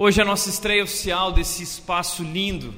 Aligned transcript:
Hoje 0.00 0.20
é 0.20 0.22
a 0.22 0.24
nossa 0.24 0.48
estreia 0.48 0.84
oficial 0.84 1.32
desse 1.32 1.60
espaço 1.60 2.22
lindo 2.22 2.72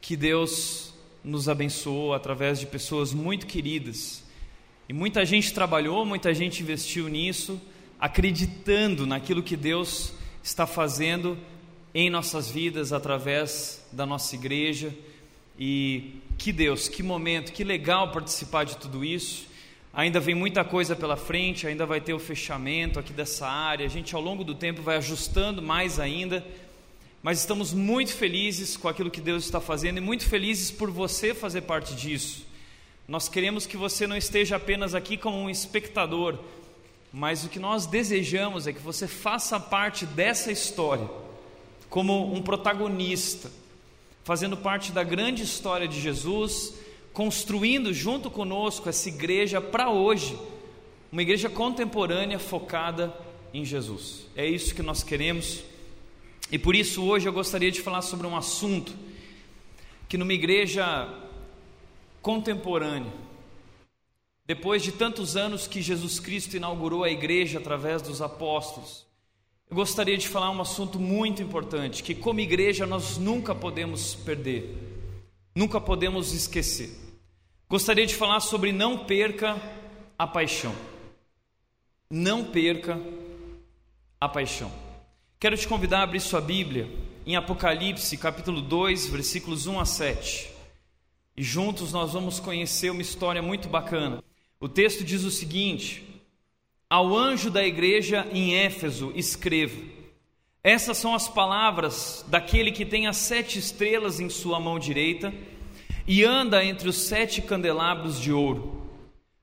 que 0.00 0.16
Deus 0.16 0.92
nos 1.22 1.48
abençoou 1.48 2.12
através 2.12 2.58
de 2.58 2.66
pessoas 2.66 3.12
muito 3.14 3.46
queridas. 3.46 4.24
E 4.88 4.92
muita 4.92 5.24
gente 5.24 5.54
trabalhou, 5.54 6.04
muita 6.04 6.34
gente 6.34 6.60
investiu 6.60 7.06
nisso, 7.06 7.62
acreditando 8.00 9.06
naquilo 9.06 9.44
que 9.44 9.56
Deus 9.56 10.12
está 10.42 10.66
fazendo 10.66 11.38
em 11.94 12.10
nossas 12.10 12.50
vidas 12.50 12.92
através 12.92 13.86
da 13.92 14.04
nossa 14.04 14.34
igreja. 14.34 14.92
E 15.56 16.16
que 16.36 16.52
Deus, 16.52 16.88
que 16.88 17.04
momento, 17.04 17.52
que 17.52 17.62
legal 17.62 18.10
participar 18.10 18.64
de 18.64 18.76
tudo 18.76 19.04
isso. 19.04 19.46
Ainda 19.94 20.18
vem 20.18 20.34
muita 20.34 20.64
coisa 20.64 20.96
pela 20.96 21.18
frente, 21.18 21.66
ainda 21.66 21.84
vai 21.84 22.00
ter 22.00 22.14
o 22.14 22.18
fechamento 22.18 22.98
aqui 22.98 23.12
dessa 23.12 23.46
área. 23.46 23.84
A 23.84 23.90
gente 23.90 24.14
ao 24.14 24.22
longo 24.22 24.42
do 24.42 24.54
tempo 24.54 24.80
vai 24.80 24.96
ajustando 24.96 25.60
mais 25.60 26.00
ainda, 26.00 26.42
mas 27.22 27.40
estamos 27.40 27.74
muito 27.74 28.14
felizes 28.14 28.74
com 28.74 28.88
aquilo 28.88 29.10
que 29.10 29.20
Deus 29.20 29.44
está 29.44 29.60
fazendo 29.60 29.98
e 29.98 30.00
muito 30.00 30.26
felizes 30.26 30.70
por 30.70 30.90
você 30.90 31.34
fazer 31.34 31.62
parte 31.62 31.94
disso. 31.94 32.46
Nós 33.06 33.28
queremos 33.28 33.66
que 33.66 33.76
você 33.76 34.06
não 34.06 34.16
esteja 34.16 34.56
apenas 34.56 34.94
aqui 34.94 35.18
como 35.18 35.36
um 35.36 35.50
espectador, 35.50 36.38
mas 37.12 37.44
o 37.44 37.50
que 37.50 37.58
nós 37.58 37.84
desejamos 37.84 38.66
é 38.66 38.72
que 38.72 38.80
você 38.80 39.06
faça 39.06 39.60
parte 39.60 40.06
dessa 40.06 40.50
história, 40.50 41.06
como 41.90 42.32
um 42.32 42.40
protagonista, 42.40 43.50
fazendo 44.24 44.56
parte 44.56 44.90
da 44.90 45.02
grande 45.02 45.42
história 45.42 45.86
de 45.86 46.00
Jesus 46.00 46.80
construindo 47.12 47.92
junto 47.92 48.30
conosco 48.30 48.88
essa 48.88 49.08
igreja 49.08 49.60
para 49.60 49.90
hoje, 49.90 50.38
uma 51.10 51.22
igreja 51.22 51.48
contemporânea 51.48 52.38
focada 52.38 53.14
em 53.52 53.64
Jesus. 53.64 54.26
É 54.34 54.46
isso 54.46 54.74
que 54.74 54.82
nós 54.82 55.02
queremos. 55.02 55.62
E 56.50 56.58
por 56.58 56.74
isso 56.74 57.04
hoje 57.04 57.28
eu 57.28 57.32
gostaria 57.32 57.70
de 57.70 57.80
falar 57.80 58.02
sobre 58.02 58.26
um 58.26 58.36
assunto 58.36 58.94
que 60.08 60.16
numa 60.16 60.32
igreja 60.32 61.08
contemporânea, 62.20 63.12
depois 64.46 64.82
de 64.82 64.92
tantos 64.92 65.36
anos 65.36 65.66
que 65.66 65.80
Jesus 65.80 66.18
Cristo 66.18 66.56
inaugurou 66.56 67.04
a 67.04 67.10
igreja 67.10 67.58
através 67.58 68.02
dos 68.02 68.20
apóstolos, 68.20 69.06
eu 69.70 69.76
gostaria 69.76 70.18
de 70.18 70.28
falar 70.28 70.50
um 70.50 70.60
assunto 70.60 70.98
muito 70.98 71.42
importante 71.42 72.02
que 72.02 72.14
como 72.14 72.40
igreja 72.40 72.84
nós 72.84 73.16
nunca 73.16 73.54
podemos 73.54 74.14
perder, 74.14 74.76
nunca 75.54 75.80
podemos 75.80 76.32
esquecer. 76.34 77.01
Gostaria 77.72 78.04
de 78.04 78.14
falar 78.14 78.40
sobre 78.40 78.70
não 78.70 79.06
perca 79.06 79.56
a 80.18 80.26
paixão. 80.26 80.74
Não 82.10 82.44
perca 82.44 83.00
a 84.20 84.28
paixão. 84.28 84.70
Quero 85.40 85.56
te 85.56 85.66
convidar 85.66 86.00
a 86.00 86.02
abrir 86.02 86.20
sua 86.20 86.42
Bíblia 86.42 86.86
em 87.24 87.34
Apocalipse, 87.34 88.18
capítulo 88.18 88.60
2, 88.60 89.06
versículos 89.06 89.66
1 89.66 89.80
a 89.80 89.86
7. 89.86 90.50
E 91.34 91.42
juntos 91.42 91.94
nós 91.94 92.12
vamos 92.12 92.38
conhecer 92.38 92.90
uma 92.90 93.00
história 93.00 93.40
muito 93.40 93.70
bacana. 93.70 94.22
O 94.60 94.68
texto 94.68 95.02
diz 95.02 95.24
o 95.24 95.30
seguinte: 95.30 96.04
Ao 96.90 97.16
anjo 97.16 97.50
da 97.50 97.64
igreja 97.64 98.28
em 98.34 98.54
Éfeso, 98.54 99.14
escreva: 99.16 99.80
Essas 100.62 100.98
são 100.98 101.14
as 101.14 101.26
palavras 101.26 102.22
daquele 102.28 102.70
que 102.70 102.84
tem 102.84 103.06
as 103.06 103.16
sete 103.16 103.58
estrelas 103.58 104.20
em 104.20 104.28
sua 104.28 104.60
mão 104.60 104.78
direita 104.78 105.32
e 106.06 106.24
anda 106.24 106.64
entre 106.64 106.88
os 106.88 106.96
sete 106.96 107.40
candelabros 107.40 108.20
de 108.20 108.32
ouro. 108.32 108.82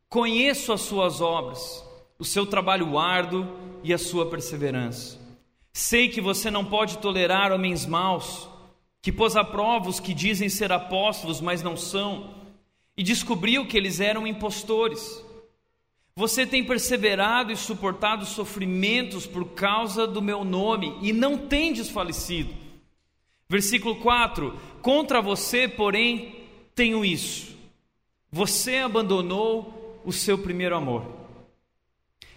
Conheço 0.07 0.73
as 0.73 0.81
suas 0.81 1.21
obras, 1.21 1.85
o 2.17 2.25
seu 2.25 2.45
trabalho 2.45 2.97
árduo 2.97 3.47
e 3.83 3.93
a 3.93 3.97
sua 3.97 4.25
perseverança. 4.29 5.19
Sei 5.71 6.09
que 6.09 6.19
você 6.19 6.49
não 6.49 6.65
pode 6.65 6.97
tolerar 6.97 7.51
homens 7.51 7.85
maus, 7.85 8.49
que 9.01 9.11
pôs 9.11 9.35
à 9.35 9.43
prova 9.43 9.89
os 9.89 9.99
que 9.99 10.13
dizem 10.13 10.49
ser 10.49 10.71
apóstolos, 10.71 11.39
mas 11.39 11.63
não 11.63 11.77
são, 11.77 12.33
e 12.97 13.03
descobriu 13.03 13.65
que 13.65 13.77
eles 13.77 13.99
eram 13.99 14.27
impostores. 14.27 15.23
Você 16.15 16.45
tem 16.45 16.65
perseverado 16.65 17.51
e 17.51 17.55
suportado 17.55 18.25
sofrimentos 18.25 19.25
por 19.25 19.51
causa 19.51 20.05
do 20.05 20.21
meu 20.21 20.43
nome 20.43 20.97
e 21.01 21.13
não 21.13 21.37
tem 21.37 21.71
desfalecido. 21.71 22.53
Versículo 23.47 23.95
4: 23.97 24.59
Contra 24.81 25.21
você, 25.21 25.67
porém, 25.67 26.38
tenho 26.79 27.03
isso. 27.03 27.57
Você 28.31 28.77
abandonou 28.77 30.01
o 30.05 30.13
seu 30.13 30.37
primeiro 30.37 30.77
amor. 30.77 31.05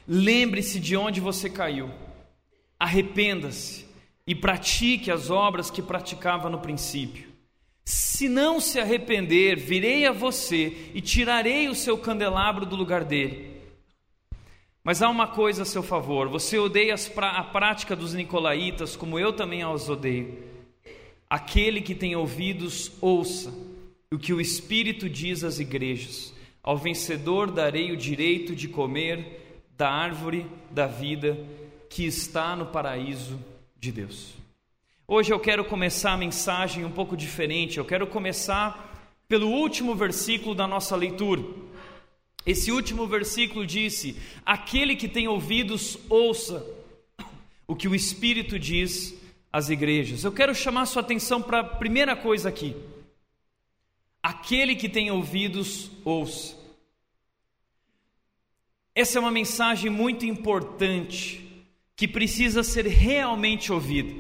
Lembre-se 0.05 0.81
de 0.81 0.97
onde 0.97 1.21
você 1.21 1.49
caiu. 1.49 1.89
Arrependa-se 2.77 3.87
e 4.27 4.35
pratique 4.35 5.13
as 5.13 5.31
obras 5.31 5.71
que 5.71 5.81
praticava 5.81 6.51
no 6.51 6.59
princípio. 6.59 7.29
Se 7.85 8.29
não 8.29 8.59
se 8.59 8.81
arrepender, 8.81 9.57
virei 9.57 10.07
a 10.07 10.13
você 10.13 10.91
e 10.93 11.01
tirarei 11.01 11.69
o 11.69 11.75
seu 11.75 11.97
candelabro 11.97 12.67
do 12.67 12.75
lugar 12.75 13.05
dele. 13.05 13.61
Mas 14.83 15.03
há 15.03 15.09
uma 15.09 15.29
coisa 15.29 15.63
a 15.63 15.65
seu 15.65 15.85
favor: 15.85 16.29
você 16.29 16.59
odeia 16.59 16.97
a 17.17 17.45
prática 17.45 17.95
dos 17.95 18.13
nicolaítas, 18.13 18.97
como 18.97 19.21
eu 19.21 19.33
também 19.33 19.65
os 19.65 19.89
odeio. 19.89 20.37
Aquele 21.31 21.81
que 21.81 21.95
tem 21.95 22.17
ouvidos, 22.17 22.91
ouça 23.01 23.71
o 24.13 24.19
que 24.19 24.35
o 24.35 24.41
Espírito 24.41 25.09
diz 25.09 25.43
às 25.43 25.59
igrejas: 25.59 26.35
Ao 26.63 26.77
vencedor 26.77 27.51
darei 27.51 27.91
o 27.91 27.97
direito 27.97 28.55
de 28.55 28.69
comer 28.69 29.65
da 29.77 29.91
árvore 29.91 30.47
da 30.71 30.87
vida 30.87 31.39
que 31.89 32.05
está 32.05 32.55
no 32.55 32.67
paraíso 32.67 33.41
de 33.79 33.91
Deus. 33.91 34.35
Hoje 35.09 35.33
eu 35.33 35.41
quero 35.41 35.65
começar 35.65 36.13
a 36.13 36.17
mensagem 36.17 36.85
um 36.85 36.91
pouco 36.91 37.17
diferente. 37.17 37.79
Eu 37.79 37.85
quero 37.85 38.07
começar 38.07 38.91
pelo 39.27 39.49
último 39.49 39.95
versículo 39.95 40.55
da 40.55 40.67
nossa 40.67 40.95
leitura. 40.95 41.43
Esse 42.45 42.71
último 42.71 43.07
versículo 43.07 43.67
disse: 43.67 44.17
Aquele 44.45 44.95
que 44.95 45.09
tem 45.09 45.27
ouvidos, 45.27 45.99
ouça 46.11 46.65
o 47.67 47.75
que 47.75 47.89
o 47.89 47.95
Espírito 47.95 48.59
diz 48.59 49.15
às 49.51 49.71
igrejas. 49.71 50.23
Eu 50.23 50.33
quero 50.33 50.55
chamar 50.55 50.85
sua 50.85 51.01
atenção 51.01 51.41
para 51.41 51.61
a 51.61 51.65
primeira 51.65 52.15
coisa 52.15 52.51
aqui. 52.51 52.77
Aquele 54.23 54.77
que 54.77 54.89
tem 54.89 55.11
ouvidos, 55.11 55.91
ouça. 56.05 56.57
Essa 58.95 59.19
é 59.19 59.21
uma 59.21 59.31
mensagem 59.31 59.91
muito 59.91 60.25
importante 60.25 61.43
que 61.97 62.07
precisa 62.07 62.63
ser 62.63 62.87
realmente 62.87 63.73
ouvida. 63.73 64.15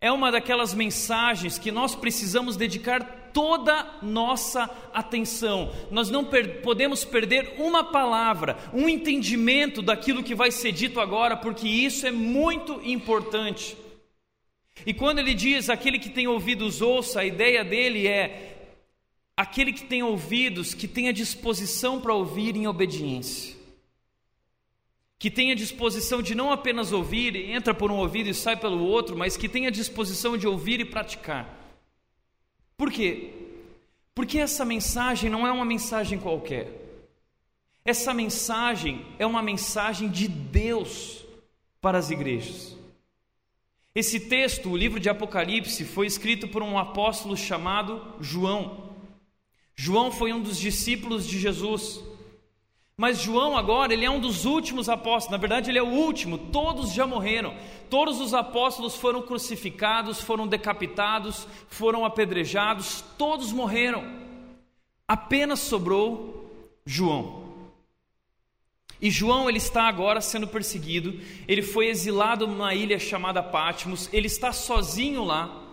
É 0.00 0.10
uma 0.12 0.30
daquelas 0.30 0.72
mensagens 0.72 1.58
que 1.58 1.72
nós 1.72 1.94
precisamos 1.94 2.56
dedicar 2.56 3.30
toda 3.32 3.98
nossa 4.00 4.70
atenção. 4.92 5.72
Nós 5.90 6.08
não 6.08 6.24
per 6.24 6.62
podemos 6.62 7.04
perder 7.04 7.56
uma 7.58 7.82
palavra, 7.84 8.56
um 8.72 8.88
entendimento 8.88 9.82
daquilo 9.82 10.22
que 10.22 10.34
vai 10.34 10.50
ser 10.50 10.72
dito 10.72 11.00
agora, 11.00 11.36
porque 11.36 11.66
isso 11.66 12.06
é 12.06 12.12
muito 12.12 12.80
importante. 12.84 13.76
E 14.86 14.92
quando 14.92 15.18
ele 15.18 15.34
diz 15.34 15.70
aquele 15.70 15.98
que 15.98 16.10
tem 16.10 16.26
ouvidos 16.26 16.80
ouça, 16.80 17.20
a 17.20 17.24
ideia 17.24 17.64
dele 17.64 18.06
é 18.06 18.53
aquele 19.36 19.72
que 19.72 19.84
tem 19.84 20.02
ouvidos, 20.02 20.74
que 20.74 20.86
tenha 20.86 21.12
disposição 21.12 22.00
para 22.00 22.14
ouvir 22.14 22.56
em 22.56 22.66
obediência. 22.66 23.54
Que 25.18 25.30
tenha 25.30 25.56
disposição 25.56 26.22
de 26.22 26.34
não 26.34 26.52
apenas 26.52 26.92
ouvir, 26.92 27.34
entra 27.36 27.72
por 27.72 27.90
um 27.90 27.96
ouvido 27.96 28.28
e 28.28 28.34
sai 28.34 28.56
pelo 28.56 28.84
outro, 28.84 29.16
mas 29.16 29.36
que 29.36 29.48
tenha 29.48 29.70
disposição 29.70 30.36
de 30.36 30.46
ouvir 30.46 30.80
e 30.80 30.84
praticar. 30.84 31.48
Por 32.76 32.90
quê? 32.90 33.32
Porque 34.14 34.38
essa 34.38 34.64
mensagem 34.64 35.30
não 35.30 35.46
é 35.46 35.52
uma 35.52 35.64
mensagem 35.64 36.18
qualquer. 36.18 36.68
Essa 37.84 38.14
mensagem 38.14 39.04
é 39.18 39.26
uma 39.26 39.42
mensagem 39.42 40.08
de 40.08 40.28
Deus 40.28 41.24
para 41.80 41.98
as 41.98 42.10
igrejas. 42.10 42.76
Esse 43.94 44.18
texto, 44.18 44.70
o 44.70 44.76
livro 44.76 44.98
de 44.98 45.08
Apocalipse, 45.08 45.84
foi 45.84 46.06
escrito 46.06 46.48
por 46.48 46.62
um 46.62 46.78
apóstolo 46.78 47.36
chamado 47.36 48.02
João. 48.20 48.93
João 49.76 50.10
foi 50.10 50.32
um 50.32 50.40
dos 50.40 50.58
discípulos 50.58 51.26
de 51.26 51.38
Jesus. 51.38 52.02
Mas 52.96 53.20
João 53.20 53.56
agora, 53.56 53.92
ele 53.92 54.04
é 54.04 54.10
um 54.10 54.20
dos 54.20 54.44
últimos 54.44 54.88
apóstolos, 54.88 55.32
na 55.32 55.36
verdade 55.36 55.68
ele 55.68 55.78
é 55.78 55.82
o 55.82 55.88
último, 55.88 56.38
todos 56.38 56.92
já 56.92 57.06
morreram. 57.06 57.56
Todos 57.90 58.20
os 58.20 58.32
apóstolos 58.32 58.94
foram 58.94 59.22
crucificados, 59.22 60.20
foram 60.20 60.46
decapitados, 60.46 61.46
foram 61.68 62.04
apedrejados, 62.04 63.04
todos 63.18 63.50
morreram. 63.50 64.04
Apenas 65.08 65.58
sobrou 65.58 66.48
João. 66.86 67.42
E 69.00 69.10
João 69.10 69.48
ele 69.48 69.58
está 69.58 69.88
agora 69.88 70.20
sendo 70.20 70.46
perseguido, 70.46 71.20
ele 71.48 71.62
foi 71.62 71.88
exilado 71.88 72.46
numa 72.46 72.74
ilha 72.74 72.98
chamada 72.98 73.42
Patmos, 73.42 74.08
ele 74.12 74.28
está 74.28 74.52
sozinho 74.52 75.24
lá 75.24 75.63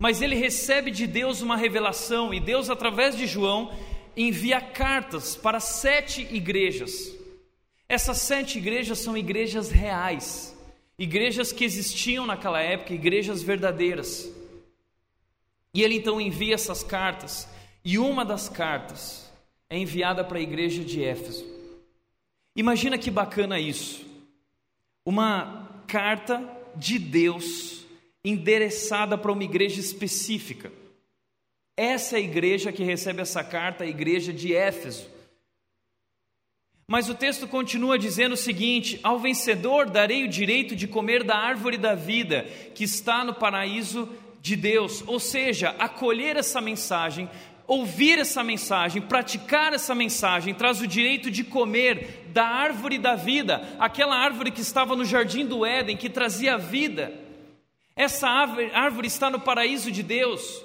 mas 0.00 0.22
ele 0.22 0.34
recebe 0.34 0.90
de 0.90 1.06
Deus 1.06 1.42
uma 1.42 1.58
revelação 1.58 2.32
e 2.32 2.40
Deus, 2.40 2.70
através 2.70 3.14
de 3.14 3.26
João, 3.26 3.70
envia 4.16 4.58
cartas 4.58 5.36
para 5.36 5.60
sete 5.60 6.26
igrejas. 6.34 7.14
Essas 7.86 8.16
sete 8.16 8.56
igrejas 8.56 8.98
são 8.98 9.14
igrejas 9.14 9.70
reais, 9.70 10.56
igrejas 10.98 11.52
que 11.52 11.66
existiam 11.66 12.24
naquela 12.24 12.62
época, 12.62 12.94
igrejas 12.94 13.42
verdadeiras. 13.42 14.26
E 15.74 15.82
ele 15.82 15.96
então 15.96 16.18
envia 16.18 16.54
essas 16.54 16.82
cartas, 16.82 17.46
e 17.84 17.98
uma 17.98 18.24
das 18.24 18.48
cartas 18.48 19.30
é 19.68 19.76
enviada 19.76 20.24
para 20.24 20.38
a 20.38 20.42
igreja 20.42 20.82
de 20.82 21.04
Éfeso. 21.04 21.44
Imagina 22.56 22.96
que 22.96 23.10
bacana 23.10 23.60
isso. 23.60 24.06
Uma 25.04 25.82
carta 25.86 26.42
de 26.74 26.98
Deus 26.98 27.79
endereçada 28.24 29.16
para 29.16 29.32
uma 29.32 29.44
igreja 29.44 29.80
específica. 29.80 30.72
Essa 31.76 32.16
é 32.16 32.18
a 32.18 32.22
igreja 32.22 32.72
que 32.72 32.84
recebe 32.84 33.22
essa 33.22 33.42
carta, 33.42 33.84
a 33.84 33.86
igreja 33.86 34.32
de 34.32 34.54
Éfeso. 34.54 35.08
Mas 36.86 37.08
o 37.08 37.14
texto 37.14 37.46
continua 37.46 37.98
dizendo 37.98 38.32
o 38.32 38.36
seguinte: 38.36 38.98
Ao 39.02 39.18
vencedor 39.18 39.88
darei 39.88 40.24
o 40.24 40.28
direito 40.28 40.74
de 40.76 40.88
comer 40.88 41.22
da 41.22 41.36
árvore 41.36 41.78
da 41.78 41.94
vida 41.94 42.42
que 42.74 42.84
está 42.84 43.24
no 43.24 43.32
paraíso 43.32 44.08
de 44.42 44.56
Deus. 44.56 45.02
Ou 45.06 45.20
seja, 45.20 45.74
acolher 45.78 46.36
essa 46.36 46.60
mensagem, 46.60 47.30
ouvir 47.66 48.18
essa 48.18 48.42
mensagem, 48.42 49.00
praticar 49.00 49.72
essa 49.72 49.94
mensagem, 49.94 50.52
traz 50.52 50.80
o 50.80 50.86
direito 50.86 51.30
de 51.30 51.44
comer 51.44 52.26
da 52.32 52.44
árvore 52.44 52.98
da 52.98 53.14
vida, 53.14 53.62
aquela 53.78 54.16
árvore 54.16 54.50
que 54.50 54.60
estava 54.60 54.96
no 54.96 55.04
jardim 55.04 55.46
do 55.46 55.64
Éden, 55.64 55.96
que 55.96 56.10
trazia 56.10 56.58
vida. 56.58 57.29
Essa 58.00 58.28
árvore, 58.28 59.06
está 59.06 59.28
no 59.28 59.38
paraíso 59.38 59.92
de 59.92 60.02
Deus. 60.02 60.64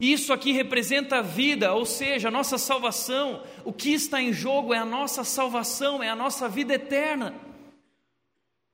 Isso 0.00 0.32
aqui 0.32 0.50
representa 0.50 1.18
a 1.18 1.22
vida, 1.22 1.72
ou 1.72 1.86
seja, 1.86 2.26
a 2.26 2.32
nossa 2.32 2.58
salvação. 2.58 3.46
O 3.64 3.72
que 3.72 3.92
está 3.92 4.20
em 4.20 4.32
jogo 4.32 4.74
é 4.74 4.78
a 4.78 4.84
nossa 4.84 5.22
salvação, 5.22 6.02
é 6.02 6.08
a 6.10 6.16
nossa 6.16 6.48
vida 6.48 6.74
eterna. 6.74 7.32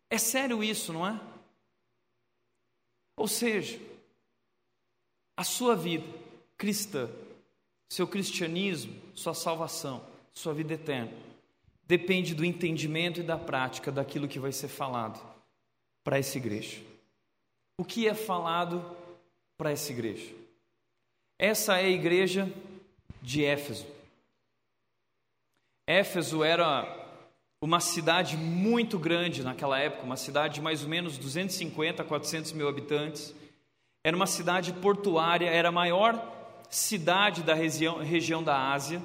É 0.09 0.17
sério 0.17 0.65
isso, 0.65 0.95
não 0.95 1.07
é? 1.07 1.21
Ou 3.19 3.29
seja, 3.29 3.79
a 5.37 5.45
sua 5.45 5.77
vida 5.77 6.07
cristã, 6.57 7.07
seu 7.91 8.09
cristianismo, 8.09 8.99
sua 9.15 9.35
salvação, 9.35 10.03
sua 10.33 10.55
vida 10.55 10.73
eterna, 10.73 11.13
depende 11.87 12.35
do 12.35 12.47
entendimento 12.47 13.21
e 13.21 13.23
da 13.23 13.37
prática 13.37 13.93
daquilo 13.93 14.27
que 14.27 14.39
vai 14.39 14.53
ser 14.53 14.69
falado 14.69 15.21
para 16.03 16.19
essa 16.19 16.39
igreja. 16.39 16.90
O 17.81 17.85
que 17.93 18.07
é 18.07 18.13
falado 18.13 18.85
para 19.57 19.71
essa 19.71 19.91
igreja? 19.91 20.35
Essa 21.39 21.79
é 21.79 21.87
a 21.87 21.89
igreja 21.89 22.47
de 23.23 23.43
Éfeso. 23.43 23.87
Éfeso 25.87 26.45
era 26.45 26.85
uma 27.59 27.81
cidade 27.81 28.37
muito 28.37 28.99
grande 28.99 29.43
naquela 29.43 29.79
época, 29.79 30.05
uma 30.05 30.19
cidade 30.19 30.57
de 30.57 30.61
mais 30.61 30.83
ou 30.83 30.91
menos 30.91 31.17
250 31.17 32.03
a 32.03 32.05
400 32.05 32.53
mil 32.53 32.69
habitantes. 32.69 33.35
Era 34.05 34.15
uma 34.15 34.27
cidade 34.27 34.75
portuária, 34.75 35.49
era 35.49 35.71
a 35.71 35.73
maior 35.73 36.23
cidade 36.69 37.43
da 37.43 37.55
região, 37.55 37.97
região 37.97 38.43
da 38.43 38.73
Ásia. 38.73 39.01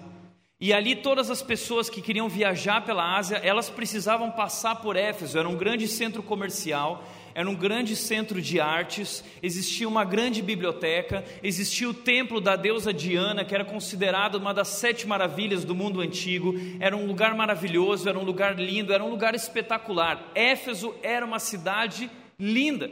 E 0.60 0.74
ali 0.74 0.98
todas 0.98 1.30
as 1.30 1.42
pessoas 1.42 1.90
que 1.90 2.02
queriam 2.02 2.28
viajar 2.28 2.84
pela 2.84 3.16
Ásia, 3.16 3.38
elas 3.38 3.70
precisavam 3.70 4.32
passar 4.32 4.76
por 4.82 4.98
Éfeso, 4.98 5.40
era 5.40 5.48
um 5.48 5.56
grande 5.56 5.88
centro 5.88 6.22
comercial 6.22 7.02
era 7.36 7.50
um 7.50 7.54
grande 7.54 7.98
centro 7.98 8.42
de 8.42 8.62
artes, 8.62 9.22
existia 9.44 9.90
uma 9.90 10.06
grande 10.06 10.42
biblioteca, 10.42 11.22
existia 11.44 11.90
o 11.90 11.94
templo 11.94 12.40
da 12.40 12.56
deusa 12.56 12.94
Diana, 12.94 13.44
que 13.44 13.54
era 13.54 13.66
considerado 13.66 14.36
uma 14.36 14.54
das 14.54 14.70
sete 14.70 15.06
maravilhas 15.06 15.66
do 15.66 15.76
mundo 15.76 16.00
antigo. 16.00 16.56
Era 16.80 16.96
um 16.96 17.06
lugar 17.06 17.36
maravilhoso, 17.36 18.08
era 18.08 18.18
um 18.18 18.24
lugar 18.24 18.58
lindo, 18.58 18.94
era 18.94 19.04
um 19.04 19.10
lugar 19.10 19.36
espetacular. 19.36 20.32
Éfeso 20.34 20.96
era 21.04 21.26
uma 21.26 21.38
cidade 21.38 22.10
linda. 22.40 22.90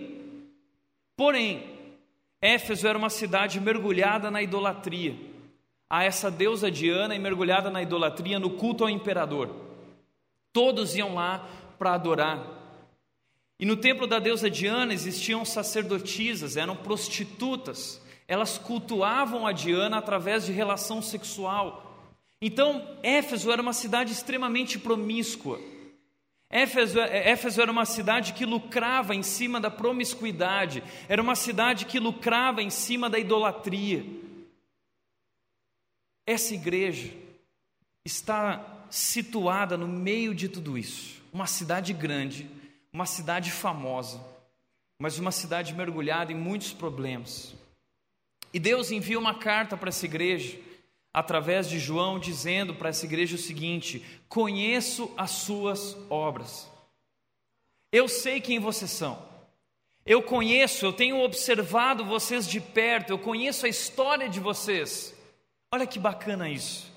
Porém, 1.16 1.64
Éfeso 2.42 2.86
era 2.86 2.98
uma 2.98 3.10
cidade 3.10 3.62
mergulhada 3.62 4.30
na 4.30 4.42
idolatria, 4.42 5.16
a 5.90 6.04
essa 6.04 6.30
deusa 6.30 6.70
Diana 6.70 7.16
e 7.16 7.20
mergulhada 7.20 7.70
na 7.70 7.82
idolatria, 7.82 8.40
no 8.40 8.50
culto 8.50 8.84
ao 8.84 8.90
imperador. 8.90 9.50
Todos 10.52 10.98
iam 10.98 11.14
lá 11.14 11.48
para 11.80 11.94
adorar. 11.94 12.63
E 13.64 13.66
no 13.66 13.78
templo 13.78 14.06
da 14.06 14.20
deusa 14.20 14.50
Diana 14.50 14.94
existiam 14.94 15.46
sacerdotisas, 15.46 16.58
eram 16.58 16.76
prostitutas. 16.76 18.02
Elas 18.28 18.58
cultuavam 18.58 19.48
a 19.48 19.54
Diana 19.54 20.00
através 20.00 20.46
de 20.46 20.52
relação 20.52 21.02
sexual. 21.02 22.12
Então, 22.42 22.86
Éfeso 23.02 23.50
era 23.50 23.62
uma 23.62 23.72
cidade 23.72 24.12
extremamente 24.12 24.78
promíscua. 24.78 25.62
Éfeso, 26.50 27.00
Éfeso, 27.00 27.62
era 27.62 27.72
uma 27.72 27.86
cidade 27.86 28.34
que 28.34 28.46
lucrava 28.46 29.16
em 29.16 29.24
cima 29.24 29.62
da 29.62 29.72
promiscuidade, 29.72 30.84
era 31.08 31.22
uma 31.22 31.34
cidade 31.34 31.86
que 31.86 32.02
lucrava 32.02 32.62
em 32.62 32.70
cima 32.70 33.10
da 33.10 33.18
idolatria. 33.18 34.06
Essa 36.28 36.54
igreja 36.54 37.14
está 38.04 38.84
situada 38.90 39.78
no 39.78 39.88
meio 39.88 40.36
de 40.36 40.50
tudo 40.50 40.78
isso, 40.78 41.24
uma 41.32 41.48
cidade 41.48 41.94
grande, 41.94 42.62
uma 42.94 43.08
cidade 43.08 43.52
famosa, 43.52 44.24
mas 45.00 45.18
uma 45.18 45.32
cidade 45.32 45.74
mergulhada 45.74 46.32
em 46.32 46.36
muitos 46.36 46.72
problemas. 46.72 47.56
E 48.54 48.60
Deus 48.60 48.92
envia 48.92 49.18
uma 49.18 49.34
carta 49.34 49.76
para 49.76 49.90
essa 49.90 50.06
igreja, 50.06 50.60
através 51.12 51.68
de 51.68 51.80
João, 51.80 52.20
dizendo 52.20 52.76
para 52.76 52.90
essa 52.90 53.06
igreja 53.06 53.36
o 53.36 53.40
seguinte: 53.40 54.06
Conheço 54.30 55.12
as 55.18 55.32
suas 55.32 55.98
obras, 56.10 56.70
eu 57.92 58.08
sei 58.08 58.40
quem 58.40 58.60
vocês 58.60 58.92
são. 58.92 59.34
Eu 60.06 60.22
conheço, 60.22 60.86
eu 60.86 60.92
tenho 60.92 61.22
observado 61.22 62.04
vocês 62.04 62.48
de 62.48 62.60
perto, 62.60 63.12
eu 63.12 63.18
conheço 63.18 63.66
a 63.66 63.70
história 63.70 64.28
de 64.28 64.40
vocês. 64.40 65.16
Olha 65.72 65.88
que 65.88 65.98
bacana 65.98 66.50
isso. 66.50 66.92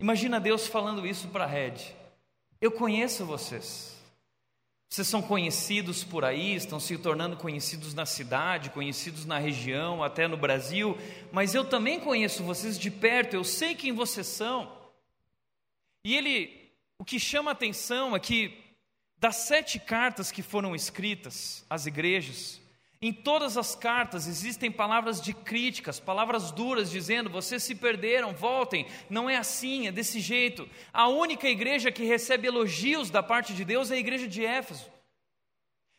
Imagina 0.00 0.38
Deus 0.38 0.66
falando 0.66 1.06
isso 1.06 1.26
para 1.28 1.44
Red. 1.44 1.74
Eu 2.60 2.70
conheço 2.70 3.26
vocês. 3.26 3.97
Vocês 4.88 5.06
são 5.06 5.20
conhecidos 5.20 6.02
por 6.02 6.24
aí, 6.24 6.54
estão 6.54 6.80
se 6.80 6.96
tornando 6.96 7.36
conhecidos 7.36 7.92
na 7.92 8.06
cidade, 8.06 8.70
conhecidos 8.70 9.26
na 9.26 9.38
região, 9.38 10.02
até 10.02 10.26
no 10.26 10.36
Brasil, 10.36 10.96
mas 11.30 11.54
eu 11.54 11.64
também 11.64 12.00
conheço 12.00 12.42
vocês 12.42 12.78
de 12.78 12.90
perto, 12.90 13.34
eu 13.34 13.44
sei 13.44 13.74
quem 13.74 13.92
vocês 13.92 14.26
são. 14.26 14.72
E 16.02 16.16
ele, 16.16 16.72
o 16.98 17.04
que 17.04 17.20
chama 17.20 17.50
a 17.50 17.52
atenção 17.52 18.16
é 18.16 18.20
que, 18.20 18.58
das 19.18 19.36
sete 19.36 19.78
cartas 19.78 20.32
que 20.32 20.42
foram 20.42 20.74
escritas 20.74 21.66
às 21.68 21.84
igrejas, 21.84 22.58
em 23.00 23.12
todas 23.12 23.56
as 23.56 23.76
cartas 23.76 24.26
existem 24.26 24.72
palavras 24.72 25.20
de 25.20 25.32
críticas, 25.32 26.00
palavras 26.00 26.50
duras, 26.50 26.90
dizendo: 26.90 27.30
vocês 27.30 27.62
se 27.62 27.74
perderam, 27.74 28.34
voltem, 28.34 28.86
não 29.08 29.30
é 29.30 29.36
assim, 29.36 29.86
é 29.86 29.92
desse 29.92 30.18
jeito. 30.18 30.68
A 30.92 31.06
única 31.08 31.48
igreja 31.48 31.92
que 31.92 32.04
recebe 32.04 32.48
elogios 32.48 33.08
da 33.08 33.22
parte 33.22 33.54
de 33.54 33.64
Deus 33.64 33.90
é 33.90 33.94
a 33.94 33.98
igreja 33.98 34.26
de 34.26 34.44
Éfeso. 34.44 34.90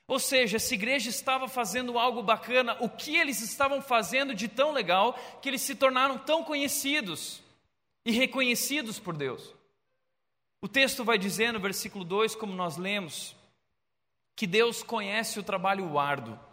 Ou 0.10 0.20
seja, 0.20 0.58
essa 0.58 0.74
igreja 0.74 1.10
estava 1.10 1.48
fazendo 1.48 1.98
algo 1.98 2.22
bacana, 2.22 2.76
o 2.82 2.90
que 2.90 3.16
eles 3.16 3.42
estavam 3.42 3.82
fazendo 3.82 4.34
de 4.34 4.48
tão 4.48 4.72
legal 4.72 5.14
que 5.42 5.48
eles 5.48 5.62
se 5.62 5.76
tornaram 5.76 6.18
tão 6.18 6.44
conhecidos 6.44 7.42
e 8.04 8.12
reconhecidos 8.12 9.00
por 9.00 9.16
Deus. 9.16 9.54
O 10.62 10.68
texto 10.68 11.06
vai 11.06 11.18
dizer 11.18 11.54
no 11.54 11.60
versículo 11.60 12.04
2, 12.04 12.36
como 12.36 12.54
nós 12.54 12.76
lemos, 12.76 13.36
que 14.36 14.48
Deus 14.48 14.84
conhece 14.84 15.40
o 15.40 15.44
trabalho 15.44 15.98
árduo. 15.98 16.49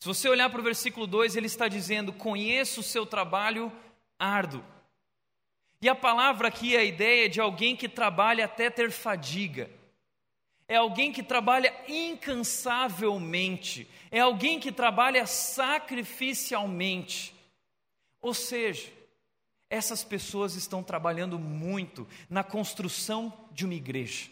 Se 0.00 0.06
você 0.06 0.28
olhar 0.28 0.48
para 0.48 0.60
o 0.60 0.64
versículo 0.64 1.06
2, 1.06 1.36
ele 1.36 1.46
está 1.46 1.66
dizendo: 1.66 2.12
Conheço 2.12 2.80
o 2.80 2.84
seu 2.84 3.04
trabalho 3.04 3.72
árduo. 4.18 4.64
E 5.80 5.88
a 5.88 5.94
palavra 5.94 6.48
aqui 6.48 6.74
é 6.76 6.80
a 6.80 6.84
ideia 6.84 7.28
de 7.28 7.40
alguém 7.40 7.76
que 7.76 7.88
trabalha 7.88 8.44
até 8.44 8.68
ter 8.70 8.90
fadiga. 8.90 9.70
É 10.66 10.74
alguém 10.76 11.12
que 11.12 11.22
trabalha 11.22 11.74
incansavelmente. 11.88 13.88
É 14.10 14.20
alguém 14.20 14.58
que 14.60 14.72
trabalha 14.72 15.26
sacrificialmente. 15.26 17.34
Ou 18.20 18.34
seja, 18.34 18.92
essas 19.70 20.04
pessoas 20.04 20.56
estão 20.56 20.82
trabalhando 20.82 21.38
muito 21.38 22.06
na 22.28 22.44
construção 22.44 23.32
de 23.52 23.64
uma 23.64 23.74
igreja. 23.74 24.28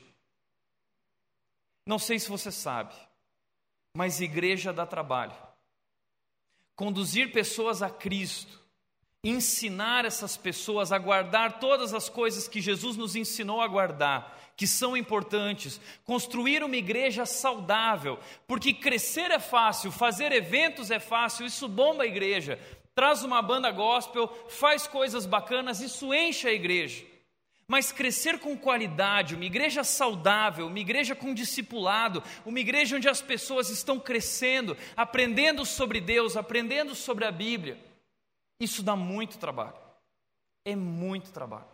Não 1.86 2.00
sei 2.00 2.18
se 2.18 2.28
você 2.28 2.50
sabe, 2.50 2.92
mas 3.96 4.20
igreja 4.20 4.72
dá 4.72 4.84
trabalho 4.84 5.45
conduzir 6.76 7.32
pessoas 7.32 7.82
a 7.82 7.88
Cristo, 7.88 8.60
ensinar 9.24 10.04
essas 10.04 10.36
pessoas 10.36 10.92
a 10.92 10.98
guardar 10.98 11.58
todas 11.58 11.94
as 11.94 12.08
coisas 12.08 12.46
que 12.46 12.60
Jesus 12.60 12.96
nos 12.96 13.16
ensinou 13.16 13.60
a 13.60 13.66
guardar, 13.66 14.38
que 14.56 14.66
são 14.66 14.96
importantes, 14.96 15.80
construir 16.04 16.62
uma 16.62 16.76
igreja 16.76 17.26
saudável, 17.26 18.18
porque 18.46 18.72
crescer 18.72 19.30
é 19.30 19.40
fácil, 19.40 19.90
fazer 19.90 20.30
eventos 20.32 20.90
é 20.90 21.00
fácil, 21.00 21.46
isso 21.46 21.66
bomba 21.66 22.04
a 22.04 22.06
igreja, 22.06 22.60
traz 22.94 23.24
uma 23.24 23.42
banda 23.42 23.70
gospel, 23.70 24.28
faz 24.48 24.86
coisas 24.86 25.26
bacanas, 25.26 25.80
isso 25.80 26.14
enche 26.14 26.46
a 26.46 26.52
igreja. 26.52 27.04
Mas 27.68 27.90
crescer 27.90 28.38
com 28.38 28.56
qualidade, 28.56 29.34
uma 29.34 29.44
igreja 29.44 29.82
saudável, 29.82 30.68
uma 30.68 30.78
igreja 30.78 31.16
com 31.16 31.34
discipulado, 31.34 32.22
uma 32.44 32.60
igreja 32.60 32.96
onde 32.96 33.08
as 33.08 33.20
pessoas 33.20 33.70
estão 33.70 33.98
crescendo, 33.98 34.76
aprendendo 34.96 35.64
sobre 35.64 36.00
Deus, 36.00 36.36
aprendendo 36.36 36.94
sobre 36.94 37.24
a 37.24 37.32
Bíblia, 37.32 37.78
isso 38.60 38.82
dá 38.82 38.94
muito 38.94 39.38
trabalho. 39.38 39.76
É 40.64 40.74
muito 40.74 41.32
trabalho. 41.32 41.66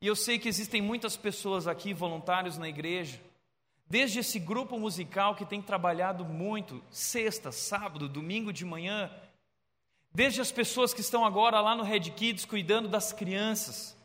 E 0.00 0.06
eu 0.06 0.14
sei 0.14 0.38
que 0.38 0.48
existem 0.48 0.82
muitas 0.82 1.16
pessoas 1.16 1.66
aqui, 1.66 1.94
voluntários 1.94 2.58
na 2.58 2.68
igreja, 2.68 3.18
desde 3.86 4.18
esse 4.18 4.38
grupo 4.38 4.78
musical 4.78 5.34
que 5.34 5.46
tem 5.46 5.62
trabalhado 5.62 6.24
muito, 6.24 6.82
sexta, 6.90 7.50
sábado, 7.50 8.08
domingo 8.08 8.52
de 8.52 8.64
manhã, 8.64 9.10
desde 10.12 10.40
as 10.40 10.52
pessoas 10.52 10.92
que 10.92 11.00
estão 11.00 11.24
agora 11.24 11.60
lá 11.60 11.74
no 11.74 11.82
Red 11.82 12.10
Kids 12.10 12.44
cuidando 12.44 12.88
das 12.88 13.12
crianças, 13.12 13.96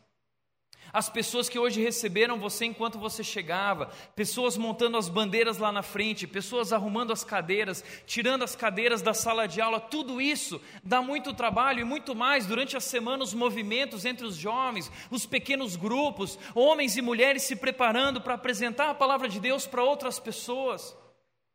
as 0.92 1.08
pessoas 1.08 1.48
que 1.48 1.58
hoje 1.58 1.80
receberam 1.80 2.38
você 2.38 2.64
enquanto 2.64 2.98
você 2.98 3.22
chegava, 3.22 3.86
pessoas 4.14 4.56
montando 4.56 4.96
as 4.96 5.08
bandeiras 5.08 5.58
lá 5.58 5.70
na 5.70 5.82
frente, 5.82 6.26
pessoas 6.26 6.72
arrumando 6.72 7.12
as 7.12 7.22
cadeiras, 7.22 7.84
tirando 8.06 8.42
as 8.42 8.56
cadeiras 8.56 9.02
da 9.02 9.14
sala 9.14 9.46
de 9.46 9.60
aula, 9.60 9.80
tudo 9.80 10.20
isso 10.20 10.60
dá 10.82 11.00
muito 11.00 11.32
trabalho 11.32 11.80
e 11.80 11.84
muito 11.84 12.14
mais 12.14 12.46
durante 12.46 12.76
a 12.76 12.80
semana 12.80 13.22
os 13.22 13.34
movimentos 13.34 14.04
entre 14.04 14.26
os 14.26 14.36
jovens, 14.36 14.90
os 15.10 15.26
pequenos 15.26 15.76
grupos, 15.76 16.38
homens 16.54 16.96
e 16.96 17.02
mulheres 17.02 17.44
se 17.44 17.56
preparando 17.56 18.20
para 18.20 18.34
apresentar 18.34 18.90
a 18.90 18.94
palavra 18.94 19.28
de 19.28 19.38
Deus 19.38 19.66
para 19.66 19.84
outras 19.84 20.18
pessoas. 20.18 20.96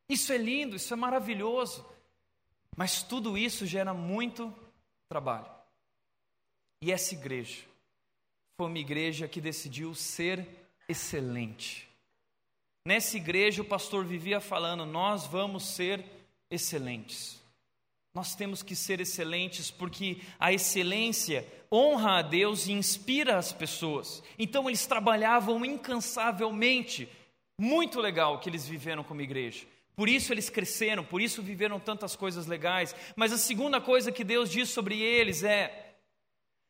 Isso 0.08 0.32
é 0.32 0.38
lindo, 0.38 0.76
isso 0.76 0.94
é 0.94 0.98
maravilhoso. 0.98 1.86
Mas 2.76 3.02
tudo 3.02 3.38
isso 3.38 3.66
gera 3.66 3.94
muito 3.94 4.54
trabalho. 5.08 5.50
E 6.82 6.92
essa 6.92 7.14
igreja 7.14 7.75
foi 8.58 8.68
uma 8.68 8.80
igreja 8.80 9.28
que 9.28 9.42
decidiu 9.42 9.94
ser 9.94 10.48
excelente. 10.88 11.88
Nessa 12.88 13.18
igreja, 13.18 13.62
o 13.62 13.66
pastor 13.66 14.06
vivia 14.06 14.40
falando: 14.40 14.86
nós 14.86 15.26
vamos 15.26 15.66
ser 15.66 16.04
excelentes. 16.50 17.44
Nós 18.14 18.34
temos 18.34 18.64
que 18.64 18.76
ser 18.76 19.02
excelentes 19.02 19.70
porque 19.70 20.22
a 20.40 20.54
excelência 20.54 21.46
honra 21.70 22.20
a 22.20 22.22
Deus 22.22 22.68
e 22.68 22.72
inspira 22.72 23.38
as 23.38 23.52
pessoas. 23.52 24.24
Então, 24.40 24.70
eles 24.70 24.88
trabalhavam 24.88 25.66
incansavelmente. 25.66 27.10
Muito 27.60 28.00
legal 28.00 28.40
que 28.40 28.50
eles 28.50 28.66
viveram 28.66 29.04
como 29.04 29.22
igreja. 29.22 29.66
Por 29.96 30.10
isso 30.10 30.34
eles 30.34 30.50
cresceram, 30.50 31.06
por 31.06 31.22
isso 31.22 31.42
viveram 31.42 31.80
tantas 31.80 32.16
coisas 32.16 32.48
legais. 32.48 32.96
Mas 33.16 33.32
a 33.32 33.38
segunda 33.38 33.80
coisa 33.80 34.12
que 34.12 34.24
Deus 34.24 34.50
diz 34.50 34.70
sobre 34.70 35.00
eles 35.02 35.44
é: 35.44 35.85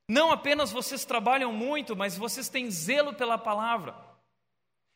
não 0.08 0.32
apenas 0.32 0.72
vocês 0.72 1.04
trabalham 1.04 1.52
muito, 1.52 1.96
mas 1.96 2.18
vocês 2.18 2.48
têm 2.48 2.70
zelo 2.70 3.14
pela 3.14 3.38
palavra. 3.38 3.96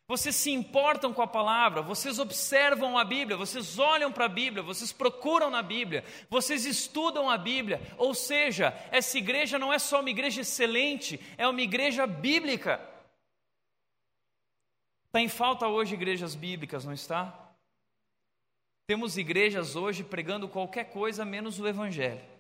Vocês 0.07 0.35
se 0.35 0.49
importam 0.49 1.13
com 1.13 1.21
a 1.21 1.27
palavra, 1.27 1.83
vocês 1.83 2.17
observam 2.17 2.97
a 2.97 3.05
Bíblia, 3.05 3.37
vocês 3.37 3.77
olham 3.77 4.11
para 4.11 4.25
a 4.25 4.29
Bíblia, 4.29 4.63
vocês 4.63 4.91
procuram 4.91 5.51
na 5.51 5.61
Bíblia, 5.61 6.03
vocês 6.27 6.65
estudam 6.65 7.29
a 7.29 7.37
Bíblia. 7.37 7.79
Ou 7.95 8.15
seja, 8.15 8.73
essa 8.91 9.19
igreja 9.19 9.59
não 9.59 9.71
é 9.71 9.77
só 9.77 9.99
uma 9.99 10.09
igreja 10.09 10.41
excelente, 10.41 11.19
é 11.37 11.47
uma 11.47 11.61
igreja 11.61 12.07
bíblica. 12.07 12.81
Está 15.05 15.21
em 15.21 15.27
falta 15.27 15.67
hoje 15.67 15.93
igrejas 15.93 16.33
bíblicas, 16.33 16.85
não 16.85 16.93
está? 16.93 17.53
Temos 18.87 19.15
igrejas 19.15 19.75
hoje 19.75 20.03
pregando 20.03 20.49
qualquer 20.49 20.85
coisa 20.85 21.23
menos 21.23 21.59
o 21.59 21.67
Evangelho. 21.67 22.38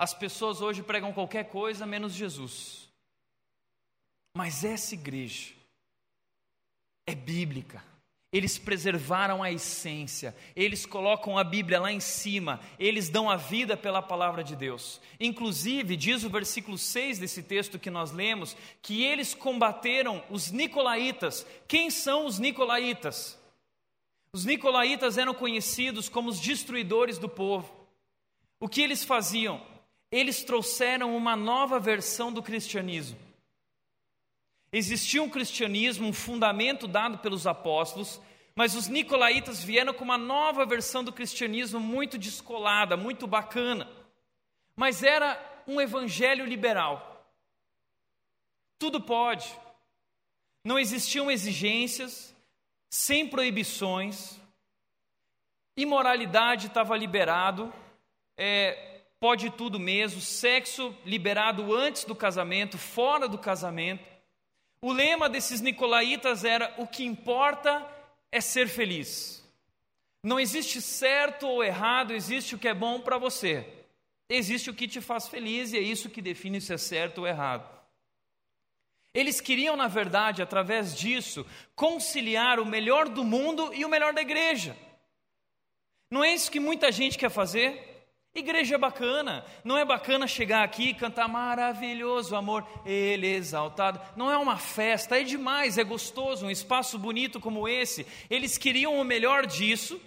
As 0.00 0.14
pessoas 0.14 0.62
hoje 0.62 0.82
pregam 0.82 1.12
qualquer 1.12 1.50
coisa 1.50 1.84
menos 1.84 2.14
Jesus. 2.14 2.88
Mas 4.34 4.64
essa 4.64 4.94
igreja 4.94 5.52
é 7.06 7.14
bíblica. 7.14 7.84
Eles 8.32 8.56
preservaram 8.56 9.42
a 9.42 9.52
essência, 9.52 10.34
eles 10.56 10.86
colocam 10.86 11.36
a 11.36 11.44
Bíblia 11.44 11.78
lá 11.80 11.92
em 11.92 12.00
cima, 12.00 12.60
eles 12.78 13.10
dão 13.10 13.28
a 13.28 13.36
vida 13.36 13.76
pela 13.76 14.00
palavra 14.00 14.42
de 14.42 14.56
Deus. 14.56 15.02
Inclusive, 15.18 15.96
diz 15.98 16.24
o 16.24 16.30
versículo 16.30 16.78
6 16.78 17.18
desse 17.18 17.42
texto 17.42 17.78
que 17.78 17.90
nós 17.90 18.10
lemos, 18.10 18.56
que 18.80 19.02
eles 19.02 19.34
combateram 19.34 20.24
os 20.30 20.50
nicolaítas. 20.50 21.44
Quem 21.68 21.90
são 21.90 22.24
os 22.24 22.38
nicolaítas? 22.38 23.38
Os 24.32 24.46
nicolaítas 24.46 25.18
eram 25.18 25.34
conhecidos 25.34 26.08
como 26.08 26.30
os 26.30 26.40
destruidores 26.40 27.18
do 27.18 27.28
povo. 27.28 27.70
O 28.58 28.66
que 28.66 28.80
eles 28.80 29.04
faziam? 29.04 29.68
Eles 30.10 30.42
trouxeram 30.42 31.16
uma 31.16 31.36
nova 31.36 31.78
versão 31.78 32.32
do 32.32 32.42
cristianismo. 32.42 33.18
Existia 34.72 35.22
um 35.22 35.28
cristianismo, 35.28 36.06
um 36.06 36.12
fundamento 36.12 36.86
dado 36.86 37.18
pelos 37.18 37.46
apóstolos, 37.46 38.20
mas 38.54 38.74
os 38.74 38.88
nicolaítas 38.88 39.62
vieram 39.62 39.92
com 39.92 40.04
uma 40.04 40.18
nova 40.18 40.66
versão 40.66 41.02
do 41.02 41.12
cristianismo 41.12 41.80
muito 41.80 42.18
descolada, 42.18 42.96
muito 42.96 43.26
bacana. 43.26 43.88
Mas 44.76 45.02
era 45.02 45.38
um 45.66 45.80
evangelho 45.80 46.44
liberal. 46.44 47.24
Tudo 48.78 49.00
pode. 49.00 49.54
Não 50.64 50.78
existiam 50.78 51.30
exigências, 51.30 52.34
sem 52.90 53.26
proibições. 53.28 54.38
Imoralidade 55.76 56.66
estava 56.66 56.96
liberado. 56.96 57.72
É, 58.36 58.89
pode 59.20 59.50
tudo 59.50 59.78
mesmo, 59.78 60.20
sexo 60.20 60.96
liberado 61.04 61.74
antes 61.74 62.04
do 62.04 62.14
casamento, 62.14 62.78
fora 62.78 63.28
do 63.28 63.38
casamento. 63.38 64.02
O 64.82 64.92
lema 64.92 65.28
desses 65.28 65.60
nicolaítas 65.60 66.42
era: 66.42 66.74
o 66.78 66.86
que 66.86 67.04
importa 67.04 67.86
é 68.32 68.40
ser 68.40 68.66
feliz. 68.66 69.46
Não 70.24 70.40
existe 70.40 70.80
certo 70.80 71.46
ou 71.46 71.62
errado, 71.62 72.12
existe 72.12 72.54
o 72.54 72.58
que 72.58 72.68
é 72.68 72.74
bom 72.74 73.00
para 73.00 73.18
você. 73.18 73.66
Existe 74.28 74.70
o 74.70 74.74
que 74.74 74.88
te 74.88 75.00
faz 75.00 75.28
feliz 75.28 75.72
e 75.72 75.78
é 75.78 75.80
isso 75.80 76.08
que 76.08 76.22
define 76.22 76.60
se 76.60 76.72
é 76.72 76.78
certo 76.78 77.18
ou 77.18 77.26
errado. 77.26 77.68
Eles 79.12 79.40
queriam, 79.40 79.76
na 79.76 79.88
verdade, 79.88 80.40
através 80.40 80.94
disso, 80.94 81.44
conciliar 81.74 82.60
o 82.60 82.66
melhor 82.66 83.08
do 83.08 83.24
mundo 83.24 83.74
e 83.74 83.84
o 83.84 83.88
melhor 83.88 84.14
da 84.14 84.20
igreja. 84.20 84.76
Não 86.12 86.22
é 86.22 86.32
isso 86.32 86.50
que 86.50 86.60
muita 86.60 86.92
gente 86.92 87.18
quer 87.18 87.30
fazer? 87.30 87.89
Igreja 88.32 88.76
é 88.76 88.78
bacana, 88.78 89.44
não 89.64 89.76
é 89.76 89.84
bacana 89.84 90.26
chegar 90.28 90.62
aqui 90.62 90.90
e 90.90 90.94
cantar 90.94 91.26
maravilhoso 91.26 92.36
amor, 92.36 92.64
ele 92.86 93.26
exaltado. 93.26 94.00
Não 94.16 94.30
é 94.30 94.36
uma 94.36 94.56
festa, 94.56 95.20
é 95.20 95.24
demais, 95.24 95.78
é 95.78 95.82
gostoso, 95.82 96.46
um 96.46 96.50
espaço 96.50 96.96
bonito 96.96 97.40
como 97.40 97.66
esse. 97.66 98.06
Eles 98.30 98.56
queriam 98.56 99.00
o 99.00 99.04
melhor 99.04 99.46
disso, 99.46 100.00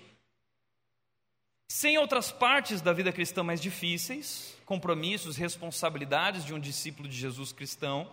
sem 1.69 1.97
outras 1.97 2.31
partes 2.31 2.79
da 2.79 2.93
vida 2.93 3.11
cristã 3.11 3.43
mais 3.43 3.59
difíceis, 3.59 4.55
compromissos, 4.65 5.35
responsabilidades 5.35 6.45
de 6.45 6.53
um 6.53 6.59
discípulo 6.59 7.09
de 7.09 7.17
Jesus 7.17 7.51
cristão. 7.51 8.09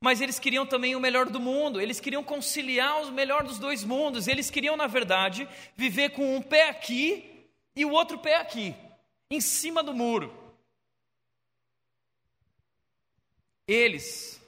Mas 0.00 0.20
eles 0.20 0.38
queriam 0.38 0.64
também 0.64 0.94
o 0.94 1.00
melhor 1.00 1.28
do 1.28 1.40
mundo, 1.40 1.80
eles 1.80 1.98
queriam 1.98 2.22
conciliar 2.22 3.02
o 3.02 3.10
melhor 3.10 3.42
dos 3.42 3.58
dois 3.58 3.82
mundos, 3.82 4.28
eles 4.28 4.48
queriam, 4.48 4.76
na 4.76 4.86
verdade, 4.86 5.48
viver 5.76 6.10
com 6.10 6.36
um 6.36 6.42
pé 6.42 6.68
aqui 6.68 7.48
e 7.74 7.84
o 7.84 7.90
outro 7.90 8.16
pé 8.18 8.36
aqui 8.36 8.76
em 9.30 9.40
cima 9.40 9.82
do 9.82 9.94
muro. 9.94 10.32
Eles 13.66 14.40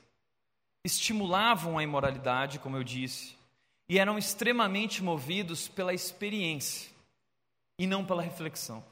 estimulavam 0.84 1.78
a 1.78 1.82
imoralidade, 1.82 2.58
como 2.58 2.76
eu 2.76 2.84
disse, 2.84 3.34
e 3.88 3.98
eram 3.98 4.18
extremamente 4.18 5.02
movidos 5.02 5.68
pela 5.68 5.94
experiência 5.94 6.90
e 7.78 7.86
não 7.86 8.04
pela 8.04 8.22
reflexão. 8.22 8.84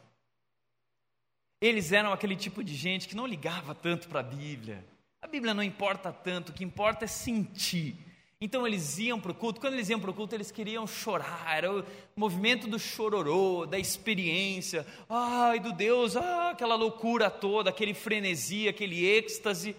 Eles 1.61 1.93
eram 1.93 2.12
aquele 2.12 2.37
tipo 2.37 2.62
de 2.62 2.75
gente 2.75 3.09
que 3.09 3.17
não 3.17 3.26
ligava 3.26 3.75
tanto 3.75 4.09
para 4.09 4.21
a 4.21 4.23
Bíblia. 4.25 4.85
A 5.23 5.26
Bíblia 5.26 5.55
não 5.55 5.62
importa 5.62 6.12
tanto, 6.12 6.50
o 6.50 6.53
que 6.53 6.64
importa 6.64 7.05
é 7.05 7.09
sentir. 7.09 7.97
Então 8.41 8.67
eles 8.67 8.99
iam 8.99 9.19
para 9.19 9.33
o 9.33 9.35
culto, 9.35 9.61
quando 9.61 9.75
eles 9.75 9.88
iam 9.88 10.00
para 10.00 10.11
o 10.11 10.14
culto, 10.14 10.35
eles 10.35 10.50
queriam 10.50 10.87
chorar, 10.87 11.57
era 11.57 11.73
o 11.73 11.85
movimento 12.17 12.67
do 12.67 12.79
chororô, 12.79 13.64
da 13.64 13.79
experiência, 13.79 14.87
ai 15.09 15.61
do 15.61 15.73
Deus, 15.73 16.17
ah, 16.17 16.50
aquela 16.50 16.75
loucura 16.75 17.31
toda, 17.31 17.71
aquele 17.71 17.95
frenesi, 17.95 18.69
aquele 18.69 19.05
êxtase. 19.05 19.75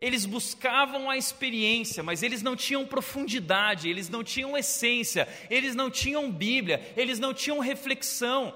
Eles 0.00 0.26
buscavam 0.26 1.08
a 1.08 1.16
experiência, 1.16 2.02
mas 2.02 2.24
eles 2.24 2.42
não 2.42 2.56
tinham 2.56 2.84
profundidade, 2.84 3.88
eles 3.88 4.08
não 4.08 4.24
tinham 4.24 4.58
essência, 4.58 5.28
eles 5.48 5.76
não 5.76 5.88
tinham 5.88 6.30
Bíblia, 6.30 6.92
eles 6.96 7.20
não 7.20 7.32
tinham 7.32 7.60
reflexão. 7.60 8.52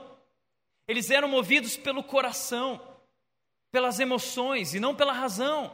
Eles 0.89 1.09
eram 1.09 1.29
movidos 1.29 1.77
pelo 1.77 2.03
coração, 2.03 2.81
pelas 3.71 4.01
emoções 4.01 4.75
e 4.75 4.81
não 4.81 4.95
pela 4.95 5.13
razão. 5.13 5.73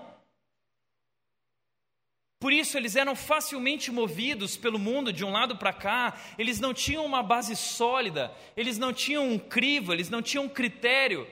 Por 2.43 2.53
isso, 2.53 2.77
eles 2.77 2.97
eram 2.97 3.15
facilmente 3.15 3.93
movidos 3.93 4.57
pelo 4.57 4.77
mundo 4.77 5.13
de 5.13 5.25
um 5.25 5.31
lado 5.31 5.57
para 5.57 5.73
cá, 5.73 6.19
eles 6.37 6.59
não 6.59 6.75
tinham 6.75 7.07
uma 7.07 7.23
base 7.23 7.55
sólida, 7.55 8.37
eles 8.57 8.79
não 8.79 8.93
tinham 8.93 9.29
um 9.29 9.39
crivo, 9.39 9.93
eles 9.93 10.11
não 10.11 10.21
tinham 10.21 10.47
um 10.47 10.49
critério, 10.49 11.25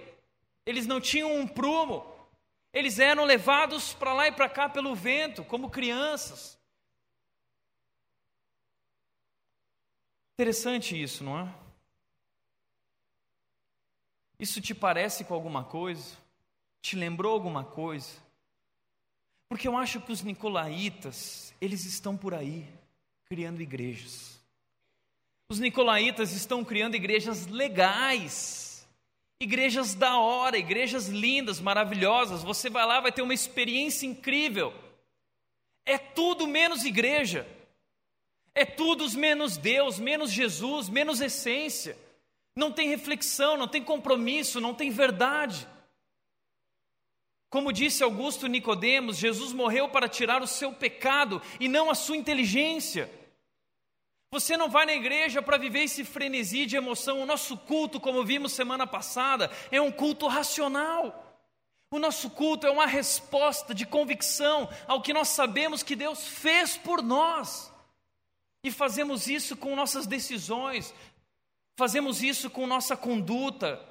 eles 0.64 0.86
não 0.86 1.00
tinham 1.00 1.34
um 1.36 1.48
prumo. 1.48 2.06
Eles 2.72 3.00
eram 3.00 3.24
levados 3.24 3.92
para 3.92 4.14
lá 4.14 4.28
e 4.28 4.32
para 4.32 4.48
cá 4.48 4.68
pelo 4.68 4.94
vento, 4.94 5.44
como 5.44 5.68
crianças. 5.68 6.56
Interessante 10.34 11.02
isso, 11.02 11.24
não 11.24 11.40
é? 11.40 11.54
Isso 14.38 14.60
te 14.60 14.76
parece 14.76 15.24
com 15.24 15.34
alguma 15.34 15.64
coisa? 15.64 16.16
Te 16.80 16.94
lembrou 16.94 17.32
alguma 17.32 17.64
coisa? 17.64 18.29
Porque 19.50 19.66
eu 19.66 19.76
acho 19.76 20.00
que 20.00 20.12
os 20.12 20.23
nicolaítas, 20.23 21.52
eles 21.61 21.85
estão 21.85 22.16
por 22.16 22.33
aí 22.33 22.64
criando 23.28 23.61
igrejas. 23.61 24.38
Os 25.50 25.59
nicolaítas 25.59 26.33
estão 26.33 26.64
criando 26.64 26.95
igrejas 26.95 27.49
legais, 27.49 28.88
igrejas 29.42 29.92
da 29.92 30.16
hora, 30.19 30.57
igrejas 30.57 31.09
lindas, 31.09 31.59
maravilhosas. 31.59 32.45
Você 32.45 32.71
vai 32.71 32.87
lá, 32.87 33.00
vai 33.00 33.11
ter 33.11 33.23
uma 33.23 33.35
experiência 33.35 34.07
incrível. 34.07 34.73
É 35.85 35.99
tudo 35.99 36.47
menos 36.47 36.85
igreja. 36.85 37.45
É 38.54 38.64
tudo 38.64 39.11
menos 39.19 39.57
Deus, 39.57 39.99
menos 39.99 40.30
Jesus, 40.30 40.88
menos 40.88 41.21
essência. 41.21 41.99
Não 42.54 42.71
tem 42.71 42.88
reflexão, 42.88 43.57
não 43.57 43.66
tem 43.66 43.83
compromisso, 43.83 44.61
não 44.61 44.75
tem 44.75 44.90
verdade. 44.90 45.66
Como 47.50 47.73
disse 47.73 48.04
Augusto 48.04 48.47
Nicodemos, 48.47 49.16
Jesus 49.16 49.52
morreu 49.52 49.88
para 49.88 50.09
tirar 50.09 50.40
o 50.40 50.47
seu 50.47 50.73
pecado 50.73 51.42
e 51.59 51.66
não 51.66 51.90
a 51.90 51.97
sua 51.97 52.16
inteligência. 52.16 53.11
Você 54.30 54.57
não 54.57 54.71
vai 54.71 54.87
na 54.87 54.95
igreja 54.95 55.42
para 55.42 55.59
viver 55.59 55.80
esse 55.80 56.04
frenesi 56.04 56.64
de 56.64 56.76
emoção. 56.76 57.21
O 57.21 57.26
nosso 57.26 57.57
culto, 57.57 57.99
como 57.99 58.25
vimos 58.25 58.52
semana 58.52 58.87
passada, 58.87 59.50
é 59.73 59.80
um 59.80 59.90
culto 59.90 60.28
racional. 60.28 61.26
O 61.90 61.99
nosso 61.99 62.30
culto 62.30 62.69
é 62.69 62.71
uma 62.71 62.87
resposta 62.87 63.75
de 63.75 63.85
convicção 63.85 64.69
ao 64.87 65.02
que 65.02 65.12
nós 65.12 65.26
sabemos 65.26 65.83
que 65.83 65.97
Deus 65.97 66.28
fez 66.28 66.76
por 66.76 67.02
nós. 67.02 67.73
E 68.62 68.71
fazemos 68.71 69.26
isso 69.26 69.57
com 69.57 69.75
nossas 69.75 70.07
decisões, 70.07 70.95
fazemos 71.76 72.23
isso 72.23 72.49
com 72.49 72.64
nossa 72.64 72.97
conduta, 72.97 73.85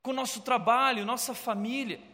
com 0.00 0.12
nosso 0.12 0.42
trabalho, 0.42 1.04
nossa 1.04 1.34
família. 1.34 2.09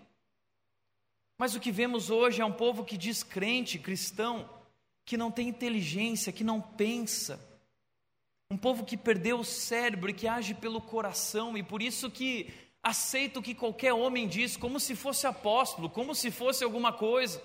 Mas 1.39 1.55
o 1.55 1.61
que 1.61 1.71
vemos 1.71 2.09
hoje 2.11 2.41
é 2.41 2.45
um 2.45 2.53
povo 2.53 2.85
que 2.85 2.97
diz 2.97 3.23
crente, 3.23 3.79
cristão, 3.79 4.49
que 5.05 5.17
não 5.17 5.31
tem 5.31 5.49
inteligência, 5.49 6.33
que 6.33 6.43
não 6.43 6.61
pensa. 6.61 7.39
Um 8.51 8.57
povo 8.57 8.85
que 8.85 8.97
perdeu 8.97 9.41
o 9.41 9.45
cérebro 9.45 10.11
e 10.11 10.15
que 10.15 10.27
age 10.27 10.55
pelo 10.55 10.81
coração 10.81 11.57
e 11.57 11.63
por 11.63 11.83
isso 11.83 12.11
que 12.11 12.53
aceita 12.83 13.41
o 13.41 13.43
que 13.43 13.55
qualquer 13.55 13.93
homem 13.93 14.29
diz, 14.29 14.57
como 14.57 14.79
se 14.79 14.95
fosse 14.95 15.27
apóstolo, 15.27 15.91
como 15.91 16.15
se 16.15 16.31
fosse 16.31 16.63
alguma 16.63 16.93
coisa. 16.93 17.43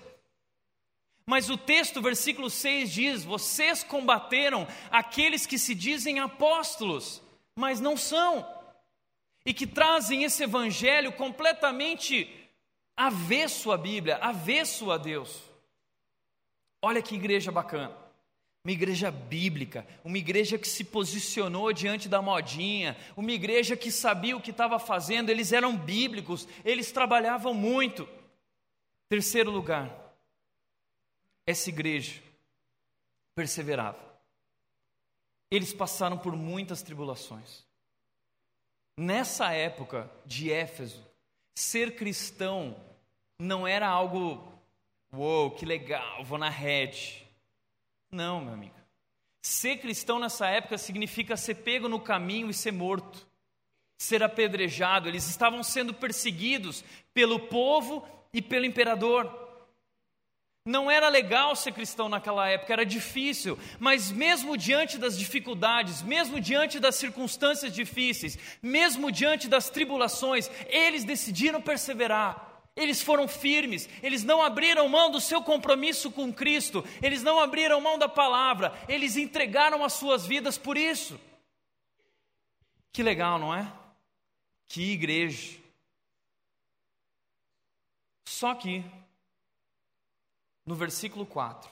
Mas 1.26 1.50
o 1.50 1.56
texto, 1.56 2.00
versículo 2.00 2.48
6 2.48 2.92
diz: 2.92 3.24
Vocês 3.24 3.82
combateram 3.82 4.66
aqueles 4.90 5.44
que 5.44 5.58
se 5.58 5.74
dizem 5.74 6.20
apóstolos, 6.20 7.20
mas 7.54 7.80
não 7.80 7.96
são, 7.96 8.46
e 9.44 9.52
que 9.52 9.66
trazem 9.66 10.24
esse 10.24 10.44
evangelho 10.44 11.12
completamente 11.12 12.41
avesso 12.96 13.72
à 13.72 13.78
Bíblia, 13.78 14.16
avesso 14.16 14.90
a 14.90 14.98
Deus. 14.98 15.42
Olha 16.82 17.02
que 17.02 17.14
igreja 17.14 17.50
bacana. 17.50 17.96
Uma 18.64 18.72
igreja 18.72 19.10
bíblica, 19.10 19.84
uma 20.04 20.18
igreja 20.18 20.56
que 20.56 20.68
se 20.68 20.84
posicionou 20.84 21.72
diante 21.72 22.08
da 22.08 22.22
modinha, 22.22 22.96
uma 23.16 23.32
igreja 23.32 23.76
que 23.76 23.90
sabia 23.90 24.36
o 24.36 24.40
que 24.40 24.52
estava 24.52 24.78
fazendo, 24.78 25.30
eles 25.30 25.52
eram 25.52 25.76
bíblicos, 25.76 26.46
eles 26.64 26.92
trabalhavam 26.92 27.52
muito. 27.52 28.08
Terceiro 29.08 29.50
lugar, 29.50 29.90
essa 31.44 31.70
igreja 31.70 32.22
perseverava. 33.34 34.00
Eles 35.50 35.72
passaram 35.72 36.16
por 36.16 36.36
muitas 36.36 36.82
tribulações. 36.82 37.64
Nessa 38.96 39.52
época 39.52 40.10
de 40.24 40.52
Éfeso, 40.52 41.04
ser 41.54 41.96
cristão 41.96 42.76
não 43.42 43.66
era 43.66 43.88
algo, 43.88 44.40
uou, 45.12 45.50
que 45.50 45.66
legal, 45.66 46.24
vou 46.24 46.38
na 46.38 46.48
rede. 46.48 47.26
Não, 48.10 48.40
meu 48.40 48.54
amigo. 48.54 48.74
Ser 49.42 49.78
cristão 49.78 50.18
nessa 50.20 50.46
época 50.46 50.78
significa 50.78 51.36
ser 51.36 51.56
pego 51.56 51.88
no 51.88 51.98
caminho 51.98 52.48
e 52.48 52.54
ser 52.54 52.70
morto, 52.70 53.26
ser 53.98 54.22
apedrejado. 54.22 55.08
Eles 55.08 55.28
estavam 55.28 55.62
sendo 55.62 55.92
perseguidos 55.92 56.84
pelo 57.12 57.40
povo 57.40 58.06
e 58.32 58.40
pelo 58.40 58.64
imperador. 58.64 59.40
Não 60.64 60.88
era 60.88 61.08
legal 61.08 61.56
ser 61.56 61.72
cristão 61.72 62.08
naquela 62.08 62.48
época, 62.48 62.72
era 62.72 62.86
difícil, 62.86 63.58
mas 63.80 64.12
mesmo 64.12 64.56
diante 64.56 64.96
das 64.96 65.18
dificuldades, 65.18 66.00
mesmo 66.02 66.40
diante 66.40 66.78
das 66.78 66.94
circunstâncias 66.94 67.72
difíceis, 67.72 68.38
mesmo 68.62 69.10
diante 69.10 69.48
das 69.48 69.68
tribulações, 69.68 70.48
eles 70.68 71.02
decidiram 71.02 71.60
perseverar. 71.60 72.51
Eles 72.74 73.02
foram 73.02 73.28
firmes, 73.28 73.88
eles 74.02 74.24
não 74.24 74.42
abriram 74.42 74.88
mão 74.88 75.10
do 75.10 75.20
seu 75.20 75.42
compromisso 75.42 76.10
com 76.10 76.32
Cristo, 76.32 76.82
eles 77.02 77.22
não 77.22 77.38
abriram 77.38 77.80
mão 77.80 77.98
da 77.98 78.08
palavra, 78.08 78.72
eles 78.88 79.16
entregaram 79.16 79.84
as 79.84 79.92
suas 79.92 80.26
vidas 80.26 80.56
por 80.56 80.78
isso. 80.78 81.20
Que 82.90 83.02
legal, 83.02 83.38
não 83.38 83.54
é? 83.54 83.70
Que 84.66 84.92
igreja. 84.92 85.60
Só 88.26 88.54
que, 88.54 88.82
no 90.64 90.74
versículo 90.74 91.26
4, 91.26 91.70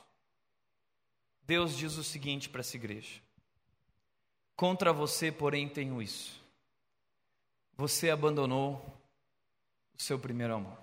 Deus 1.42 1.76
diz 1.76 1.96
o 1.96 2.04
seguinte 2.04 2.48
para 2.48 2.60
essa 2.60 2.76
igreja: 2.76 3.20
Contra 4.54 4.92
você, 4.92 5.32
porém, 5.32 5.68
tenho 5.68 6.02
isso. 6.02 6.38
Você 7.76 8.10
abandonou 8.10 8.76
o 9.98 10.02
seu 10.02 10.18
primeiro 10.18 10.54
amor. 10.54 10.79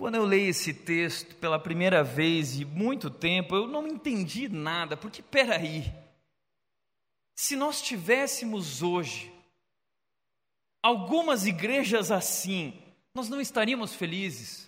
Quando 0.00 0.14
eu 0.14 0.24
leio 0.24 0.48
esse 0.48 0.72
texto 0.72 1.34
pela 1.34 1.58
primeira 1.58 2.02
vez 2.02 2.58
e 2.58 2.64
muito 2.64 3.10
tempo, 3.10 3.54
eu 3.54 3.66
não 3.66 3.86
entendi 3.86 4.48
nada, 4.48 4.96
porque 4.96 5.20
peraí, 5.20 5.92
se 7.36 7.54
nós 7.54 7.82
tivéssemos 7.82 8.82
hoje 8.82 9.30
algumas 10.82 11.44
igrejas 11.44 12.10
assim, 12.10 12.72
nós 13.14 13.28
não 13.28 13.42
estaríamos 13.42 13.94
felizes. 13.94 14.66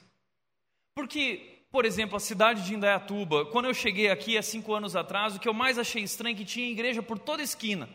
Porque, 0.94 1.64
por 1.70 1.86
exemplo, 1.86 2.14
a 2.14 2.20
cidade 2.20 2.66
de 2.66 2.74
Indaiatuba, 2.74 3.46
quando 3.46 3.64
eu 3.64 3.72
cheguei 3.72 4.10
aqui 4.10 4.36
há 4.36 4.42
cinco 4.42 4.74
anos 4.74 4.94
atrás, 4.94 5.34
o 5.34 5.40
que 5.40 5.48
eu 5.48 5.54
mais 5.54 5.78
achei 5.78 6.02
estranho 6.02 6.34
é 6.34 6.36
que 6.36 6.44
tinha 6.44 6.70
igreja 6.70 7.02
por 7.02 7.18
toda 7.18 7.42
esquina, 7.42 7.88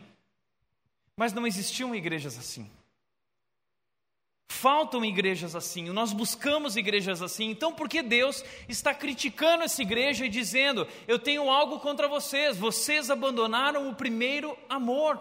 mas 1.16 1.32
não 1.32 1.46
existiam 1.46 1.94
igrejas 1.94 2.36
assim. 2.36 2.68
Faltam 4.50 5.04
igrejas 5.04 5.54
assim, 5.54 5.90
nós 5.90 6.12
buscamos 6.12 6.74
igrejas 6.74 7.20
assim, 7.20 7.50
então 7.50 7.72
por 7.72 7.86
que 7.86 8.02
Deus 8.02 8.42
está 8.66 8.94
criticando 8.94 9.62
essa 9.62 9.82
igreja 9.82 10.24
e 10.24 10.28
dizendo: 10.28 10.88
Eu 11.06 11.18
tenho 11.18 11.50
algo 11.50 11.78
contra 11.78 12.08
vocês, 12.08 12.56
vocês 12.56 13.10
abandonaram 13.10 13.90
o 13.90 13.94
primeiro 13.94 14.56
amor? 14.68 15.20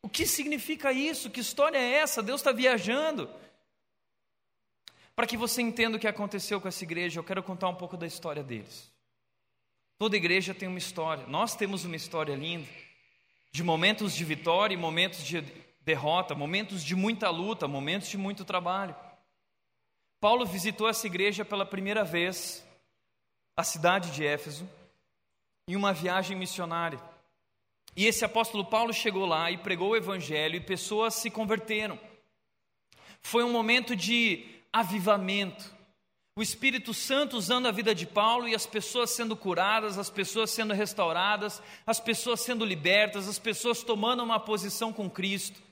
O 0.00 0.08
que 0.08 0.24
significa 0.24 0.92
isso? 0.92 1.30
Que 1.30 1.40
história 1.40 1.78
é 1.78 1.94
essa? 1.94 2.22
Deus 2.22 2.40
está 2.40 2.52
viajando. 2.52 3.28
Para 5.16 5.26
que 5.26 5.36
você 5.36 5.60
entenda 5.60 5.96
o 5.96 6.00
que 6.00 6.08
aconteceu 6.08 6.60
com 6.60 6.68
essa 6.68 6.84
igreja, 6.84 7.18
eu 7.18 7.24
quero 7.24 7.42
contar 7.42 7.68
um 7.68 7.74
pouco 7.74 7.96
da 7.96 8.06
história 8.06 8.42
deles. 8.42 8.90
Toda 9.98 10.16
igreja 10.16 10.54
tem 10.54 10.68
uma 10.68 10.78
história, 10.78 11.26
nós 11.26 11.56
temos 11.56 11.84
uma 11.84 11.96
história 11.96 12.34
linda, 12.34 12.68
de 13.52 13.62
momentos 13.62 14.14
de 14.14 14.24
vitória 14.24 14.74
e 14.74 14.76
momentos 14.76 15.24
de 15.24 15.42
derrota, 15.84 16.34
momentos 16.34 16.82
de 16.82 16.96
muita 16.96 17.28
luta, 17.30 17.68
momentos 17.68 18.08
de 18.08 18.16
muito 18.16 18.44
trabalho. 18.44 18.94
Paulo 20.20 20.46
visitou 20.46 20.88
essa 20.88 21.06
igreja 21.06 21.44
pela 21.44 21.66
primeira 21.66 22.02
vez, 22.02 22.66
a 23.56 23.62
cidade 23.62 24.10
de 24.10 24.26
Éfeso, 24.26 24.68
em 25.68 25.76
uma 25.76 25.92
viagem 25.92 26.36
missionária. 26.36 27.00
E 27.96 28.06
esse 28.06 28.24
apóstolo 28.24 28.64
Paulo 28.64 28.92
chegou 28.92 29.26
lá 29.26 29.50
e 29.50 29.58
pregou 29.58 29.90
o 29.90 29.96
evangelho 29.96 30.56
e 30.56 30.60
pessoas 30.60 31.14
se 31.14 31.30
converteram. 31.30 31.98
Foi 33.20 33.44
um 33.44 33.52
momento 33.52 33.94
de 33.94 34.46
avivamento. 34.72 35.72
O 36.36 36.42
Espírito 36.42 36.92
Santo 36.92 37.36
usando 37.36 37.66
a 37.66 37.70
vida 37.70 37.94
de 37.94 38.06
Paulo 38.06 38.48
e 38.48 38.54
as 38.54 38.66
pessoas 38.66 39.10
sendo 39.10 39.36
curadas, 39.36 39.98
as 39.98 40.10
pessoas 40.10 40.50
sendo 40.50 40.74
restauradas, 40.74 41.62
as 41.86 42.00
pessoas 42.00 42.40
sendo 42.40 42.64
libertas, 42.64 43.28
as 43.28 43.38
pessoas 43.38 43.84
tomando 43.84 44.22
uma 44.22 44.40
posição 44.40 44.92
com 44.92 45.08
Cristo. 45.08 45.62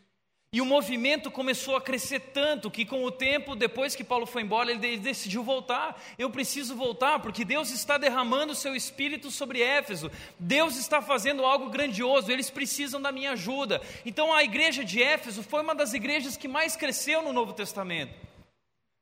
E 0.54 0.60
o 0.60 0.66
movimento 0.66 1.30
começou 1.30 1.76
a 1.76 1.80
crescer 1.80 2.20
tanto 2.20 2.70
que, 2.70 2.84
com 2.84 3.02
o 3.04 3.10
tempo, 3.10 3.56
depois 3.56 3.94
que 3.96 4.04
Paulo 4.04 4.26
foi 4.26 4.42
embora, 4.42 4.70
ele 4.70 4.98
decidiu 4.98 5.42
voltar. 5.42 5.98
Eu 6.18 6.28
preciso 6.28 6.76
voltar, 6.76 7.20
porque 7.20 7.42
Deus 7.42 7.70
está 7.70 7.96
derramando 7.96 8.52
o 8.52 8.56
seu 8.56 8.76
espírito 8.76 9.30
sobre 9.30 9.62
Éfeso. 9.62 10.12
Deus 10.38 10.76
está 10.76 11.00
fazendo 11.00 11.42
algo 11.46 11.70
grandioso, 11.70 12.30
eles 12.30 12.50
precisam 12.50 13.00
da 13.00 13.10
minha 13.10 13.32
ajuda. 13.32 13.80
Então, 14.04 14.30
a 14.30 14.44
igreja 14.44 14.84
de 14.84 15.02
Éfeso 15.02 15.42
foi 15.42 15.62
uma 15.62 15.74
das 15.74 15.94
igrejas 15.94 16.36
que 16.36 16.46
mais 16.46 16.76
cresceu 16.76 17.22
no 17.22 17.32
Novo 17.32 17.54
Testamento. 17.54 18.14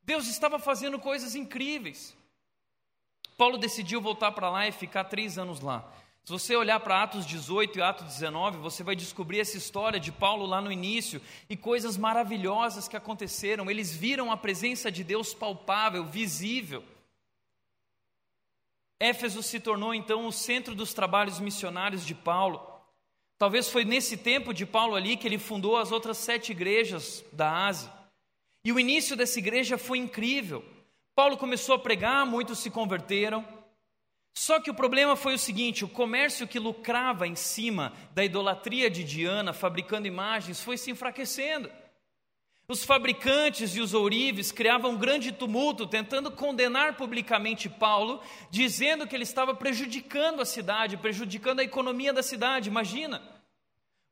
Deus 0.05 0.29
estava 0.29 0.57
fazendo 0.61 1.01
coisas 1.01 1.35
incríveis. 1.35 2.17
Paulo 3.37 3.59
decidiu 3.59 4.01
voltar 4.01 4.31
para 4.31 4.51
lá 4.51 4.69
e 4.69 4.73
ficar 4.73 5.03
três 5.03 5.37
anos 5.37 5.61
lá. 5.61 5.93
Se 6.31 6.33
você 6.33 6.55
olhar 6.55 6.79
para 6.79 7.03
Atos 7.03 7.27
18 7.27 7.77
e 7.77 7.83
Atos 7.83 8.07
19, 8.07 8.59
você 8.59 8.85
vai 8.85 8.95
descobrir 8.95 9.41
essa 9.41 9.57
história 9.57 9.99
de 9.99 10.13
Paulo 10.13 10.47
lá 10.47 10.61
no 10.61 10.71
início 10.71 11.21
e 11.49 11.57
coisas 11.57 11.97
maravilhosas 11.97 12.87
que 12.87 12.97
aconteceram. 12.97 13.69
Eles 13.69 13.93
viram 13.93 14.31
a 14.31 14.37
presença 14.37 14.93
de 14.93 15.03
Deus 15.03 15.35
palpável, 15.35 16.05
visível. 16.05 16.85
Éfeso 19.01 19.43
se 19.43 19.59
tornou 19.59 19.93
então 19.93 20.25
o 20.25 20.31
centro 20.31 20.73
dos 20.73 20.95
trabalhos 20.95 21.41
missionários 21.41 22.07
de 22.07 22.15
Paulo. 22.15 22.65
Talvez 23.37 23.69
foi 23.69 23.85
nesse 23.85 24.17
tempo 24.17 24.55
de 24.55 24.65
Paulo 24.65 24.95
ali 24.95 25.17
que 25.17 25.27
ele 25.27 25.37
fundou 25.37 25.77
as 25.79 25.91
outras 25.91 26.17
sete 26.17 26.53
igrejas 26.53 27.25
da 27.33 27.67
Ásia. 27.67 27.93
E 28.65 28.71
o 28.71 28.79
início 28.79 29.17
dessa 29.17 29.41
igreja 29.41 29.77
foi 29.77 29.99
incrível. 29.99 30.65
Paulo 31.13 31.37
começou 31.37 31.75
a 31.75 31.79
pregar, 31.81 32.25
muitos 32.25 32.61
se 32.61 32.71
converteram. 32.71 33.60
Só 34.33 34.61
que 34.61 34.71
o 34.71 34.75
problema 34.75 35.17
foi 35.17 35.35
o 35.35 35.39
seguinte: 35.39 35.85
o 35.85 35.89
comércio 35.89 36.49
que 36.49 36.59
lucrava 36.59 37.27
em 37.27 37.35
cima 37.35 37.93
da 38.15 38.25
idolatria 38.25 38.91
de 38.91 39.05
Diana, 39.05 39.53
fabricando 39.53 40.07
imagens, 40.07 40.63
foi 40.63 40.77
se 40.77 40.91
enfraquecendo. 40.91 41.71
Os 42.71 42.85
fabricantes 42.85 43.75
e 43.75 43.81
os 43.81 43.95
ourives 43.95 44.53
criavam 44.53 44.93
um 44.93 44.97
grande 44.97 45.33
tumulto, 45.33 45.89
tentando 45.89 46.31
condenar 46.31 46.97
publicamente 46.97 47.69
Paulo, 47.69 48.23
dizendo 48.49 49.09
que 49.09 49.17
ele 49.17 49.25
estava 49.25 49.53
prejudicando 49.53 50.41
a 50.41 50.45
cidade, 50.45 50.97
prejudicando 50.97 51.59
a 51.59 51.65
economia 51.65 52.13
da 52.13 52.23
cidade. 52.23 52.69
Imagina, 52.69 53.21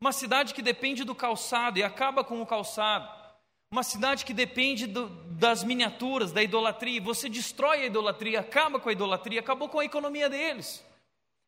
uma 0.01 0.11
cidade 0.11 0.55
que 0.55 0.61
depende 0.61 1.05
do 1.05 1.15
calçado 1.15 1.79
e 1.79 1.85
acaba 1.85 2.25
com 2.25 2.43
o 2.43 2.47
calçado. 2.47 3.18
Uma 3.71 3.83
cidade 3.83 4.25
que 4.25 4.33
depende 4.33 4.87
do, 4.87 5.09
das 5.33 5.63
miniaturas, 5.63 6.33
da 6.33 6.43
idolatria. 6.43 7.01
Você 7.03 7.29
destrói 7.29 7.83
a 7.83 7.87
idolatria, 7.87 8.41
acaba 8.41 8.81
com 8.81 8.89
a 8.89 8.93
idolatria, 8.93 9.41
acabou 9.41 9.69
com 9.69 9.79
a 9.79 9.85
economia 9.85 10.29
deles. 10.29 10.85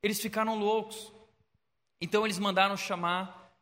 Eles 0.03 0.21
ficaram 0.21 0.59
loucos. 0.59 1.13
Então 2.01 2.25
eles 2.25 2.39
mandaram 2.39 2.77
chamar 2.77 3.53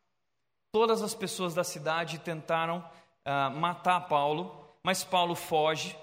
todas 0.72 1.02
as 1.02 1.14
pessoas 1.14 1.54
da 1.54 1.64
cidade 1.64 2.16
e 2.16 2.20
tentaram 2.20 2.78
uh, 3.26 3.50
matar 3.56 4.00
Paulo, 4.02 4.76
mas 4.82 5.02
Paulo 5.04 5.34
foge. 5.34 5.96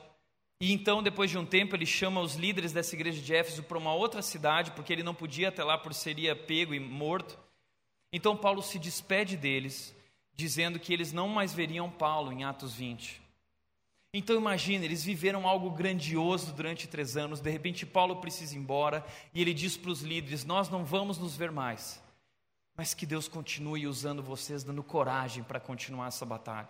E 0.59 0.71
então, 0.71 1.03
depois 1.03 1.29
de 1.29 1.37
um 1.37 1.45
tempo, 1.45 1.75
ele 1.75 1.85
chama 1.85 2.21
os 2.21 2.35
líderes 2.35 2.71
dessa 2.71 2.95
igreja 2.95 3.21
de 3.21 3.35
Éfeso 3.35 3.63
para 3.63 3.77
uma 3.77 3.93
outra 3.93 4.21
cidade, 4.21 4.71
porque 4.71 4.93
ele 4.93 5.03
não 5.03 5.13
podia 5.13 5.49
até 5.49 5.63
lá 5.63 5.77
por 5.77 5.93
seria 5.93 6.35
pego 6.35 6.73
e 6.73 6.79
morto. 6.79 7.37
Então, 8.11 8.37
Paulo 8.37 8.61
se 8.61 8.79
despede 8.79 9.35
deles, 9.35 9.93
dizendo 10.36 10.80
que 10.80 10.93
eles 10.93 11.12
não 11.12 11.28
mais 11.28 11.54
veriam 11.54 11.89
Paulo 11.89 12.32
em 12.32 12.43
Atos 12.43 12.74
20. 12.74 13.21
Então 14.13 14.38
imagine, 14.38 14.86
eles 14.86 15.04
viveram 15.04 15.48
algo 15.48 15.69
grandioso 15.71 16.54
durante 16.54 16.88
três 16.88 17.17
anos, 17.17 17.41
de 17.41 17.50
repente 17.50 17.86
Paulo 17.86 18.17
precisa 18.17 18.56
ir 18.56 18.60
embora, 18.60 19.06
e 19.34 19.41
ele 19.41 19.54
diz 19.54 19.76
para 19.76 19.91
os 19.91 20.02
líderes: 20.02 20.45
Nós 20.45 20.69
não 20.69 20.86
vamos 20.86 21.17
nos 21.17 21.36
ver 21.36 21.52
mais, 21.52 22.02
mas 22.78 22.93
que 22.93 23.06
Deus 23.06 23.28
continue 23.28 23.88
usando 23.88 24.24
vocês, 24.24 24.63
dando 24.63 24.82
coragem 24.82 25.43
para 25.43 25.60
continuar 25.60 26.08
essa 26.08 26.26
batalha. 26.26 26.69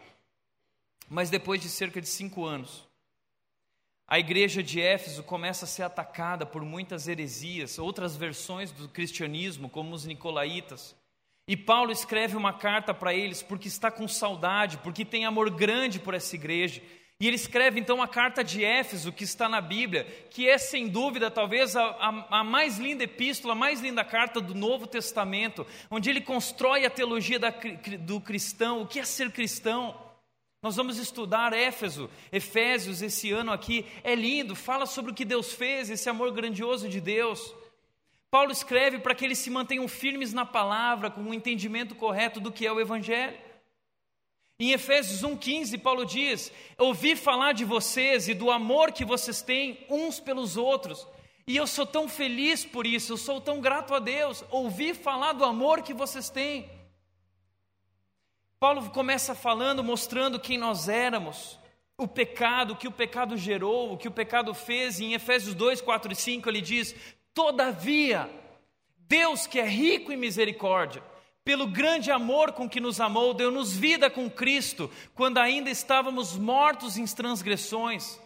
Mas 1.08 1.30
depois 1.30 1.62
de 1.62 1.70
cerca 1.70 2.02
de 2.02 2.08
cinco 2.08 2.46
anos, 2.46 2.88
a 4.08 4.20
igreja 4.20 4.62
de 4.62 4.80
Éfeso 4.82 5.24
começa 5.24 5.66
a 5.66 5.68
ser 5.68 5.84
atacada 5.84 6.46
por 6.46 6.64
muitas 6.64 7.08
heresias, 7.08 7.80
outras 7.80 8.16
versões 8.16 8.72
do 8.72 8.88
cristianismo, 8.88 9.70
como 9.70 9.96
os 9.96 10.06
nicolaítas. 10.06 10.96
E 11.48 11.56
Paulo 11.56 11.92
escreve 11.92 12.36
uma 12.36 12.54
carta 12.54 12.94
para 12.94 13.14
eles 13.14 13.44
porque 13.44 13.68
está 13.68 13.92
com 13.92 14.08
saudade, 14.08 14.78
porque 14.80 15.06
tem 15.06 15.26
amor 15.26 15.50
grande 15.52 16.00
por 16.00 16.14
essa 16.14 16.36
igreja. 16.36 16.82
E 17.20 17.28
ele 17.28 17.36
escreve 17.36 17.80
então 17.80 18.02
a 18.02 18.08
carta 18.08 18.44
de 18.44 18.66
Éfeso, 18.66 19.14
que 19.14 19.24
está 19.24 19.48
na 19.48 19.62
Bíblia, 19.62 20.06
que 20.30 20.50
é 20.50 20.58
sem 20.58 20.88
dúvida 20.88 21.32
talvez 21.32 21.76
a, 21.76 21.82
a, 21.82 22.40
a, 22.40 22.44
mais 22.44 22.78
linda 22.78 23.06
epístola, 23.06 23.54
a 23.54 23.56
mais 23.56 23.80
linda 23.80 24.04
carta 24.04 24.42
do 24.42 24.54
Novo 24.54 24.86
Testamento, 24.86 25.66
onde 25.90 26.10
ele 26.10 26.20
constrói 26.20 26.86
a 26.86 26.90
teologia 26.90 27.40
da, 27.40 27.54
do 28.02 28.20
cristão, 28.20 28.82
o 28.82 28.88
que 28.88 29.00
é 29.00 29.06
ser 29.06 29.32
cristão. 29.32 29.96
Nós 30.62 30.76
vamos 30.76 30.98
estudar 30.98 31.54
Éfeso, 31.54 32.10
Efésios 32.32 33.02
esse 33.02 33.32
ano 33.32 33.54
aqui. 33.54 33.86
É 34.04 34.14
lindo, 34.14 34.56
fala 34.56 34.86
sobre 34.86 35.12
o 35.12 35.16
que 35.16 35.24
Deus 35.24 35.54
fez, 35.54 35.90
esse 35.90 36.10
amor 36.10 36.32
grandioso 36.34 36.90
de 36.90 37.00
Deus. 37.00 37.54
Paulo 38.36 38.52
escreve 38.52 39.00
para 39.00 39.16
que 39.16 39.24
eles 39.24 39.38
se 39.38 39.50
mantenham 39.50 39.88
firmes 39.88 40.34
na 40.34 40.46
palavra, 40.46 41.10
com 41.10 41.22
o 41.22 41.28
um 41.28 41.34
entendimento 41.34 41.96
correto 41.96 42.38
do 42.42 42.52
que 42.52 42.68
é 42.68 42.72
o 42.74 42.82
Evangelho. 42.82 43.38
Em 44.60 44.74
Efésios 44.74 45.22
1,15, 45.22 45.80
Paulo 45.82 46.06
diz: 46.06 46.52
Ouvi 46.78 47.16
falar 47.16 47.54
de 47.54 47.64
vocês 47.64 48.28
e 48.28 48.34
do 48.34 48.52
amor 48.52 48.92
que 48.92 49.06
vocês 49.06 49.42
têm 49.42 49.86
uns 49.90 50.20
pelos 50.20 50.58
outros, 50.58 51.08
e 51.48 51.56
eu 51.56 51.66
sou 51.66 51.86
tão 51.86 52.10
feliz 52.10 52.66
por 52.66 52.86
isso, 52.86 53.14
eu 53.14 53.18
sou 53.18 53.40
tão 53.40 53.62
grato 53.62 53.96
a 53.96 54.00
Deus. 54.00 54.44
Ouvi 54.52 54.94
falar 54.94 55.32
do 55.32 55.46
amor 55.46 55.82
que 55.82 55.94
vocês 55.94 56.30
têm. 56.30 56.70
Paulo 58.60 58.90
começa 58.90 59.34
falando, 59.34 59.82
mostrando 59.82 60.42
quem 60.42 60.58
nós 60.58 60.90
éramos, 60.90 61.58
o 61.98 62.06
pecado, 62.06 62.74
o 62.74 62.76
que 62.76 62.90
o 62.90 62.92
pecado 62.92 63.38
gerou, 63.38 63.94
o 63.94 63.98
que 63.98 64.10
o 64.10 64.12
pecado 64.12 64.54
fez, 64.54 65.00
e 65.00 65.06
em 65.06 65.14
Efésios 65.14 65.56
2, 65.56 65.80
4 65.80 66.12
e 66.12 66.16
5 66.18 66.50
ele 66.50 66.60
diz: 66.60 66.94
Todavia, 67.36 68.28
Deus 68.98 69.46
que 69.46 69.60
é 69.60 69.68
rico 69.68 70.12
em 70.12 70.18
misericórdia, 70.18 71.04
pelo 71.44 71.68
grande 71.68 72.10
amor 72.10 72.54
com 72.54 72.68
que 72.68 72.80
nos 72.80 73.00
amou, 73.00 73.34
deu-nos 73.34 73.76
vida 73.76 74.10
com 74.10 74.28
Cristo, 74.28 74.90
quando 75.14 75.38
ainda 75.38 75.70
estávamos 75.70 76.36
mortos 76.36 76.98
em 76.98 77.06
transgressões. 77.06 78.20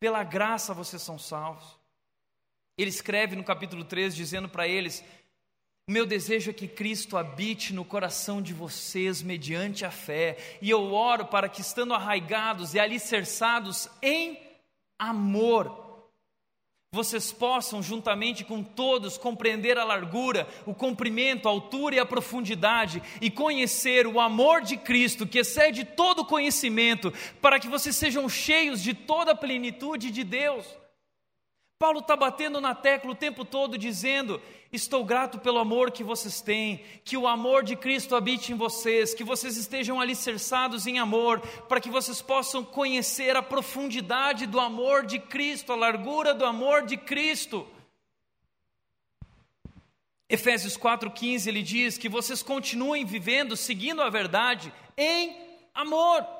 Pela 0.00 0.22
graça 0.22 0.72
vocês 0.72 1.02
são 1.02 1.18
salvos. 1.18 1.76
Ele 2.78 2.88
escreve 2.88 3.34
no 3.34 3.42
capítulo 3.42 3.84
3, 3.84 4.14
dizendo 4.14 4.48
para 4.48 4.66
eles: 4.66 5.04
meu 5.88 6.06
desejo 6.06 6.50
é 6.50 6.54
que 6.54 6.68
Cristo 6.68 7.16
habite 7.16 7.72
no 7.72 7.84
coração 7.84 8.42
de 8.42 8.54
vocês 8.54 9.22
mediante 9.22 9.84
a 9.84 9.90
fé, 9.90 10.36
e 10.62 10.70
eu 10.70 10.92
oro 10.92 11.24
para 11.24 11.48
que, 11.48 11.60
estando 11.62 11.92
arraigados 11.92 12.74
e 12.74 12.78
alicerçados 12.78 13.88
em 14.00 14.38
amor, 14.98 15.87
vocês 16.90 17.30
possam, 17.30 17.82
juntamente 17.82 18.44
com 18.44 18.62
todos, 18.62 19.18
compreender 19.18 19.76
a 19.76 19.84
largura, 19.84 20.48
o 20.64 20.74
comprimento, 20.74 21.46
a 21.46 21.50
altura 21.50 21.96
e 21.96 21.98
a 21.98 22.06
profundidade, 22.06 23.02
e 23.20 23.30
conhecer 23.30 24.06
o 24.06 24.18
amor 24.18 24.62
de 24.62 24.76
Cristo, 24.76 25.26
que 25.26 25.38
excede 25.38 25.84
todo 25.84 26.24
conhecimento, 26.24 27.12
para 27.42 27.60
que 27.60 27.68
vocês 27.68 27.94
sejam 27.94 28.26
cheios 28.28 28.82
de 28.82 28.94
toda 28.94 29.32
a 29.32 29.36
plenitude 29.36 30.10
de 30.10 30.24
Deus. 30.24 30.66
Paulo 31.78 32.00
está 32.00 32.16
batendo 32.16 32.60
na 32.60 32.74
tecla 32.74 33.12
o 33.12 33.14
tempo 33.14 33.44
todo, 33.44 33.76
dizendo: 33.76 34.40
Estou 34.70 35.02
grato 35.02 35.38
pelo 35.38 35.58
amor 35.58 35.90
que 35.90 36.04
vocês 36.04 36.42
têm, 36.42 36.84
que 37.02 37.16
o 37.16 37.26
amor 37.26 37.62
de 37.62 37.74
Cristo 37.74 38.14
habite 38.14 38.52
em 38.52 38.54
vocês, 38.54 39.14
que 39.14 39.24
vocês 39.24 39.56
estejam 39.56 39.98
alicerçados 39.98 40.86
em 40.86 40.98
amor, 40.98 41.40
para 41.66 41.80
que 41.80 41.88
vocês 41.88 42.20
possam 42.20 42.62
conhecer 42.62 43.34
a 43.34 43.42
profundidade 43.42 44.46
do 44.46 44.60
amor 44.60 45.06
de 45.06 45.18
Cristo, 45.18 45.72
a 45.72 45.76
largura 45.76 46.34
do 46.34 46.44
amor 46.44 46.84
de 46.84 46.98
Cristo. 46.98 47.66
Efésios 50.28 50.76
4,15 50.76 51.46
ele 51.46 51.62
diz 51.62 51.96
que 51.96 52.08
vocês 52.08 52.42
continuem 52.42 53.06
vivendo, 53.06 53.56
seguindo 53.56 54.02
a 54.02 54.10
verdade, 54.10 54.70
em 54.98 55.34
amor. 55.74 56.37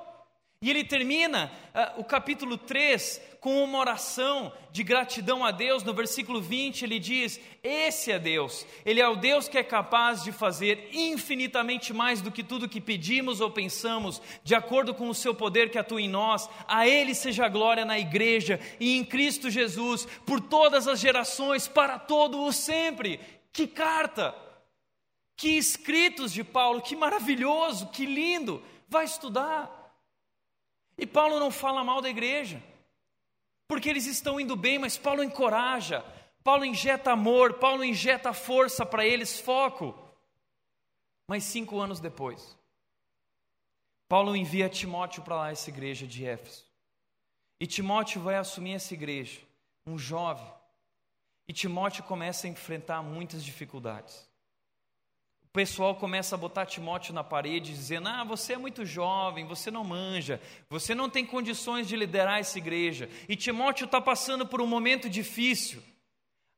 E 0.60 0.68
ele 0.68 0.82
termina 0.82 1.52
uh, 1.72 2.00
o 2.00 2.04
capítulo 2.04 2.58
3 2.58 3.20
com 3.38 3.62
uma 3.62 3.78
oração 3.78 4.52
de 4.72 4.82
gratidão 4.82 5.44
a 5.44 5.52
Deus. 5.52 5.84
No 5.84 5.94
versículo 5.94 6.40
20 6.40 6.82
ele 6.82 6.98
diz: 6.98 7.38
Esse 7.62 8.10
é 8.10 8.18
Deus, 8.18 8.66
Ele 8.84 9.00
é 9.00 9.08
o 9.08 9.14
Deus 9.14 9.46
que 9.46 9.56
é 9.56 9.62
capaz 9.62 10.24
de 10.24 10.32
fazer 10.32 10.90
infinitamente 10.92 11.92
mais 11.92 12.20
do 12.20 12.32
que 12.32 12.42
tudo 12.42 12.68
que 12.68 12.80
pedimos 12.80 13.40
ou 13.40 13.52
pensamos, 13.52 14.20
de 14.42 14.52
acordo 14.52 14.92
com 14.92 15.08
o 15.08 15.14
seu 15.14 15.32
poder 15.32 15.70
que 15.70 15.78
atua 15.78 16.02
em 16.02 16.08
nós. 16.08 16.50
A 16.66 16.88
Ele 16.88 17.14
seja 17.14 17.46
a 17.46 17.48
glória 17.48 17.84
na 17.84 17.96
igreja 17.96 18.58
e 18.80 18.96
em 18.96 19.04
Cristo 19.04 19.48
Jesus, 19.48 20.06
por 20.26 20.40
todas 20.40 20.88
as 20.88 20.98
gerações, 20.98 21.68
para 21.68 22.00
todo 22.00 22.42
o 22.42 22.52
sempre. 22.52 23.20
Que 23.52 23.68
carta! 23.68 24.34
Que 25.36 25.50
escritos 25.50 26.32
de 26.32 26.42
Paulo, 26.42 26.82
que 26.82 26.96
maravilhoso, 26.96 27.90
que 27.90 28.04
lindo! 28.04 28.60
Vai 28.88 29.04
estudar. 29.04 29.78
E 30.98 31.06
Paulo 31.06 31.38
não 31.38 31.50
fala 31.50 31.84
mal 31.84 32.02
da 32.02 32.10
igreja, 32.10 32.60
porque 33.68 33.88
eles 33.88 34.06
estão 34.06 34.40
indo 34.40 34.56
bem, 34.56 34.78
mas 34.78 34.98
Paulo 34.98 35.22
encoraja, 35.22 36.04
Paulo 36.42 36.64
injeta 36.64 37.12
amor, 37.12 37.54
Paulo 37.54 37.84
injeta 37.84 38.32
força 38.32 38.84
para 38.84 39.06
eles, 39.06 39.38
foco. 39.38 39.96
Mas 41.28 41.44
cinco 41.44 41.78
anos 41.78 42.00
depois, 42.00 42.58
Paulo 44.08 44.34
envia 44.34 44.68
Timóteo 44.68 45.22
para 45.22 45.36
lá, 45.36 45.50
essa 45.50 45.70
igreja 45.70 46.06
de 46.06 46.26
Éfeso. 46.26 46.66
E 47.60 47.66
Timóteo 47.66 48.20
vai 48.20 48.36
assumir 48.36 48.74
essa 48.74 48.94
igreja, 48.94 49.40
um 49.86 49.98
jovem. 49.98 50.50
E 51.46 51.52
Timóteo 51.52 52.02
começa 52.04 52.46
a 52.46 52.50
enfrentar 52.50 53.02
muitas 53.02 53.44
dificuldades. 53.44 54.27
Pessoal 55.58 55.96
começa 55.96 56.36
a 56.36 56.38
botar 56.38 56.66
Timóteo 56.66 57.12
na 57.12 57.24
parede, 57.24 57.72
dizendo: 57.72 58.08
Ah, 58.08 58.22
você 58.22 58.52
é 58.52 58.56
muito 58.56 58.86
jovem, 58.86 59.44
você 59.44 59.72
não 59.72 59.82
manja, 59.82 60.40
você 60.70 60.94
não 60.94 61.10
tem 61.10 61.26
condições 61.26 61.88
de 61.88 61.96
liderar 61.96 62.38
essa 62.38 62.58
igreja. 62.58 63.10
E 63.28 63.34
Timóteo 63.34 63.86
está 63.86 64.00
passando 64.00 64.46
por 64.46 64.60
um 64.60 64.68
momento 64.68 65.10
difícil. 65.10 65.82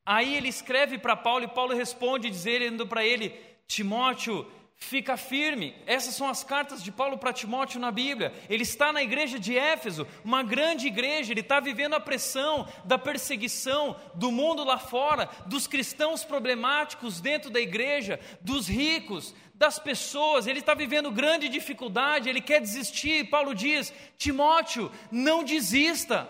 Aí 0.05 0.35
ele 0.35 0.49
escreve 0.49 0.99
para 0.99 1.15
Paulo 1.15 1.43
e 1.45 1.47
Paulo 1.47 1.75
responde, 1.75 2.29
dizendo 2.29 2.85
para 2.85 3.03
ele: 3.03 3.33
Timóteo, 3.65 4.45
fica 4.81 5.15
firme. 5.15 5.75
Essas 5.85 6.15
são 6.15 6.27
as 6.27 6.43
cartas 6.43 6.83
de 6.83 6.91
Paulo 6.91 7.17
para 7.17 7.31
Timóteo 7.31 7.79
na 7.79 7.91
Bíblia. 7.91 8.33
Ele 8.49 8.63
está 8.63 8.91
na 8.91 9.01
igreja 9.01 9.39
de 9.39 9.57
Éfeso, 9.57 10.07
uma 10.23 10.41
grande 10.43 10.87
igreja, 10.87 11.31
ele 11.31 11.41
está 11.41 11.59
vivendo 11.59 11.93
a 11.93 11.99
pressão 11.99 12.67
da 12.83 12.97
perseguição 12.97 13.95
do 14.15 14.31
mundo 14.31 14.63
lá 14.63 14.79
fora, 14.79 15.29
dos 15.45 15.67
cristãos 15.67 16.25
problemáticos 16.25 17.21
dentro 17.21 17.49
da 17.49 17.59
igreja, 17.59 18.19
dos 18.41 18.67
ricos, 18.67 19.35
das 19.53 19.77
pessoas, 19.77 20.47
ele 20.47 20.59
está 20.59 20.73
vivendo 20.73 21.11
grande 21.11 21.47
dificuldade, 21.47 22.27
ele 22.27 22.41
quer 22.41 22.59
desistir. 22.59 23.29
Paulo 23.29 23.53
diz: 23.53 23.93
Timóteo, 24.17 24.91
não 25.11 25.43
desista, 25.43 26.27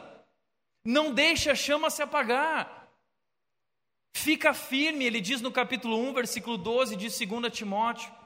não 0.85 1.13
deixe 1.13 1.49
a 1.49 1.55
chama 1.55 1.89
se 1.89 2.03
apagar. 2.03 2.89
Fica 4.13 4.53
firme, 4.53 5.05
ele 5.05 5.21
diz 5.21 5.39
no 5.39 5.53
capítulo 5.53 5.97
1, 6.09 6.13
versículo 6.13 6.57
12 6.57 6.97
de 6.97 7.07
2 7.07 7.53
Timóteo. 7.53 8.20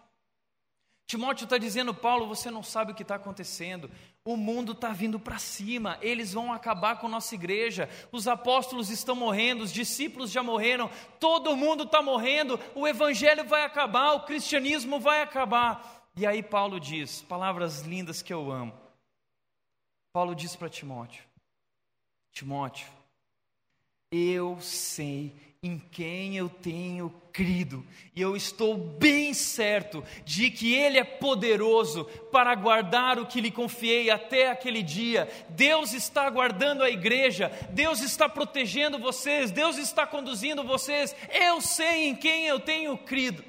Timóteo 1.08 1.44
está 1.44 1.58
dizendo, 1.58 1.94
Paulo, 1.94 2.28
você 2.28 2.50
não 2.50 2.64
sabe 2.64 2.92
o 2.92 2.96
que 2.96 3.04
está 3.04 3.16
acontecendo. 3.16 3.92
O 4.24 4.36
mundo 4.36 4.72
está 4.72 4.90
vindo 4.90 5.20
para 5.20 5.38
cima, 5.38 6.00
eles 6.02 6.34
vão 6.34 6.52
acabar 6.52 7.00
com 7.00 7.08
nossa 7.08 7.36
igreja. 7.36 7.88
Os 8.12 8.28
apóstolos 8.28 8.90
estão 8.90 9.16
morrendo, 9.16 9.64
os 9.64 9.72
discípulos 9.72 10.32
já 10.32 10.42
morreram, 10.42 10.90
todo 11.20 11.56
mundo 11.56 11.84
está 11.84 12.02
morrendo, 12.02 12.60
o 12.74 12.88
evangelho 12.88 13.46
vai 13.46 13.64
acabar, 13.64 14.14
o 14.14 14.26
cristianismo 14.26 15.00
vai 15.00 15.22
acabar. 15.22 16.10
E 16.18 16.26
aí 16.26 16.42
Paulo 16.42 16.80
diz, 16.80 17.22
palavras 17.22 17.82
lindas 17.82 18.24
que 18.24 18.34
eu 18.34 18.52
amo. 18.52 18.74
Paulo 20.12 20.34
diz 20.34 20.56
para 20.56 20.70
Timóteo: 20.70 21.24
Timóteo, 22.32 22.88
eu 24.10 24.60
sei 24.62 25.36
em 25.62 25.80
quem 25.92 26.38
eu 26.38 26.48
tenho 26.48 27.14
crido, 27.34 27.86
e 28.16 28.22
eu 28.22 28.36
estou 28.36 28.78
bem 28.78 29.34
certo 29.34 30.04
de 30.24 30.50
que 30.50 30.74
Ele 30.74 30.98
é 30.98 31.04
poderoso 31.04 32.06
para 32.32 32.56
guardar 32.56 33.20
o 33.20 33.26
que 33.26 33.42
lhe 33.42 33.52
confiei 33.52 34.10
até 34.10 34.50
aquele 34.50 34.82
dia. 34.82 35.28
Deus 35.50 35.92
está 35.94 36.30
guardando 36.30 36.84
a 36.84 36.90
igreja, 36.90 37.52
Deus 37.72 38.02
está 38.02 38.30
protegendo 38.30 38.98
vocês, 38.98 39.52
Deus 39.52 39.78
está 39.78 40.08
conduzindo 40.08 40.64
vocês. 40.64 41.16
Eu 41.30 41.60
sei 41.60 42.08
em 42.08 42.16
quem 42.16 42.46
eu 42.46 42.60
tenho 42.60 42.98
crido. 42.98 43.44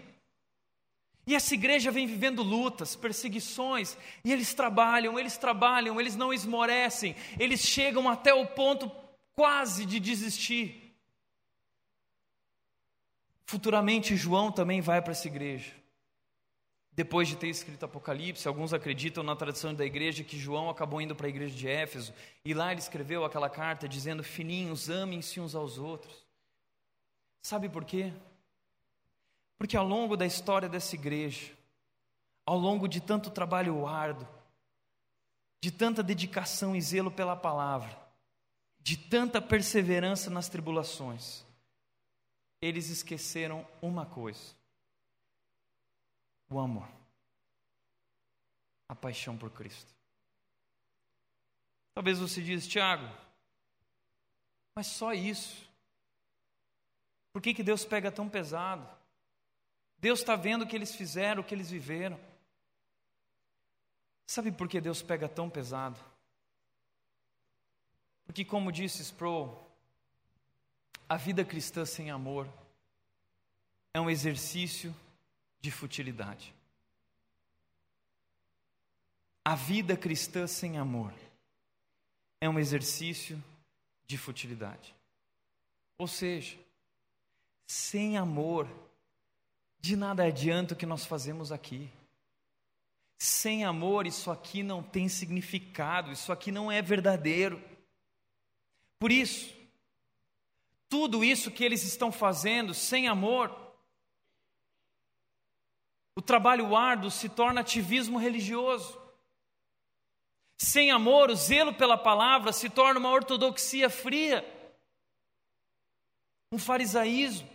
E 1.28 1.34
essa 1.34 1.54
igreja 1.54 1.90
vem 1.90 2.06
vivendo 2.06 2.42
lutas, 2.42 2.94
perseguições, 2.94 3.96
e 4.24 4.32
eles 4.32 4.54
trabalham, 4.54 5.18
eles 5.18 5.36
trabalham, 5.36 6.00
eles 6.00 6.14
não 6.14 6.32
esmorecem, 6.32 7.16
eles 7.38 7.60
chegam 7.60 8.08
até 8.08 8.32
o 8.32 8.46
ponto 8.46 8.90
quase 9.34 9.84
de 9.84 9.98
desistir. 9.98 10.85
Futuramente, 13.46 14.16
João 14.16 14.50
também 14.50 14.80
vai 14.80 15.00
para 15.00 15.12
essa 15.12 15.28
igreja. 15.28 15.72
Depois 16.92 17.28
de 17.28 17.36
ter 17.36 17.48
escrito 17.48 17.84
Apocalipse, 17.84 18.48
alguns 18.48 18.72
acreditam 18.72 19.22
na 19.22 19.36
tradição 19.36 19.72
da 19.72 19.84
igreja 19.84 20.24
que 20.24 20.38
João 20.38 20.68
acabou 20.68 21.00
indo 21.00 21.14
para 21.14 21.26
a 21.26 21.28
igreja 21.28 21.54
de 21.54 21.68
Éfeso 21.68 22.12
e 22.44 22.54
lá 22.54 22.72
ele 22.72 22.80
escreveu 22.80 23.24
aquela 23.24 23.48
carta 23.48 23.88
dizendo: 23.88 24.24
Filhinhos, 24.24 24.90
amem-se 24.90 25.38
uns 25.38 25.54
aos 25.54 25.78
outros. 25.78 26.26
Sabe 27.42 27.68
por 27.68 27.84
quê? 27.84 28.12
Porque 29.56 29.76
ao 29.76 29.86
longo 29.86 30.16
da 30.16 30.26
história 30.26 30.68
dessa 30.68 30.96
igreja, 30.96 31.52
ao 32.44 32.58
longo 32.58 32.88
de 32.88 33.00
tanto 33.00 33.30
trabalho 33.30 33.86
árduo, 33.86 34.26
de 35.60 35.70
tanta 35.70 36.02
dedicação 36.02 36.74
e 36.74 36.80
zelo 36.80 37.10
pela 37.10 37.36
palavra, 37.36 37.96
de 38.80 38.96
tanta 38.96 39.40
perseverança 39.40 40.30
nas 40.30 40.48
tribulações, 40.48 41.45
eles 42.60 42.88
esqueceram 42.88 43.66
uma 43.80 44.06
coisa: 44.06 44.54
o 46.48 46.58
amor, 46.58 46.88
a 48.88 48.94
paixão 48.94 49.36
por 49.36 49.50
Cristo. 49.50 49.94
Talvez 51.94 52.18
você 52.18 52.42
diz, 52.42 52.66
Tiago, 52.66 53.06
mas 54.74 54.86
só 54.86 55.14
isso. 55.14 55.66
Por 57.32 57.42
que, 57.42 57.54
que 57.54 57.62
Deus 57.62 57.84
pega 57.84 58.12
tão 58.12 58.28
pesado? 58.28 58.86
Deus 59.98 60.20
está 60.20 60.36
vendo 60.36 60.62
o 60.62 60.66
que 60.66 60.76
eles 60.76 60.94
fizeram, 60.94 61.42
o 61.42 61.44
que 61.44 61.54
eles 61.54 61.70
viveram. 61.70 62.20
Sabe 64.26 64.52
por 64.52 64.68
que 64.68 64.80
Deus 64.80 65.02
pega 65.02 65.28
tão 65.28 65.48
pesado? 65.48 65.98
Porque, 68.24 68.44
como 68.44 68.72
disse 68.72 69.02
Sproul, 69.02 69.65
a 71.08 71.16
vida 71.16 71.44
cristã 71.44 71.84
sem 71.84 72.10
amor 72.10 72.48
é 73.94 74.00
um 74.00 74.10
exercício 74.10 74.94
de 75.60 75.70
futilidade. 75.70 76.54
A 79.44 79.54
vida 79.54 79.96
cristã 79.96 80.46
sem 80.46 80.76
amor 80.76 81.14
é 82.40 82.48
um 82.48 82.58
exercício 82.58 83.42
de 84.06 84.18
futilidade. 84.18 84.94
Ou 85.96 86.08
seja, 86.08 86.58
sem 87.66 88.18
amor, 88.18 88.68
de 89.80 89.96
nada 89.96 90.24
adianta 90.24 90.74
o 90.74 90.76
que 90.76 90.84
nós 90.84 91.06
fazemos 91.06 91.52
aqui. 91.52 91.90
Sem 93.18 93.64
amor, 93.64 94.06
isso 94.06 94.30
aqui 94.30 94.62
não 94.62 94.82
tem 94.82 95.08
significado, 95.08 96.12
isso 96.12 96.32
aqui 96.32 96.52
não 96.52 96.70
é 96.70 96.82
verdadeiro. 96.82 97.62
Por 98.98 99.10
isso, 99.10 99.55
tudo 100.88 101.24
isso 101.24 101.50
que 101.50 101.64
eles 101.64 101.82
estão 101.82 102.12
fazendo 102.12 102.72
sem 102.72 103.08
amor, 103.08 103.54
o 106.16 106.22
trabalho 106.22 106.74
árduo 106.74 107.10
se 107.10 107.28
torna 107.28 107.60
ativismo 107.60 108.18
religioso. 108.18 109.00
Sem 110.58 110.90
amor, 110.90 111.30
o 111.30 111.36
zelo 111.36 111.74
pela 111.74 111.98
palavra 111.98 112.52
se 112.52 112.70
torna 112.70 112.98
uma 112.98 113.10
ortodoxia 113.10 113.90
fria, 113.90 114.44
um 116.50 116.58
farisaísmo. 116.58 117.48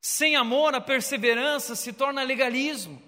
Sem 0.00 0.34
amor, 0.34 0.74
a 0.74 0.80
perseverança 0.80 1.76
se 1.76 1.92
torna 1.92 2.22
legalismo. 2.22 3.00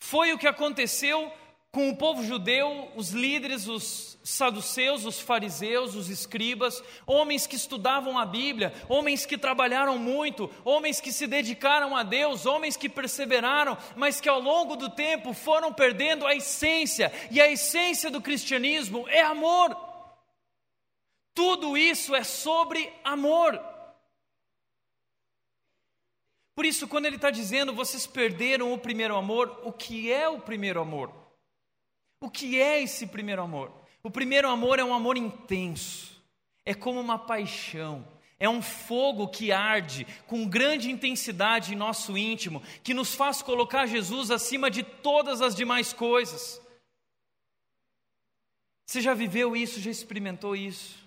Foi 0.00 0.32
o 0.32 0.38
que 0.38 0.48
aconteceu 0.48 1.30
com 1.70 1.90
o 1.90 1.96
povo 1.96 2.24
judeu, 2.24 2.90
os 2.96 3.10
líderes, 3.10 3.68
os 3.68 4.11
saduceus, 4.22 5.04
os 5.04 5.20
fariseus, 5.20 5.94
os 5.94 6.08
escribas, 6.08 6.82
homens 7.06 7.46
que 7.46 7.56
estudavam 7.56 8.18
a 8.18 8.24
Bíblia, 8.24 8.72
homens 8.88 9.26
que 9.26 9.36
trabalharam 9.36 9.98
muito, 9.98 10.50
homens 10.64 11.00
que 11.00 11.12
se 11.12 11.26
dedicaram 11.26 11.96
a 11.96 12.02
Deus, 12.02 12.46
homens 12.46 12.76
que 12.76 12.88
perseveraram, 12.88 13.76
mas 13.96 14.20
que 14.20 14.28
ao 14.28 14.40
longo 14.40 14.76
do 14.76 14.90
tempo 14.90 15.32
foram 15.32 15.72
perdendo 15.72 16.26
a 16.26 16.34
essência, 16.34 17.12
e 17.30 17.40
a 17.40 17.50
essência 17.50 18.10
do 18.10 18.20
cristianismo 18.20 19.08
é 19.08 19.20
amor. 19.20 19.76
Tudo 21.34 21.76
isso 21.76 22.14
é 22.14 22.22
sobre 22.22 22.92
amor. 23.02 23.58
Por 26.54 26.66
isso, 26.66 26.86
quando 26.86 27.06
ele 27.06 27.16
está 27.16 27.30
dizendo 27.30 27.72
vocês 27.72 28.06
perderam 28.06 28.72
o 28.72 28.78
primeiro 28.78 29.16
amor, 29.16 29.60
o 29.64 29.72
que 29.72 30.12
é 30.12 30.28
o 30.28 30.38
primeiro 30.38 30.80
amor? 30.80 31.12
O 32.20 32.30
que 32.30 32.60
é 32.60 32.82
esse 32.82 33.06
primeiro 33.06 33.42
amor? 33.42 33.81
O 34.04 34.10
primeiro 34.10 34.48
amor 34.48 34.78
é 34.78 34.84
um 34.84 34.94
amor 34.94 35.16
intenso, 35.16 36.20
é 36.64 36.74
como 36.74 37.00
uma 37.00 37.18
paixão, 37.18 38.06
é 38.38 38.48
um 38.48 38.60
fogo 38.60 39.28
que 39.28 39.52
arde 39.52 40.04
com 40.26 40.48
grande 40.48 40.90
intensidade 40.90 41.72
em 41.72 41.76
nosso 41.76 42.18
íntimo, 42.18 42.60
que 42.82 42.92
nos 42.92 43.14
faz 43.14 43.40
colocar 43.40 43.86
Jesus 43.86 44.32
acima 44.32 44.68
de 44.68 44.82
todas 44.82 45.40
as 45.40 45.54
demais 45.54 45.92
coisas. 45.92 46.60
Você 48.86 49.00
já 49.00 49.14
viveu 49.14 49.54
isso, 49.54 49.80
já 49.80 49.90
experimentou 49.90 50.56
isso? 50.56 51.01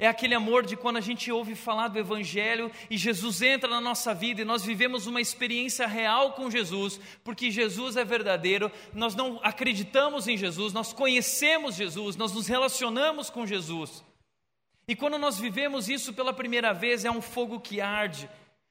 É 0.00 0.06
aquele 0.06 0.34
amor 0.34 0.64
de 0.64 0.76
quando 0.76 0.98
a 0.98 1.00
gente 1.00 1.32
ouve 1.32 1.56
falar 1.56 1.88
do 1.88 1.98
Evangelho 1.98 2.70
e 2.88 2.96
Jesus 2.96 3.42
entra 3.42 3.68
na 3.68 3.80
nossa 3.80 4.14
vida 4.14 4.42
e 4.42 4.44
nós 4.44 4.64
vivemos 4.64 5.08
uma 5.08 5.20
experiência 5.20 5.88
real 5.88 6.34
com 6.34 6.48
Jesus, 6.48 7.00
porque 7.24 7.50
Jesus 7.50 7.96
é 7.96 8.04
verdadeiro, 8.04 8.70
nós 8.94 9.16
não 9.16 9.40
acreditamos 9.42 10.28
em 10.28 10.36
Jesus, 10.36 10.72
nós 10.72 10.92
conhecemos 10.92 11.74
Jesus, 11.74 12.14
nós 12.14 12.32
nos 12.32 12.46
relacionamos 12.46 13.28
com 13.28 13.44
Jesus. 13.44 14.04
E 14.86 14.94
quando 14.94 15.18
nós 15.18 15.36
vivemos 15.36 15.88
isso 15.88 16.14
pela 16.14 16.32
primeira 16.32 16.72
vez, 16.72 17.04
é 17.04 17.10
um 17.10 17.20
fogo 17.20 17.58
que 17.58 17.80
arde. 17.80 18.30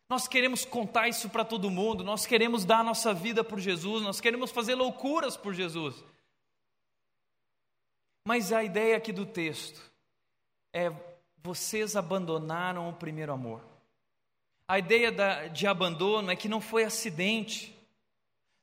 Nós 0.10 0.30
queremos 0.30 0.64
contar 0.64 1.10
isso 1.10 1.30
para 1.30 1.44
todo 1.44 1.70
mundo, 1.70 2.06
nós 2.06 2.26
queremos 2.26 2.64
dar 2.64 2.80
a 2.80 2.84
nossa 2.86 3.14
vida 3.14 3.44
por 3.44 3.60
Jesus, 3.60 4.02
nós 4.02 4.22
queremos 4.22 4.50
fazer 4.50 4.76
loucuras 4.76 5.36
por 5.36 5.54
Jesus. 5.54 6.02
Mas 8.26 8.54
a 8.54 8.64
ideia 8.64 8.96
aqui 8.96 9.12
do 9.12 9.26
texto 9.26 9.82
é 10.74 10.90
vocês 11.48 11.96
abandonaram 11.96 12.90
o 12.90 12.94
primeiro 12.94 13.32
amor. 13.32 13.62
A 14.68 14.78
ideia 14.78 15.10
da, 15.10 15.48
de 15.48 15.66
abandono 15.66 16.30
é 16.30 16.36
que 16.36 16.50
não 16.50 16.60
foi 16.60 16.84
acidente, 16.84 17.74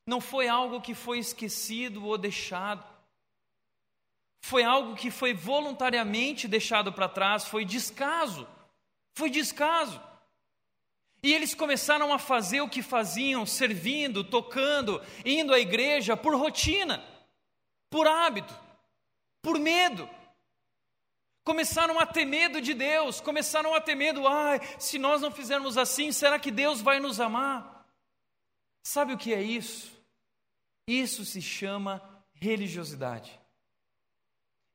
não 0.06 0.20
foi 0.20 0.48
algo 0.48 0.82
que 0.82 0.94
foi 0.94 1.18
esquecido 1.18 2.04
ou 2.04 2.18
deixado, 2.18 2.84
foi 4.42 4.64
algo 4.64 4.94
que 4.94 5.10
foi 5.10 5.32
voluntariamente 5.32 6.46
deixado 6.46 6.92
para 6.92 7.08
trás, 7.08 7.46
foi 7.46 7.64
descaso, 7.64 8.46
foi 9.14 9.30
descaso. 9.30 9.98
E 11.22 11.32
eles 11.32 11.54
começaram 11.54 12.12
a 12.12 12.18
fazer 12.18 12.60
o 12.60 12.68
que 12.68 12.82
faziam, 12.82 13.46
servindo, 13.46 14.22
tocando, 14.22 15.00
indo 15.24 15.54
à 15.54 15.58
igreja 15.58 16.18
por 16.18 16.34
rotina, 16.36 17.02
por 17.88 18.06
hábito, 18.06 18.54
por 19.40 19.58
medo. 19.58 20.06
Começaram 21.44 22.00
a 22.00 22.06
ter 22.06 22.24
medo 22.24 22.60
de 22.60 22.72
Deus, 22.72 23.20
começaram 23.20 23.74
a 23.74 23.80
ter 23.80 23.94
medo, 23.94 24.26
ai, 24.26 24.58
se 24.78 24.98
nós 24.98 25.20
não 25.20 25.30
fizermos 25.30 25.76
assim, 25.76 26.10
será 26.10 26.38
que 26.38 26.50
Deus 26.50 26.80
vai 26.80 26.98
nos 26.98 27.20
amar? 27.20 27.86
Sabe 28.82 29.12
o 29.12 29.18
que 29.18 29.34
é 29.34 29.42
isso? 29.42 29.92
Isso 30.88 31.24
se 31.24 31.42
chama 31.42 32.02
religiosidade. 32.32 33.38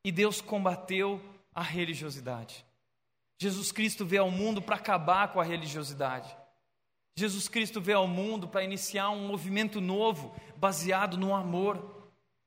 E 0.06 0.12
Deus 0.12 0.42
combateu 0.42 1.20
a 1.54 1.64
religiosidade. 1.64 2.64
Jesus 3.42 3.72
Cristo 3.72 4.06
veio 4.06 4.24
ao 4.24 4.32
mundo 4.32 4.62
para 4.62 4.76
acabar 4.76 5.32
com 5.32 5.40
a 5.40 5.44
religiosidade. 5.44 6.36
Jesus 7.18 7.48
Cristo 7.48 7.82
veio 7.82 7.98
ao 7.98 8.08
mundo 8.08 8.48
para 8.48 8.64
iniciar 8.64 9.10
um 9.10 9.28
movimento 9.28 9.82
novo, 9.82 10.36
baseado 10.56 11.18
no 11.18 11.34
amor 11.34 11.99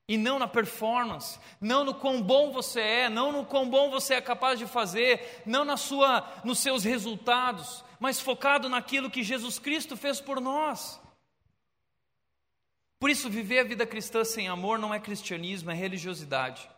e 0.07 0.17
não 0.17 0.37
na 0.37 0.47
performance, 0.47 1.39
não 1.61 1.85
no 1.85 1.95
quão 1.95 2.21
bom 2.21 2.51
você 2.51 2.81
é, 2.81 3.09
não 3.09 3.31
no 3.31 3.45
quão 3.45 3.69
bom 3.69 3.89
você 3.89 4.15
é 4.15 4.21
capaz 4.21 4.59
de 4.59 4.67
fazer, 4.67 5.41
não 5.45 5.63
na 5.63 5.77
sua, 5.77 6.29
nos 6.43 6.59
seus 6.59 6.83
resultados, 6.83 7.83
mas 7.99 8.19
focado 8.19 8.67
naquilo 8.67 9.09
que 9.09 9.23
Jesus 9.23 9.59
Cristo 9.59 9.95
fez 9.95 10.19
por 10.19 10.41
nós. 10.41 10.99
Por 12.99 13.09
isso, 13.09 13.29
viver 13.29 13.59
a 13.59 13.63
vida 13.63 13.85
cristã 13.85 14.23
sem 14.23 14.47
amor 14.47 14.79
não 14.79 14.93
é 14.93 14.99
cristianismo, 14.99 15.71
é 15.71 15.73
religiosidade. 15.73 16.69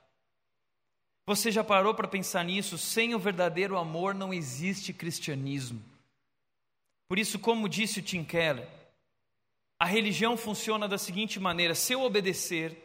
Você 1.27 1.51
já 1.51 1.63
parou 1.63 1.93
para 1.93 2.07
pensar 2.07 2.43
nisso? 2.43 2.77
Sem 2.77 3.15
o 3.15 3.19
verdadeiro 3.19 3.77
amor 3.77 4.13
não 4.13 4.33
existe 4.33 4.93
cristianismo. 4.93 5.83
Por 7.07 7.17
isso, 7.17 7.39
como 7.39 7.69
disse 7.69 7.99
o 7.99 8.03
Tim 8.03 8.23
Keller, 8.23 8.67
a 9.79 9.85
religião 9.85 10.37
funciona 10.37 10.87
da 10.87 10.97
seguinte 10.97 11.39
maneira: 11.39 11.75
se 11.75 11.93
eu 11.93 12.01
obedecer, 12.01 12.84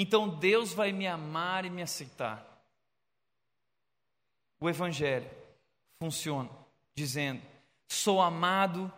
então 0.00 0.28
Deus 0.28 0.72
vai 0.72 0.92
me 0.92 1.08
amar 1.08 1.64
e 1.64 1.70
me 1.70 1.82
aceitar. 1.82 2.46
O 4.60 4.70
Evangelho 4.70 5.28
funciona 6.00 6.48
dizendo: 6.94 7.42
sou 7.88 8.22
amado 8.22 8.92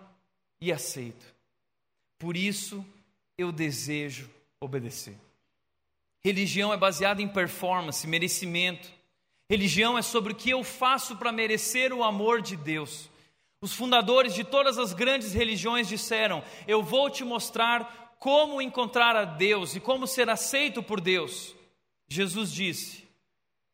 e 0.61 0.71
aceito. 0.71 1.25
Por 2.19 2.37
isso, 2.37 2.85
eu 3.39 3.51
desejo 3.51 4.31
obedecer. 4.61 5.17
Religião 6.23 6.71
é 6.71 6.77
baseada 6.77 7.23
em 7.23 7.29
performance, 7.29 8.07
merecimento. 8.07 8.93
Religião 9.49 9.97
é 9.97 10.03
sobre 10.03 10.35
o 10.35 10.37
que 10.37 10.51
eu 10.51 10.63
faço 10.63 11.17
para 11.17 11.33
merecer 11.33 11.95
o 11.95 12.05
amor 12.05 12.43
de 12.43 12.57
Deus. 12.57 13.09
Os 13.63 13.73
fundadores 13.73 14.35
de 14.35 14.45
todas 14.45 14.77
as 14.77 14.93
grandes 14.93 15.33
religiões 15.33 15.89
disseram: 15.89 16.45
Eu 16.69 16.83
vou 16.83 17.09
te 17.09 17.25
mostrar 17.25 18.10
como 18.21 18.61
encontrar 18.61 19.17
a 19.17 19.25
Deus 19.25 19.75
e 19.75 19.81
como 19.81 20.07
ser 20.07 20.29
aceito 20.29 20.83
por 20.83 21.01
Deus. 21.01 21.57
Jesus 22.07 22.53
disse: 22.53 23.09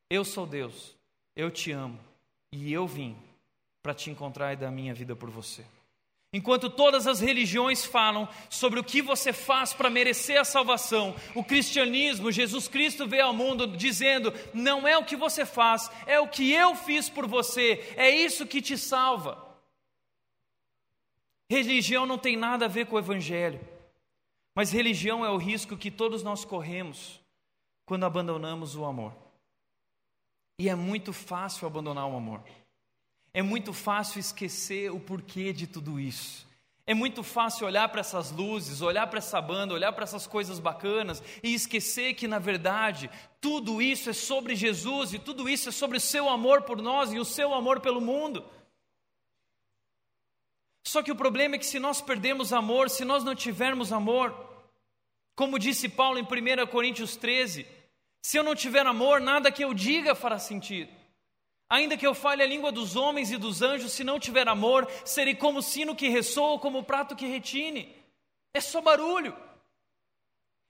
Eu 0.09 0.25
sou 0.25 0.47
Deus, 0.47 0.97
eu 1.35 1.51
te 1.51 1.73
amo 1.73 1.99
e 2.53 2.73
eu 2.73 2.87
vim 2.87 3.17
para 3.83 3.93
te 3.93 4.09
encontrar 4.09 4.53
e 4.53 4.57
dar 4.57 4.71
minha 4.71 4.95
vida 4.95 5.17
por 5.17 5.29
você. 5.29 5.65
Enquanto 6.33 6.71
todas 6.71 7.07
as 7.07 7.21
religiões 7.21 7.85
falam 7.85 8.29
sobre 8.49 8.79
o 8.79 8.85
que 8.85 9.01
você 9.03 9.33
faz 9.33 9.73
para 9.73 9.91
merecer 9.91 10.41
a 10.41 10.45
salvação, 10.45 11.17
o 11.35 11.43
cristianismo, 11.43 12.31
Jesus 12.31 12.69
Cristo 12.69 13.07
veio 13.07 13.27
ao 13.27 13.35
mundo 13.35 13.67
dizendo: 13.67 14.33
não 14.55 14.87
é 14.87 14.97
o 14.97 15.05
que 15.05 15.17
você 15.17 15.45
faz, 15.45 15.91
é 16.07 16.21
o 16.21 16.29
que 16.29 16.53
eu 16.53 16.77
fiz 16.77 17.09
por 17.09 17.27
você, 17.27 17.95
é 17.97 18.11
isso 18.11 18.47
que 18.47 18.63
te 18.63 18.79
salva. 18.79 19.45
Religião 21.51 22.07
não 22.07 22.19
tem 22.19 22.37
nada 22.37 22.67
a 22.67 22.69
ver 22.69 22.87
com 22.87 22.97
o 22.97 22.99
Evangelho, 22.99 23.61
mas 24.57 24.73
religião 24.73 25.23
é 25.23 25.29
o 25.29 25.37
risco 25.37 25.77
que 25.77 25.91
todos 25.91 26.23
nós 26.23 26.43
corremos 26.43 27.21
quando 27.85 28.07
abandonamos 28.07 28.75
o 28.75 28.87
amor. 28.87 29.13
E 30.59 30.71
é 30.71 30.75
muito 30.75 31.13
fácil 31.13 31.67
abandonar 31.67 32.09
o 32.09 32.17
amor. 32.17 32.43
É 33.35 33.43
muito 33.43 33.75
fácil 33.75 34.19
esquecer 34.19 34.91
o 34.91 34.99
porquê 34.99 35.53
de 35.53 35.67
tudo 35.67 36.01
isso. 36.01 36.47
É 36.87 36.95
muito 36.95 37.23
fácil 37.23 37.67
olhar 37.67 37.87
para 37.91 38.01
essas 38.01 38.31
luzes, 38.31 38.81
olhar 38.81 39.07
para 39.09 39.19
essa 39.19 39.43
banda, 39.43 39.75
olhar 39.75 39.93
para 39.93 40.05
essas 40.05 40.27
coisas 40.27 40.59
bacanas 40.59 41.23
e 41.43 41.53
esquecer 41.53 42.15
que, 42.15 42.27
na 42.27 42.39
verdade, 42.39 43.11
tudo 43.43 43.83
isso 43.83 44.09
é 44.09 44.15
sobre 44.15 44.55
Jesus 44.55 45.13
e 45.13 45.19
tudo 45.19 45.51
isso 45.51 45.69
é 45.69 45.73
sobre 45.73 45.99
o 45.99 46.01
seu 46.01 46.31
amor 46.31 46.63
por 46.63 46.81
nós 46.81 47.13
e 47.13 47.19
o 47.19 47.27
seu 47.27 47.53
amor 47.53 47.81
pelo 47.81 48.01
mundo. 48.01 48.43
Só 50.87 51.03
que 51.03 51.11
o 51.11 51.17
problema 51.17 51.57
é 51.57 51.59
que 51.59 51.67
se 51.67 51.81
nós 51.81 52.01
perdemos 52.01 52.53
amor, 52.53 52.89
se 52.89 53.05
nós 53.05 53.25
não 53.25 53.35
tivermos 53.35 53.93
amor, 53.93 54.33
como 55.35 55.59
disse 55.59 55.89
Paulo 55.89 56.17
em 56.17 56.23
1 56.23 56.65
Coríntios 56.69 57.17
13, 57.17 57.67
se 58.23 58.37
eu 58.37 58.45
não 58.45 58.55
tiver 58.55 58.87
amor, 58.87 59.21
nada 59.21 59.51
que 59.51 59.65
eu 59.65 59.75
diga 59.75 60.15
fará 60.15 60.39
sentido. 60.39 60.89
Ainda 61.69 61.97
que 61.97 62.07
eu 62.07 62.15
fale 62.15 62.41
a 62.41 62.47
língua 62.47 62.71
dos 62.71 62.95
homens 62.95 63.33
e 63.33 63.37
dos 63.37 63.63
anjos, 63.63 63.95
se 63.95 64.05
não 64.05 64.21
tiver 64.21 64.47
amor, 64.47 64.89
serei 65.05 65.35
como 65.35 65.61
sino 65.61 65.97
que 65.97 66.09
ressoa 66.09 66.51
ou 66.51 66.61
como 66.61 66.85
prato 66.85 67.17
que 67.17 67.27
retine. 67.27 67.93
É 68.55 68.61
só 68.61 68.81
barulho. 68.81 69.37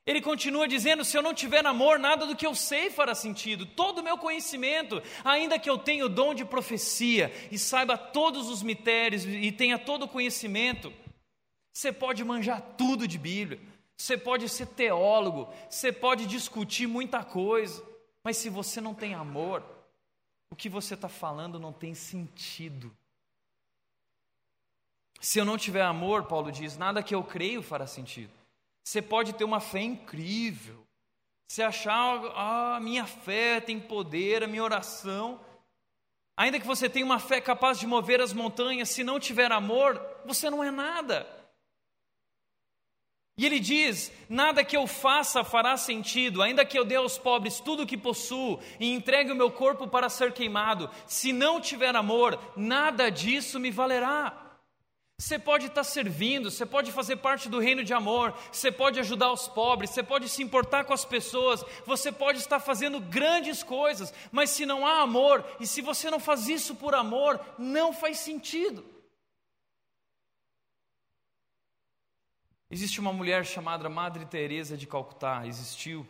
Ele 0.06 0.20
continua 0.20 0.68
dizendo: 0.68 1.04
se 1.04 1.18
eu 1.18 1.22
não 1.22 1.34
tiver 1.34 1.66
amor, 1.66 1.98
nada 1.98 2.24
do 2.24 2.36
que 2.36 2.46
eu 2.46 2.54
sei 2.54 2.88
fará 2.88 3.14
sentido. 3.14 3.66
Todo 3.66 3.98
o 3.98 4.04
meu 4.04 4.16
conhecimento, 4.16 5.02
ainda 5.24 5.58
que 5.58 5.68
eu 5.68 5.76
tenha 5.76 6.06
o 6.06 6.08
dom 6.08 6.32
de 6.32 6.44
profecia 6.44 7.32
e 7.50 7.58
saiba 7.58 7.98
todos 7.98 8.48
os 8.48 8.62
mistérios 8.62 9.24
e 9.24 9.50
tenha 9.50 9.78
todo 9.78 10.04
o 10.04 10.08
conhecimento, 10.08 10.92
você 11.74 11.92
pode 11.92 12.22
manjar 12.22 12.62
tudo 12.78 13.08
de 13.08 13.18
Bíblia, 13.18 13.60
você 13.96 14.16
pode 14.16 14.48
ser 14.48 14.66
teólogo, 14.66 15.52
você 15.68 15.92
pode 15.92 16.24
discutir 16.26 16.86
muita 16.86 17.24
coisa, 17.24 17.84
mas 18.22 18.36
se 18.36 18.48
você 18.48 18.80
não 18.80 18.94
tem 18.94 19.12
amor, 19.12 19.62
o 20.50 20.54
que 20.54 20.68
você 20.68 20.94
está 20.94 21.08
falando 21.08 21.58
não 21.58 21.72
tem 21.72 21.94
sentido. 21.94 22.96
Se 25.20 25.40
eu 25.40 25.44
não 25.44 25.58
tiver 25.58 25.82
amor, 25.82 26.26
Paulo 26.26 26.52
diz, 26.52 26.76
nada 26.76 27.02
que 27.02 27.14
eu 27.14 27.24
creio 27.24 27.62
fará 27.62 27.86
sentido. 27.86 28.30
Você 28.86 29.02
pode 29.02 29.32
ter 29.32 29.42
uma 29.42 29.58
fé 29.58 29.80
incrível, 29.80 30.86
se 31.50 31.60
achar, 31.60 32.20
ah, 32.36 32.78
minha 32.80 33.04
fé 33.04 33.60
tem 33.60 33.80
poder, 33.80 34.44
a 34.44 34.46
minha 34.46 34.62
oração. 34.62 35.40
Ainda 36.36 36.60
que 36.60 36.66
você 36.66 36.88
tenha 36.88 37.04
uma 37.04 37.18
fé 37.18 37.40
capaz 37.40 37.80
de 37.80 37.86
mover 37.86 38.20
as 38.20 38.32
montanhas, 38.32 38.90
se 38.90 39.02
não 39.02 39.18
tiver 39.18 39.50
amor, 39.50 40.00
você 40.24 40.48
não 40.48 40.62
é 40.62 40.70
nada. 40.70 41.26
E 43.36 43.44
ele 43.44 43.58
diz: 43.58 44.12
Nada 44.28 44.62
que 44.62 44.76
eu 44.76 44.86
faça 44.86 45.42
fará 45.42 45.76
sentido, 45.76 46.40
ainda 46.40 46.64
que 46.64 46.78
eu 46.78 46.84
dê 46.84 46.94
aos 46.94 47.18
pobres 47.18 47.58
tudo 47.58 47.82
o 47.82 47.86
que 47.86 47.96
possuo 47.96 48.60
e 48.78 48.92
entregue 48.92 49.32
o 49.32 49.36
meu 49.36 49.50
corpo 49.50 49.88
para 49.88 50.08
ser 50.08 50.32
queimado, 50.32 50.88
se 51.08 51.32
não 51.32 51.60
tiver 51.60 51.96
amor, 51.96 52.38
nada 52.56 53.10
disso 53.10 53.58
me 53.58 53.72
valerá. 53.72 54.45
Você 55.18 55.38
pode 55.38 55.66
estar 55.66 55.82
servindo, 55.82 56.50
você 56.50 56.66
pode 56.66 56.92
fazer 56.92 57.16
parte 57.16 57.48
do 57.48 57.58
reino 57.58 57.82
de 57.82 57.94
amor, 57.94 58.32
você 58.52 58.70
pode 58.70 59.00
ajudar 59.00 59.32
os 59.32 59.48
pobres, 59.48 59.90
você 59.90 60.02
pode 60.02 60.28
se 60.28 60.42
importar 60.42 60.84
com 60.84 60.92
as 60.92 61.06
pessoas, 61.06 61.64
você 61.86 62.12
pode 62.12 62.38
estar 62.38 62.60
fazendo 62.60 63.00
grandes 63.00 63.62
coisas, 63.62 64.12
mas 64.30 64.50
se 64.50 64.66
não 64.66 64.86
há 64.86 65.00
amor 65.00 65.42
e 65.58 65.66
se 65.66 65.80
você 65.80 66.10
não 66.10 66.20
faz 66.20 66.48
isso 66.48 66.76
por 66.76 66.94
amor, 66.94 67.40
não 67.58 67.94
faz 67.94 68.18
sentido. 68.18 68.84
Existe 72.70 73.00
uma 73.00 73.12
mulher 73.12 73.46
chamada 73.46 73.88
Madre 73.88 74.26
Teresa 74.26 74.76
de 74.76 74.86
Calcutá, 74.86 75.46
existiu. 75.46 76.06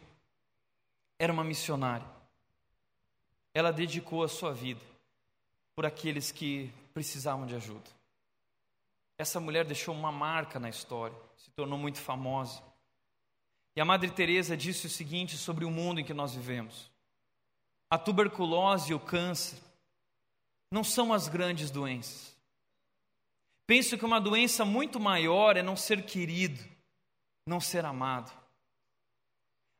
Era 1.17 1.33
uma 1.33 1.45
missionária. 1.45 2.07
Ela 3.55 3.73
dedicou 3.73 4.25
a 4.25 4.29
sua 4.29 4.53
vida 4.53 4.81
por 5.77 5.87
aqueles 5.87 6.33
que 6.33 6.73
precisavam 6.93 7.47
de 7.47 7.55
ajuda. 7.55 7.96
Essa 9.19 9.41
mulher 9.41 9.65
deixou 9.65 9.95
uma 9.95 10.13
marca 10.13 10.61
na 10.61 10.69
história, 10.69 11.17
se 11.37 11.51
tornou 11.51 11.79
muito 11.79 11.99
famosa. 11.99 12.63
E 13.75 13.81
a 13.81 13.85
Madre 13.85 14.11
Teresa 14.11 14.57
disse 14.57 14.87
o 14.87 14.91
seguinte 14.91 15.37
sobre 15.37 15.65
o 15.65 15.71
mundo 15.71 16.01
em 16.01 16.05
que 16.05 16.15
nós 16.15 16.35
vivemos: 16.35 16.91
a 17.91 17.99
tuberculose 17.99 18.93
e 18.93 18.95
o 18.95 19.01
câncer 19.01 19.59
não 20.71 20.85
são 20.85 21.13
as 21.13 21.29
grandes 21.29 21.71
doenças. 21.71 22.37
Penso 23.67 23.99
que 23.99 24.05
uma 24.05 24.21
doença 24.21 24.65
muito 24.65 25.01
maior 25.01 25.57
é 25.57 25.63
não 25.63 25.77
ser 25.77 26.05
querido, 26.05 26.63
não 27.47 27.61
ser 27.61 27.85
amado. 27.85 28.31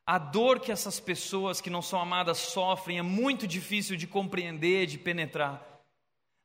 A 0.05 0.17
dor 0.17 0.59
que 0.59 0.71
essas 0.71 0.99
pessoas 0.99 1.59
que 1.61 1.69
não 1.69 1.81
são 1.81 1.99
amadas 1.99 2.37
sofrem 2.37 2.97
é 2.97 3.01
muito 3.01 3.45
difícil 3.45 3.97
de 3.97 4.07
compreender, 4.07 4.87
de 4.87 4.97
penetrar. 4.97 5.61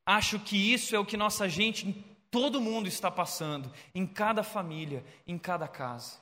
Acho 0.05 0.39
que 0.41 0.57
isso 0.57 0.97
é 0.97 0.99
o 0.99 1.07
que 1.07 1.17
nossa 1.17 1.49
gente 1.49 2.05
todo 2.33 2.63
mundo 2.63 2.89
está 2.89 3.11
passando, 3.11 3.71
em 3.95 4.07
cada 4.07 4.43
família, 4.43 5.05
em 5.27 5.39
cada 5.39 5.69
casa. 5.69 6.19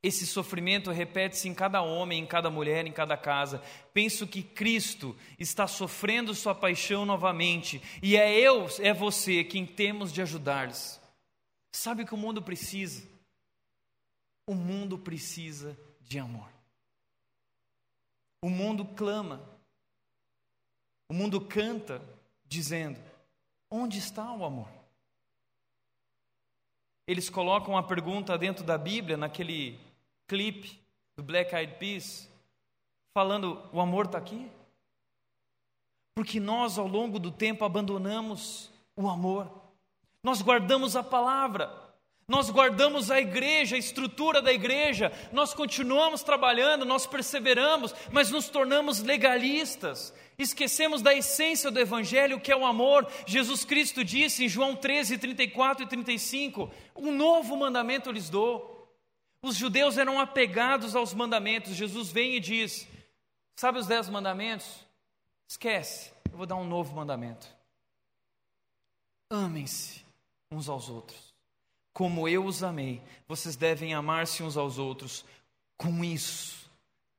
Esse 0.00 0.26
sofrimento 0.26 0.92
repete-se 0.92 1.48
em 1.48 1.54
cada 1.54 1.82
homem, 1.82 2.22
em 2.22 2.26
cada 2.26 2.50
mulher, 2.50 2.86
em 2.86 2.92
cada 2.92 3.16
casa. 3.16 3.60
Penso 3.92 4.28
que 4.28 4.44
Cristo 4.44 5.16
está 5.40 5.66
sofrendo 5.66 6.34
sua 6.34 6.54
paixão 6.54 7.04
novamente, 7.04 7.82
e 8.00 8.16
é 8.16 8.32
eu, 8.38 8.66
é 8.80 8.94
você 8.94 9.42
quem 9.42 9.66
temos 9.66 10.12
de 10.12 10.22
ajudar-lhes. 10.22 11.00
Sabe 11.72 12.04
o 12.04 12.06
que 12.06 12.14
o 12.14 12.18
mundo 12.18 12.40
precisa? 12.40 13.02
O 14.46 14.54
mundo 14.54 14.96
precisa 14.96 15.76
de 16.00 16.18
amor. 16.18 16.48
O 18.44 18.48
mundo 18.48 18.84
clama, 18.84 19.42
o 21.10 21.14
mundo 21.14 21.40
canta, 21.40 22.00
dizendo: 22.44 23.00
onde 23.74 23.98
está 23.98 24.32
o 24.32 24.44
amor? 24.44 24.68
Eles 27.06 27.28
colocam 27.28 27.76
a 27.76 27.82
pergunta 27.82 28.38
dentro 28.38 28.64
da 28.64 28.78
Bíblia, 28.78 29.16
naquele 29.16 29.78
clipe 30.28 30.80
do 31.16 31.22
Black 31.22 31.54
Eyed 31.54 31.74
Peas, 31.78 32.30
falando: 33.12 33.60
o 33.72 33.80
amor 33.80 34.06
está 34.06 34.18
aqui? 34.18 34.50
Porque 36.14 36.38
nós, 36.38 36.78
ao 36.78 36.86
longo 36.86 37.18
do 37.18 37.32
tempo, 37.32 37.64
abandonamos 37.64 38.70
o 38.96 39.08
amor, 39.08 39.50
nós 40.22 40.40
guardamos 40.40 40.94
a 40.94 41.02
palavra, 41.02 41.66
nós 42.26 42.48
guardamos 42.48 43.10
a 43.10 43.20
igreja, 43.20 43.76
a 43.76 43.78
estrutura 43.78 44.40
da 44.40 44.52
igreja, 44.52 45.12
nós 45.30 45.52
continuamos 45.52 46.22
trabalhando, 46.22 46.84
nós 46.86 47.06
perseveramos, 47.06 47.94
mas 48.10 48.30
nos 48.30 48.48
tornamos 48.48 49.00
legalistas, 49.00 50.12
esquecemos 50.38 51.02
da 51.02 51.14
essência 51.14 51.70
do 51.70 51.78
Evangelho, 51.78 52.40
que 52.40 52.50
é 52.50 52.56
o 52.56 52.64
amor. 52.64 53.06
Jesus 53.26 53.64
Cristo 53.64 54.02
disse 54.02 54.44
em 54.44 54.48
João 54.48 54.74
13, 54.74 55.18
34 55.18 55.84
e 55.84 55.86
35: 55.86 56.72
Um 56.96 57.12
novo 57.12 57.56
mandamento 57.56 58.10
lhes 58.10 58.30
dou. 58.30 58.72
Os 59.42 59.56
judeus 59.56 59.98
eram 59.98 60.18
apegados 60.18 60.96
aos 60.96 61.12
mandamentos, 61.12 61.74
Jesus 61.74 62.10
vem 62.10 62.36
e 62.36 62.40
diz: 62.40 62.88
Sabe 63.54 63.78
os 63.78 63.86
dez 63.86 64.08
mandamentos? 64.08 64.82
Esquece, 65.46 66.10
eu 66.32 66.38
vou 66.38 66.46
dar 66.46 66.56
um 66.56 66.64
novo 66.64 66.96
mandamento. 66.96 67.46
Amem-se 69.30 70.02
uns 70.50 70.70
aos 70.70 70.88
outros 70.88 71.23
como 71.94 72.28
eu 72.28 72.44
os 72.44 72.64
amei, 72.64 73.00
vocês 73.26 73.54
devem 73.54 73.94
amar-se 73.94 74.42
uns 74.42 74.56
aos 74.56 74.78
outros. 74.78 75.24
Com 75.76 76.04
isso, 76.04 76.68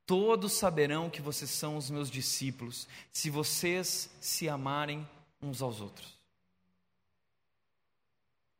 todos 0.06 0.52
saberão 0.52 1.10
que 1.10 1.22
vocês 1.22 1.50
são 1.50 1.78
os 1.78 1.90
meus 1.90 2.12
discípulos, 2.12 2.86
se 3.12 3.30
vocês 3.30 4.10
se 4.20 4.50
amarem 4.50 5.08
uns 5.42 5.62
aos 5.62 5.80
outros. 5.80 6.14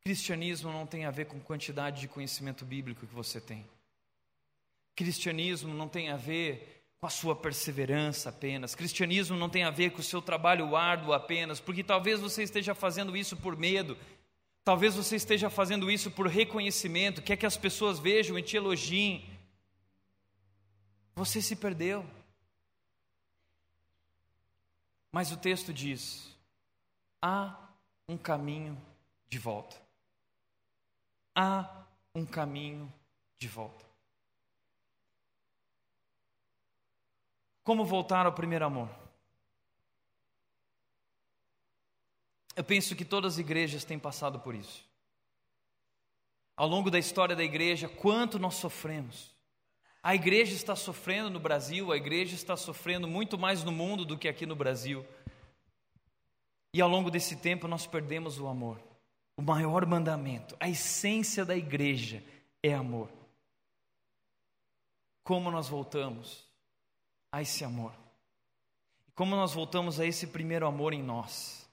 Cristianismo 0.02 0.72
não 0.72 0.86
tem 0.86 1.04
a 1.04 1.10
ver 1.10 1.26
com 1.26 1.38
quantidade 1.38 2.00
de 2.00 2.08
conhecimento 2.08 2.64
bíblico 2.64 3.06
que 3.06 3.14
você 3.14 3.38
tem. 3.38 3.66
Cristianismo 4.94 5.74
não 5.74 5.88
tem 5.88 6.08
a 6.08 6.16
ver 6.16 6.76
com 6.98 7.06
a 7.06 7.10
sua 7.10 7.36
perseverança 7.36 8.30
apenas. 8.30 8.74
Cristianismo 8.74 9.36
não 9.36 9.50
tem 9.50 9.64
a 9.64 9.70
ver 9.70 9.90
com 9.90 10.00
o 10.00 10.04
seu 10.04 10.22
trabalho 10.22 10.74
árduo 10.74 11.12
apenas, 11.12 11.60
porque 11.60 11.84
talvez 11.84 12.20
você 12.20 12.42
esteja 12.42 12.74
fazendo 12.74 13.16
isso 13.16 13.36
por 13.36 13.56
medo, 13.56 13.98
Talvez 14.66 14.96
você 14.96 15.14
esteja 15.14 15.48
fazendo 15.48 15.88
isso 15.88 16.10
por 16.10 16.26
reconhecimento, 16.26 17.22
quer 17.22 17.36
que 17.36 17.46
as 17.46 17.56
pessoas 17.56 18.00
vejam 18.00 18.36
e 18.36 18.42
te 18.42 18.56
elogiem. 18.56 19.24
Você 21.14 21.40
se 21.40 21.54
perdeu. 21.54 22.04
Mas 25.12 25.30
o 25.30 25.36
texto 25.36 25.72
diz: 25.72 26.36
há 27.22 27.56
um 28.08 28.18
caminho 28.18 28.76
de 29.28 29.38
volta. 29.38 29.80
Há 31.32 31.84
um 32.12 32.26
caminho 32.26 32.92
de 33.38 33.46
volta. 33.46 33.86
Como 37.62 37.84
voltar 37.84 38.26
ao 38.26 38.32
primeiro 38.32 38.64
amor? 38.64 39.05
Eu 42.56 42.64
penso 42.64 42.96
que 42.96 43.04
todas 43.04 43.34
as 43.34 43.38
igrejas 43.38 43.84
têm 43.84 43.98
passado 43.98 44.40
por 44.40 44.54
isso. 44.54 44.82
Ao 46.56 46.66
longo 46.66 46.90
da 46.90 46.98
história 46.98 47.36
da 47.36 47.44
igreja, 47.44 47.86
quanto 47.86 48.38
nós 48.38 48.54
sofremos. 48.54 49.30
A 50.02 50.14
igreja 50.14 50.54
está 50.54 50.74
sofrendo 50.74 51.28
no 51.28 51.38
Brasil, 51.38 51.92
a 51.92 51.96
igreja 51.96 52.34
está 52.34 52.56
sofrendo 52.56 53.06
muito 53.06 53.36
mais 53.36 53.62
no 53.62 53.70
mundo 53.70 54.06
do 54.06 54.16
que 54.16 54.26
aqui 54.26 54.46
no 54.46 54.56
Brasil. 54.56 55.04
E 56.72 56.80
ao 56.80 56.88
longo 56.88 57.10
desse 57.10 57.36
tempo 57.36 57.68
nós 57.68 57.86
perdemos 57.86 58.38
o 58.38 58.46
amor. 58.46 58.80
O 59.36 59.42
maior 59.42 59.84
mandamento, 59.84 60.56
a 60.58 60.66
essência 60.66 61.44
da 61.44 61.54
igreja 61.54 62.24
é 62.62 62.72
amor. 62.72 63.10
Como 65.22 65.50
nós 65.50 65.68
voltamos 65.68 66.46
a 67.30 67.42
esse 67.42 67.64
amor? 67.64 67.92
Como 69.14 69.36
nós 69.36 69.52
voltamos 69.52 70.00
a 70.00 70.06
esse 70.06 70.26
primeiro 70.28 70.66
amor 70.66 70.94
em 70.94 71.02
nós? 71.02 71.65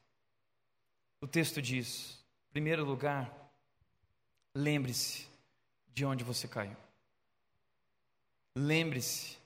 O 1.24 1.28
texto 1.28 1.62
diz: 1.62 2.22
em 2.50 2.52
primeiro 2.52 2.84
lugar, 2.84 3.34
lembre-se 4.54 5.26
de 5.94 6.04
onde 6.04 6.22
você 6.22 6.50
caiu. 6.50 6.76
Lembre-se 8.54 9.38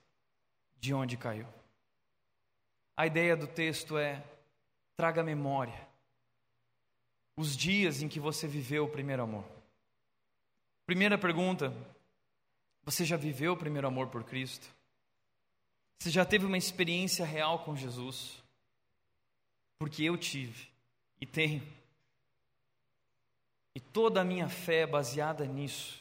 de 0.80 0.92
onde 0.92 1.16
caiu. 1.16 1.48
A 2.98 3.06
ideia 3.06 3.38
do 3.38 3.46
texto 3.46 3.96
é: 3.96 4.26
traga 4.96 5.24
memória 5.24 5.88
os 7.36 7.56
dias 7.56 8.02
em 8.02 8.10
que 8.10 8.20
você 8.20 8.48
viveu 8.48 8.86
o 8.86 8.92
primeiro 8.92 9.22
amor. 9.22 9.46
Primeira 10.88 11.16
pergunta: 11.16 11.72
você 12.82 13.06
já 13.06 13.18
viveu 13.18 13.54
o 13.54 13.58
primeiro 13.58 13.88
amor 13.88 14.08
por 14.08 14.24
Cristo? 14.24 14.68
Você 16.00 16.10
já 16.10 16.26
teve 16.26 16.48
uma 16.48 16.58
experiência 16.58 17.24
real 17.24 17.64
com 17.64 17.76
Jesus? 17.76 18.44
Porque 19.78 20.02
eu 20.02 20.18
tive. 20.18 20.76
E 21.20 21.26
tenho. 21.26 21.62
E 23.76 23.80
toda 23.80 24.22
a 24.22 24.26
minha 24.26 24.50
fé 24.50 24.82
é 24.82 24.88
baseada 24.88 25.46
nisso, 25.46 26.00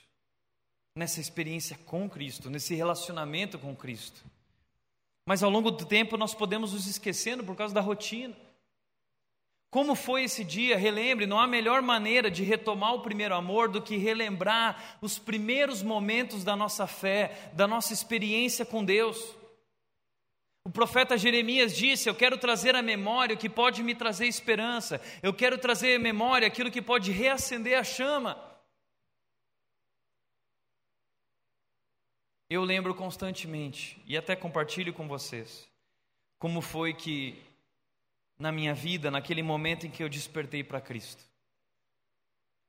nessa 0.96 1.20
experiência 1.20 1.76
com 1.84 2.08
Cristo, 2.08 2.48
nesse 2.48 2.74
relacionamento 2.74 3.58
com 3.58 3.76
Cristo. 3.76 4.24
Mas 5.26 5.42
ao 5.42 5.50
longo 5.50 5.70
do 5.70 5.84
tempo 5.84 6.16
nós 6.16 6.34
podemos 6.34 6.72
nos 6.72 6.86
esquecendo 6.86 7.44
por 7.44 7.56
causa 7.56 7.74
da 7.74 7.80
rotina. 7.80 8.34
Como 9.70 9.94
foi 9.94 10.24
esse 10.24 10.42
dia? 10.42 10.78
Relembre, 10.78 11.26
não 11.26 11.38
há 11.38 11.46
melhor 11.46 11.82
maneira 11.82 12.30
de 12.30 12.42
retomar 12.42 12.94
o 12.94 13.02
primeiro 13.02 13.34
amor 13.34 13.68
do 13.68 13.82
que 13.82 13.96
relembrar 13.98 14.98
os 15.02 15.18
primeiros 15.18 15.82
momentos 15.82 16.44
da 16.44 16.56
nossa 16.56 16.86
fé, 16.86 17.50
da 17.52 17.66
nossa 17.66 17.92
experiência 17.92 18.64
com 18.64 18.82
Deus. 18.82 19.36
O 20.66 20.68
profeta 20.68 21.16
Jeremias 21.16 21.76
disse: 21.76 22.08
Eu 22.08 22.14
quero 22.16 22.36
trazer 22.36 22.74
à 22.74 22.82
memória 22.82 23.36
o 23.36 23.38
que 23.38 23.48
pode 23.48 23.84
me 23.84 23.94
trazer 23.94 24.26
esperança, 24.26 25.00
eu 25.22 25.32
quero 25.32 25.56
trazer 25.56 25.94
à 25.94 25.98
memória 26.00 26.48
aquilo 26.48 26.72
que 26.72 26.82
pode 26.82 27.12
reacender 27.12 27.78
a 27.78 27.84
chama. 27.84 28.36
Eu 32.50 32.64
lembro 32.64 32.96
constantemente, 32.96 34.02
e 34.06 34.16
até 34.16 34.34
compartilho 34.34 34.92
com 34.92 35.06
vocês, 35.06 35.70
como 36.36 36.60
foi 36.60 36.92
que, 36.92 37.40
na 38.36 38.50
minha 38.50 38.74
vida, 38.74 39.08
naquele 39.08 39.44
momento 39.44 39.86
em 39.86 39.90
que 39.90 40.02
eu 40.02 40.08
despertei 40.08 40.64
para 40.64 40.80
Cristo. 40.80 41.22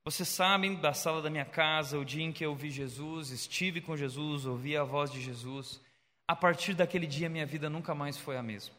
Vocês 0.04 0.28
sabem 0.28 0.76
da 0.76 0.94
sala 0.94 1.20
da 1.20 1.30
minha 1.30 1.44
casa, 1.44 1.98
o 1.98 2.04
dia 2.04 2.22
em 2.22 2.32
que 2.32 2.46
eu 2.46 2.54
vi 2.54 2.70
Jesus, 2.70 3.30
estive 3.30 3.80
com 3.80 3.96
Jesus, 3.96 4.46
ouvi 4.46 4.76
a 4.76 4.84
voz 4.84 5.10
de 5.10 5.20
Jesus 5.20 5.80
a 6.28 6.36
partir 6.36 6.74
daquele 6.74 7.06
dia 7.06 7.30
minha 7.30 7.46
vida 7.46 7.70
nunca 7.70 7.94
mais 7.94 8.18
foi 8.18 8.36
a 8.36 8.42
mesma. 8.42 8.74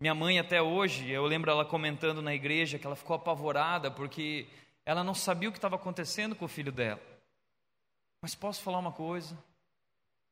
Minha 0.00 0.14
mãe 0.14 0.38
até 0.38 0.60
hoje, 0.60 1.10
eu 1.10 1.24
lembro 1.26 1.50
ela 1.50 1.66
comentando 1.66 2.22
na 2.22 2.34
igreja 2.34 2.78
que 2.78 2.86
ela 2.86 2.96
ficou 2.96 3.14
apavorada 3.14 3.90
porque 3.90 4.48
ela 4.86 5.04
não 5.04 5.14
sabia 5.14 5.50
o 5.50 5.52
que 5.52 5.58
estava 5.58 5.76
acontecendo 5.76 6.34
com 6.34 6.46
o 6.46 6.48
filho 6.48 6.72
dela. 6.72 7.00
Mas 8.22 8.34
posso 8.34 8.62
falar 8.62 8.78
uma 8.78 8.90
coisa? 8.90 9.38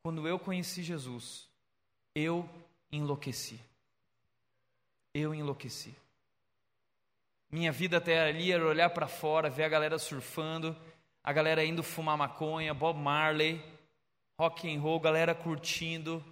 Quando 0.01 0.27
eu 0.27 0.39
conheci 0.39 0.81
Jesus, 0.81 1.47
eu 2.15 2.49
enlouqueci. 2.91 3.59
Eu 5.13 5.33
enlouqueci. 5.33 5.95
Minha 7.51 7.71
vida 7.71 7.97
até 7.97 8.19
ali 8.19 8.51
era 8.51 8.65
olhar 8.65 8.89
para 8.89 9.07
fora, 9.07 9.49
ver 9.49 9.63
a 9.63 9.69
galera 9.69 9.99
surfando, 9.99 10.75
a 11.23 11.31
galera 11.31 11.63
indo 11.63 11.83
fumar 11.83 12.17
maconha, 12.17 12.73
Bob 12.73 12.99
Marley, 12.99 13.63
rock 14.39 14.73
and 14.73 14.79
roll, 14.79 14.99
galera 14.99 15.35
curtindo. 15.35 16.23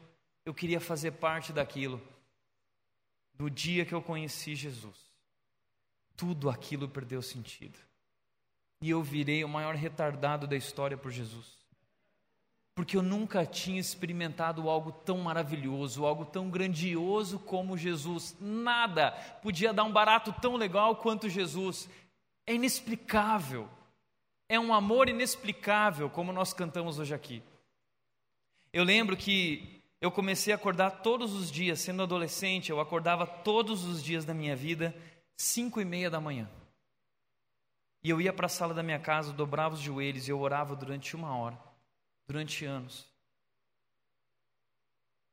Eu 0.45 0.53
queria 0.53 0.79
fazer 0.79 1.11
parte 1.11 1.53
daquilo. 1.53 2.01
Do 3.33 3.49
dia 3.49 3.85
que 3.85 3.93
eu 3.93 4.01
conheci 4.01 4.55
Jesus, 4.55 4.97
tudo 6.15 6.49
aquilo 6.49 6.87
perdeu 6.87 7.21
sentido. 7.21 7.77
E 8.81 8.89
eu 8.89 9.01
virei 9.01 9.43
o 9.43 9.49
maior 9.49 9.75
retardado 9.75 10.47
da 10.47 10.55
história 10.55 10.97
por 10.97 11.11
Jesus. 11.11 11.61
Porque 12.73 12.95
eu 12.95 13.03
nunca 13.03 13.45
tinha 13.45 13.79
experimentado 13.79 14.69
algo 14.69 14.91
tão 14.91 15.17
maravilhoso, 15.19 16.05
algo 16.05 16.25
tão 16.25 16.49
grandioso 16.49 17.37
como 17.37 17.77
Jesus. 17.77 18.35
Nada 18.39 19.11
podia 19.41 19.73
dar 19.73 19.83
um 19.83 19.91
barato 19.91 20.33
tão 20.41 20.55
legal 20.55 20.95
quanto 20.95 21.29
Jesus. 21.29 21.89
é 22.47 22.55
inexplicável. 22.55 23.69
É 24.49 24.59
um 24.59 24.73
amor 24.73 25.09
inexplicável, 25.09 26.09
como 26.09 26.33
nós 26.33 26.53
cantamos 26.53 26.99
hoje 26.99 27.13
aqui. 27.13 27.43
Eu 28.73 28.83
lembro 28.83 29.17
que 29.17 29.81
eu 29.99 30.11
comecei 30.11 30.53
a 30.53 30.55
acordar 30.55 31.01
todos 31.01 31.33
os 31.33 31.51
dias, 31.51 31.79
sendo 31.79 32.03
adolescente, 32.03 32.69
eu 32.69 32.79
acordava 32.79 33.27
todos 33.27 33.83
os 33.83 34.03
dias 34.03 34.25
da 34.25 34.33
minha 34.33 34.55
vida, 34.55 34.95
cinco 35.37 35.81
e 35.81 35.85
meia 35.85 36.09
da 36.09 36.21
manhã. 36.21 36.49
E 38.03 38.09
eu 38.09 38.19
ia 38.19 38.33
para 38.33 38.47
a 38.47 38.49
sala 38.49 38.73
da 38.73 38.81
minha 38.81 38.99
casa, 38.99 39.31
dobrava 39.31 39.75
os 39.75 39.81
joelhos 39.81 40.27
e 40.27 40.31
eu 40.31 40.39
orava 40.39 40.75
durante 40.75 41.15
uma 41.15 41.35
hora, 41.35 41.59
durante 42.27 42.65
anos. 42.65 43.07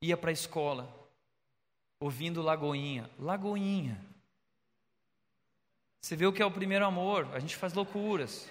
Ia 0.03 0.16
para 0.16 0.30
a 0.30 0.32
escola, 0.32 0.93
ouvindo 2.01 2.43
Lagoinha. 2.43 3.09
Lagoinha. 3.18 4.05
Você 6.03 6.14
vê 6.14 6.26
o 6.26 6.32
que 6.32 6.43
é 6.43 6.47
o 6.47 6.51
primeiro 6.51 6.84
amor, 6.84 7.26
a 7.34 7.39
gente 7.39 7.57
faz 7.57 7.72
loucuras. 7.72 8.51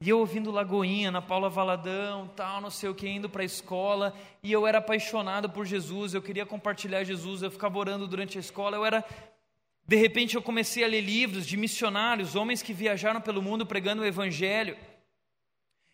E 0.00 0.08
eu 0.08 0.20
ouvindo 0.20 0.52
Lagoinha, 0.52 1.10
na 1.10 1.20
Paula 1.20 1.48
Valadão, 1.48 2.30
tal, 2.36 2.60
não 2.60 2.70
sei 2.70 2.88
o 2.88 2.94
que, 2.94 3.08
indo 3.08 3.28
para 3.28 3.42
a 3.42 3.44
escola, 3.44 4.14
e 4.44 4.52
eu 4.52 4.64
era 4.64 4.78
apaixonado 4.78 5.50
por 5.50 5.66
Jesus, 5.66 6.14
eu 6.14 6.22
queria 6.22 6.46
compartilhar 6.46 7.02
Jesus, 7.02 7.42
eu 7.42 7.50
ficava 7.50 7.76
orando 7.78 8.06
durante 8.06 8.38
a 8.38 8.40
escola, 8.40 8.76
eu 8.76 8.86
era. 8.86 9.04
De 9.84 9.96
repente 9.96 10.36
eu 10.36 10.42
comecei 10.42 10.84
a 10.84 10.86
ler 10.86 11.00
livros 11.00 11.44
de 11.44 11.56
missionários, 11.56 12.36
homens 12.36 12.62
que 12.62 12.72
viajaram 12.72 13.20
pelo 13.20 13.42
mundo 13.42 13.66
pregando 13.66 14.02
o 14.02 14.06
Evangelho. 14.06 14.76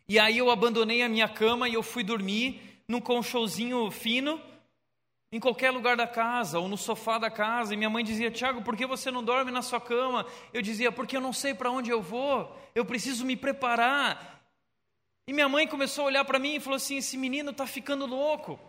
E 0.06 0.18
aí 0.18 0.36
eu 0.36 0.50
abandonei 0.50 1.02
a 1.02 1.08
minha 1.08 1.28
cama 1.28 1.66
e 1.66 1.74
eu 1.74 1.82
fui 1.82 2.04
dormir 2.04 2.60
num 2.86 3.00
colchãozinho 3.00 3.90
fino, 3.90 4.38
em 5.34 5.40
qualquer 5.40 5.72
lugar 5.72 5.96
da 5.96 6.06
casa 6.06 6.60
ou 6.60 6.68
no 6.68 6.76
sofá 6.76 7.18
da 7.18 7.28
casa. 7.28 7.74
E 7.74 7.76
minha 7.76 7.90
mãe 7.90 8.04
dizia: 8.04 8.30
Tiago, 8.30 8.62
por 8.62 8.76
que 8.76 8.86
você 8.86 9.10
não 9.10 9.24
dorme 9.24 9.50
na 9.50 9.62
sua 9.62 9.80
cama? 9.80 10.24
Eu 10.52 10.62
dizia: 10.62 10.92
Porque 10.92 11.16
eu 11.16 11.20
não 11.20 11.32
sei 11.32 11.52
para 11.52 11.72
onde 11.72 11.90
eu 11.90 12.00
vou, 12.00 12.56
eu 12.72 12.84
preciso 12.84 13.26
me 13.26 13.34
preparar. 13.34 14.40
E 15.26 15.32
minha 15.32 15.48
mãe 15.48 15.66
começou 15.66 16.04
a 16.04 16.06
olhar 16.06 16.24
para 16.24 16.38
mim 16.38 16.54
e 16.54 16.60
falou 16.60 16.76
assim: 16.76 16.98
Esse 16.98 17.16
menino 17.16 17.50
está 17.50 17.66
ficando 17.66 18.06
louco. 18.06 18.60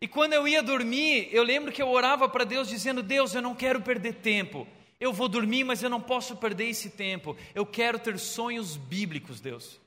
E 0.00 0.06
quando 0.06 0.34
eu 0.34 0.46
ia 0.46 0.62
dormir, 0.62 1.28
eu 1.32 1.42
lembro 1.42 1.72
que 1.72 1.82
eu 1.82 1.88
orava 1.88 2.28
para 2.28 2.44
Deus 2.44 2.68
dizendo: 2.68 3.02
Deus, 3.02 3.34
eu 3.34 3.42
não 3.42 3.52
quero 3.56 3.82
perder 3.82 4.14
tempo. 4.14 4.68
Eu 5.00 5.12
vou 5.12 5.28
dormir, 5.28 5.64
mas 5.64 5.82
eu 5.82 5.90
não 5.90 6.00
posso 6.00 6.36
perder 6.36 6.68
esse 6.68 6.90
tempo. 6.90 7.36
Eu 7.56 7.66
quero 7.66 7.98
ter 7.98 8.16
sonhos 8.20 8.76
bíblicos, 8.76 9.40
Deus. 9.40 9.80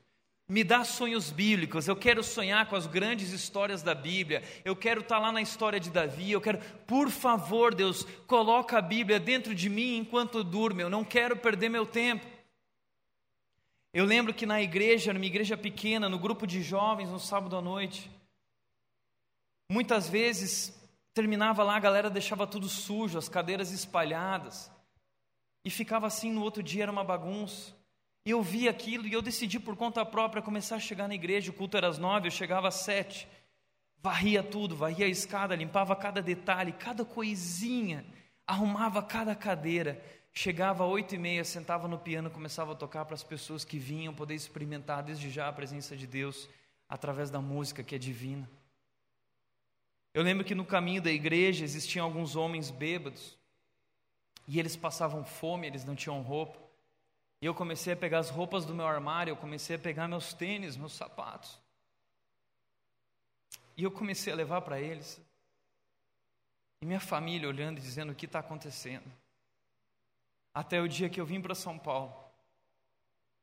Me 0.48 0.62
dá 0.62 0.84
sonhos 0.84 1.32
bíblicos, 1.32 1.88
eu 1.88 1.96
quero 1.96 2.22
sonhar 2.22 2.68
com 2.68 2.76
as 2.76 2.86
grandes 2.86 3.32
histórias 3.32 3.82
da 3.82 3.96
Bíblia, 3.96 4.44
eu 4.64 4.76
quero 4.76 5.00
estar 5.00 5.18
lá 5.18 5.32
na 5.32 5.42
história 5.42 5.80
de 5.80 5.90
Davi, 5.90 6.30
eu 6.30 6.40
quero, 6.40 6.60
por 6.86 7.10
favor, 7.10 7.74
Deus, 7.74 8.04
coloca 8.28 8.78
a 8.78 8.82
Bíblia 8.82 9.18
dentro 9.18 9.52
de 9.52 9.68
mim 9.68 9.96
enquanto 9.96 10.38
eu 10.38 10.44
durmo, 10.44 10.80
eu 10.80 10.88
não 10.88 11.04
quero 11.04 11.36
perder 11.36 11.68
meu 11.68 11.84
tempo. 11.84 12.24
Eu 13.92 14.04
lembro 14.04 14.32
que 14.32 14.46
na 14.46 14.62
igreja, 14.62 15.12
numa 15.12 15.26
igreja 15.26 15.56
pequena, 15.56 16.08
no 16.08 16.18
grupo 16.18 16.46
de 16.46 16.62
jovens, 16.62 17.08
no 17.08 17.18
sábado 17.18 17.56
à 17.56 17.60
noite, 17.60 18.08
muitas 19.68 20.08
vezes 20.08 20.72
terminava 21.12 21.64
lá, 21.64 21.74
a 21.74 21.80
galera 21.80 22.08
deixava 22.08 22.46
tudo 22.46 22.68
sujo, 22.68 23.18
as 23.18 23.28
cadeiras 23.28 23.72
espalhadas, 23.72 24.70
e 25.64 25.70
ficava 25.70 26.06
assim 26.06 26.30
no 26.30 26.42
outro 26.42 26.62
dia, 26.62 26.84
era 26.84 26.92
uma 26.92 27.02
bagunça. 27.02 27.74
E 28.26 28.30
eu 28.30 28.42
vi 28.42 28.68
aquilo 28.68 29.06
e 29.06 29.12
eu 29.12 29.22
decidi 29.22 29.60
por 29.60 29.76
conta 29.76 30.04
própria 30.04 30.42
começar 30.42 30.74
a 30.74 30.80
chegar 30.80 31.06
na 31.06 31.14
igreja. 31.14 31.52
O 31.52 31.54
culto 31.54 31.76
era 31.76 31.86
às 31.86 31.96
nove, 31.96 32.26
eu 32.26 32.32
chegava 32.32 32.66
às 32.66 32.74
sete. 32.74 33.28
Varria 34.02 34.42
tudo, 34.42 34.74
varria 34.74 35.06
a 35.06 35.08
escada, 35.08 35.54
limpava 35.54 35.94
cada 35.94 36.20
detalhe, 36.20 36.72
cada 36.72 37.04
coisinha, 37.04 38.04
arrumava 38.44 39.00
cada 39.00 39.32
cadeira. 39.36 40.02
Chegava 40.32 40.84
às 40.84 40.90
oito 40.90 41.14
e 41.14 41.18
meia, 41.18 41.44
sentava 41.44 41.86
no 41.86 42.00
piano, 42.00 42.28
começava 42.28 42.72
a 42.72 42.74
tocar 42.74 43.04
para 43.04 43.14
as 43.14 43.22
pessoas 43.22 43.64
que 43.64 43.78
vinham 43.78 44.12
poder 44.12 44.34
experimentar 44.34 45.04
desde 45.04 45.30
já 45.30 45.46
a 45.46 45.52
presença 45.52 45.96
de 45.96 46.04
Deus 46.04 46.48
através 46.88 47.30
da 47.30 47.40
música 47.40 47.84
que 47.84 47.94
é 47.94 47.98
divina. 47.98 48.50
Eu 50.12 50.24
lembro 50.24 50.44
que 50.44 50.54
no 50.54 50.64
caminho 50.64 51.00
da 51.00 51.12
igreja 51.12 51.62
existiam 51.62 52.04
alguns 52.04 52.34
homens 52.34 52.72
bêbados 52.72 53.38
e 54.48 54.58
eles 54.58 54.74
passavam 54.74 55.24
fome, 55.24 55.68
eles 55.68 55.84
não 55.84 55.94
tinham 55.94 56.20
roupa. 56.22 56.65
E 57.46 57.48
eu 57.48 57.54
comecei 57.54 57.92
a 57.92 57.96
pegar 57.96 58.18
as 58.18 58.28
roupas 58.28 58.64
do 58.64 58.74
meu 58.74 58.88
armário, 58.88 59.30
eu 59.30 59.36
comecei 59.36 59.76
a 59.76 59.78
pegar 59.78 60.08
meus 60.08 60.34
tênis, 60.34 60.76
meus 60.76 60.94
sapatos. 60.94 61.56
E 63.76 63.84
eu 63.84 63.90
comecei 63.92 64.32
a 64.32 64.36
levar 64.36 64.62
para 64.62 64.80
eles. 64.80 65.20
E 66.82 66.84
minha 66.84 66.98
família 66.98 67.48
olhando 67.48 67.78
e 67.78 67.80
dizendo 67.80 68.10
o 68.10 68.16
que 68.16 68.26
está 68.26 68.40
acontecendo. 68.40 69.08
Até 70.52 70.80
o 70.80 70.88
dia 70.88 71.08
que 71.08 71.20
eu 71.20 71.24
vim 71.24 71.40
para 71.40 71.54
São 71.54 71.78
Paulo. 71.78 72.12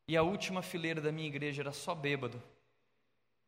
E 0.10 0.18
a 0.18 0.22
última 0.22 0.62
fileira 0.62 1.00
da 1.00 1.10
minha 1.10 1.30
igreja 1.30 1.62
era 1.62 1.72
só 1.72 1.96
bêbado. 1.96 2.44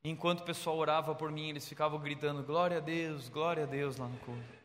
E 0.06 0.10
enquanto 0.10 0.39
o 0.39 0.45
pessoal 0.45 0.78
orava 0.78 1.14
por 1.14 1.34
mim, 1.34 1.49
eles 1.49 1.68
ficavam 1.68 1.99
gritando: 1.99 2.41
Glória 2.43 2.78
a 2.78 2.80
Deus, 2.80 3.28
glória 3.28 3.64
a 3.64 3.68
Deus 3.68 3.97
lá 3.97 4.08
no 4.08 4.18
culto. 4.20 4.56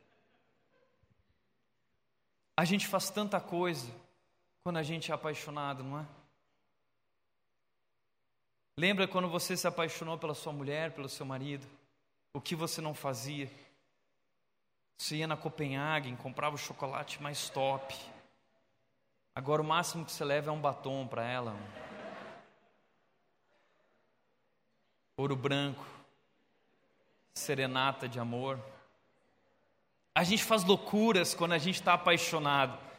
A 2.57 2.65
gente 2.65 2.87
faz 2.87 3.11
tanta 3.11 3.41
coisa 3.41 3.91
quando 4.63 4.77
a 4.77 4.83
gente 4.83 5.11
é 5.11 5.15
apaixonado, 5.15 5.83
não 5.83 6.01
é? 6.01 6.07
Lembra 8.77 9.07
quando 9.07 9.29
você 9.29 9.57
se 9.57 9.67
apaixonou 9.67 10.19
pela 10.19 10.35
sua 10.35 10.53
mulher, 10.53 10.93
pelo 10.93 11.09
seu 11.09 11.27
marido? 11.27 11.67
O 12.33 12.41
que 12.41 12.55
você 12.55 12.81
não 12.81 12.95
fazia? 12.95 13.51
Você 14.97 15.17
ia 15.17 15.27
na 15.27 15.37
Copenhague, 15.37 16.15
comprava 16.17 16.55
o 16.55 16.59
chocolate 16.59 17.23
mais 17.23 17.49
top. 17.49 17.97
Agora 19.35 19.63
o 19.63 19.65
máximo 19.65 20.05
que 20.05 20.13
você 20.13 20.25
leva 20.25 20.51
é 20.51 20.53
um 20.53 20.61
batom 20.61 21.07
para 21.07 21.25
ela. 21.25 21.57
Ouro 25.17 25.37
branco. 25.37 25.85
Serenata 27.35 28.09
de 28.09 28.19
amor. 28.19 28.59
A 30.15 30.25
gente 30.25 30.45
faz 30.45 30.65
loucuras 30.65 31.35
quando 31.35 31.53
a 31.53 31.59
gente 31.59 31.77
está 31.77 31.95
apaixonado. 31.95 32.90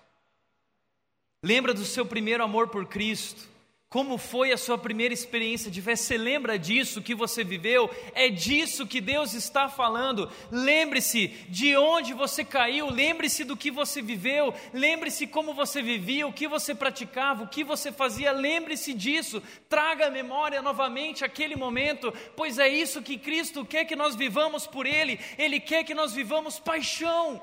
Lembra 1.43 1.73
do 1.73 1.83
seu 1.83 2.05
primeiro 2.05 2.43
amor 2.43 2.67
por 2.67 2.85
Cristo? 2.85 3.49
Como 3.89 4.17
foi 4.17 4.53
a 4.53 4.57
sua 4.57 4.77
primeira 4.77 5.11
experiência 5.11 5.71
de 5.71 5.81
fé? 5.81 5.95
Você 5.95 6.15
lembra 6.15 6.57
disso 6.57 7.01
que 7.01 7.15
você 7.15 7.43
viveu? 7.43 7.89
É 8.13 8.29
disso 8.29 8.85
que 8.85 9.01
Deus 9.01 9.33
está 9.33 9.67
falando. 9.67 10.31
Lembre-se 10.51 11.27
de 11.49 11.75
onde 11.75 12.13
você 12.13 12.45
caiu, 12.45 12.89
lembre-se 12.89 13.43
do 13.43 13.57
que 13.57 13.71
você 13.71 14.01
viveu, 14.01 14.53
lembre-se 14.71 15.25
como 15.25 15.51
você 15.53 15.81
vivia, 15.81 16.27
o 16.27 16.31
que 16.31 16.47
você 16.47 16.75
praticava, 16.75 17.43
o 17.43 17.47
que 17.47 17.63
você 17.63 17.91
fazia. 17.91 18.31
Lembre-se 18.31 18.93
disso. 18.93 19.41
Traga 19.67 20.07
à 20.07 20.11
memória 20.11 20.61
novamente 20.61 21.25
aquele 21.25 21.55
momento, 21.55 22.13
pois 22.37 22.59
é 22.59 22.69
isso 22.69 23.01
que 23.01 23.17
Cristo 23.17 23.65
quer 23.65 23.85
que 23.85 23.95
nós 23.95 24.15
vivamos 24.15 24.67
por 24.67 24.85
Ele. 24.85 25.19
Ele 25.39 25.59
quer 25.59 25.83
que 25.83 25.95
nós 25.95 26.13
vivamos 26.13 26.59
paixão. 26.59 27.41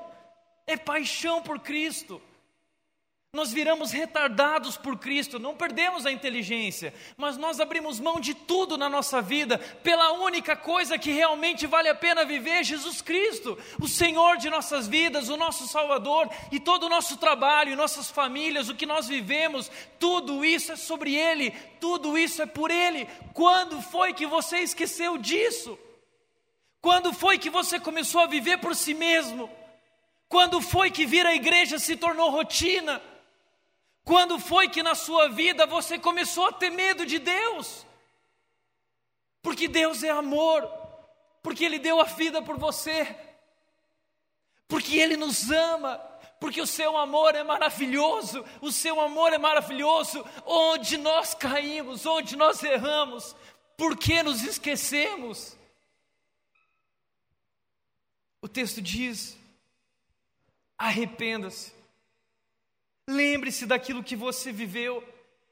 É 0.65 0.77
paixão 0.77 1.43
por 1.43 1.59
Cristo. 1.59 2.21
Nós 3.31 3.51
viramos 3.53 3.91
retardados 3.91 4.75
por 4.75 4.97
Cristo, 4.97 5.37
não 5.37 5.55
perdemos 5.55 6.03
a 6.03 6.11
inteligência, 6.11 6.91
mas 7.15 7.37
nós 7.37 7.59
abrimos 7.59 7.99
mão 7.99 8.19
de 8.19 8.33
tudo 8.33 8.75
na 8.75 8.89
nossa 8.89 9.21
vida 9.21 9.59
pela 9.83 10.13
única 10.13 10.55
coisa 10.55 10.97
que 10.97 11.11
realmente 11.11 11.67
vale 11.67 11.89
a 11.89 11.93
pena 11.93 12.25
viver: 12.25 12.63
Jesus 12.63 13.03
Cristo, 13.03 13.55
o 13.79 13.87
Senhor 13.87 14.37
de 14.37 14.49
nossas 14.49 14.87
vidas, 14.87 15.29
o 15.29 15.37
nosso 15.37 15.67
Salvador, 15.67 16.27
e 16.51 16.59
todo 16.59 16.87
o 16.87 16.89
nosso 16.89 17.17
trabalho, 17.17 17.75
nossas 17.75 18.09
famílias, 18.09 18.67
o 18.67 18.73
que 18.73 18.87
nós 18.87 19.07
vivemos, 19.07 19.69
tudo 19.99 20.43
isso 20.43 20.71
é 20.71 20.75
sobre 20.75 21.13
Ele, 21.13 21.51
tudo 21.79 22.17
isso 22.17 22.41
é 22.41 22.47
por 22.47 22.71
Ele. 22.71 23.07
Quando 23.35 23.79
foi 23.79 24.11
que 24.11 24.25
você 24.25 24.57
esqueceu 24.57 25.19
disso? 25.19 25.77
Quando 26.81 27.13
foi 27.13 27.37
que 27.37 27.51
você 27.51 27.79
começou 27.79 28.21
a 28.21 28.27
viver 28.27 28.57
por 28.57 28.75
si 28.75 28.95
mesmo? 28.95 29.47
Quando 30.27 30.59
foi 30.61 30.89
que 30.89 31.05
vir 31.05 31.27
à 31.27 31.35
igreja 31.35 31.77
se 31.77 31.95
tornou 31.95 32.31
rotina? 32.31 32.99
Quando 34.03 34.39
foi 34.39 34.67
que 34.69 34.81
na 34.81 34.95
sua 34.95 35.29
vida 35.29 35.65
você 35.65 35.99
começou 35.99 36.47
a 36.47 36.51
ter 36.51 36.69
medo 36.69 37.05
de 37.05 37.19
Deus? 37.19 37.85
Porque 39.41 39.67
Deus 39.67 40.03
é 40.03 40.09
amor, 40.09 40.67
porque 41.41 41.63
Ele 41.63 41.79
deu 41.79 42.01
a 42.01 42.05
vida 42.05 42.41
por 42.41 42.57
você, 42.57 43.15
porque 44.67 44.97
Ele 44.97 45.15
nos 45.15 45.49
ama, 45.51 45.97
porque 46.39 46.61
o 46.61 46.67
seu 46.67 46.97
amor 46.97 47.35
é 47.35 47.43
maravilhoso, 47.43 48.45
o 48.61 48.71
seu 48.71 48.99
amor 48.99 49.33
é 49.33 49.37
maravilhoso. 49.37 50.25
Onde 50.45 50.97
nós 50.97 51.33
caímos, 51.33 52.05
onde 52.05 52.35
nós 52.35 52.63
erramos, 52.63 53.35
por 53.77 53.97
que 53.97 54.23
nos 54.23 54.43
esquecemos? 54.43 55.57
O 58.41 58.47
texto 58.47 58.81
diz: 58.81 59.37
arrependa-se 60.77 61.78
Lembre-se 63.09 63.65
daquilo 63.65 64.03
que 64.03 64.15
você 64.15 64.51
viveu. 64.51 65.03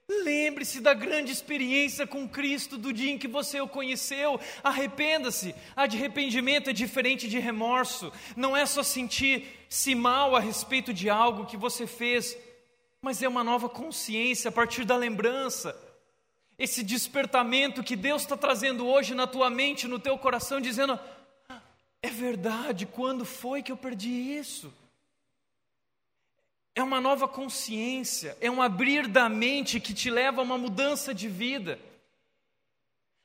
Lembre-se 0.08 0.80
da 0.80 0.93
grande 0.93 1.32
experiência 1.32 2.05
com 2.05 2.30
Cristo 2.30 2.78
do 2.78 2.93
dia 2.93 3.12
em 3.12 3.18
que 3.18 3.28
você 3.28 3.60
o 3.60 3.68
conheceu. 3.68 4.39
Arrependa-se. 4.64 5.55
A 5.76 5.88
de 5.88 5.97
arrependimento 5.97 6.70
é 6.70 6.74
diferente 6.74 7.28
de 7.28 7.39
remorso. 7.39 8.14
Não 8.36 8.55
é 8.55 8.64
só 8.64 8.84
sentir-se 8.84 9.95
mal 9.95 10.36
a 10.36 10.39
respeito 10.39 10.93
de 10.93 11.10
algo 11.10 11.47
que 11.47 11.58
você 11.58 11.88
fez, 11.88 12.38
mas 13.01 13.24
é 13.24 13.28
uma 13.28 13.43
nova 13.43 13.68
consciência 13.68 14.49
a 14.49 14.51
partir 14.51 14.86
da 14.86 14.95
lembrança. 14.95 15.76
Esse 16.60 16.84
despertamento 16.84 17.84
que 17.84 17.95
Deus 17.95 18.22
está 18.22 18.38
trazendo 18.38 18.86
hoje 18.86 19.16
na 19.16 19.26
tua 19.26 19.49
mente, 19.49 19.88
no 19.88 19.97
teu 19.97 20.16
coração, 20.16 20.62
dizendo: 20.62 20.97
é 22.03 22.10
verdade, 22.10 22.86
quando 22.86 23.26
foi 23.26 23.64
que 23.64 23.72
eu 23.72 23.78
perdi 23.78 24.10
isso? 24.10 24.72
É 26.78 26.84
uma 26.84 27.01
nova 27.01 27.28
consciência, 27.28 28.38
é 28.39 28.51
um 28.51 28.61
abrir 28.61 29.07
da 29.07 29.28
mente 29.28 29.80
que 29.80 29.95
te 29.95 30.11
leva 30.11 30.41
a 30.41 30.43
uma 30.43 30.59
mudança 30.59 31.11
de 31.11 31.28
vida. 31.28 31.80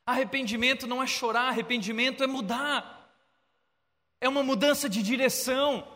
Arrependimento 0.07 0.87
não 0.87 1.03
é 1.03 1.07
chorar, 1.07 1.49
arrependimento 1.49 2.25
é 2.25 2.27
mudar. 2.27 3.15
É 4.23 4.27
uma 4.27 4.43
mudança 4.43 4.89
de 4.89 5.03
direção, 5.03 5.87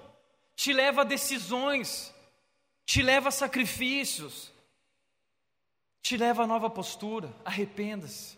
te 0.54 0.70
leva 0.70 1.00
a 1.00 1.04
decisões, 1.04 2.14
te 2.84 3.00
leva 3.00 3.30
a 3.30 3.32
sacrifícios, 3.32 4.52
te 6.02 6.14
leva 6.14 6.42
a 6.42 6.46
nova 6.46 6.68
postura. 6.68 7.34
Arrependa-se, 7.42 8.36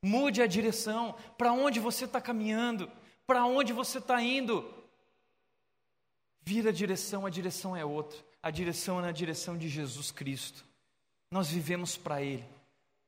mude 0.00 0.40
a 0.40 0.46
direção, 0.46 1.16
para 1.36 1.52
onde 1.52 1.80
você 1.80 2.04
está 2.04 2.20
caminhando, 2.20 2.88
para 3.26 3.44
onde 3.44 3.72
você 3.72 3.98
está 3.98 4.22
indo. 4.22 4.72
Vira 6.42 6.70
a 6.70 6.72
direção, 6.72 7.26
a 7.26 7.30
direção 7.30 7.74
é 7.76 7.84
outra. 7.84 8.30
A 8.42 8.50
direção 8.50 8.98
é 8.98 9.02
na 9.02 9.12
direção 9.12 9.56
de 9.56 9.68
Jesus 9.68 10.10
Cristo. 10.10 10.64
Nós 11.30 11.48
vivemos 11.48 11.96
para 11.96 12.20
Ele. 12.20 12.44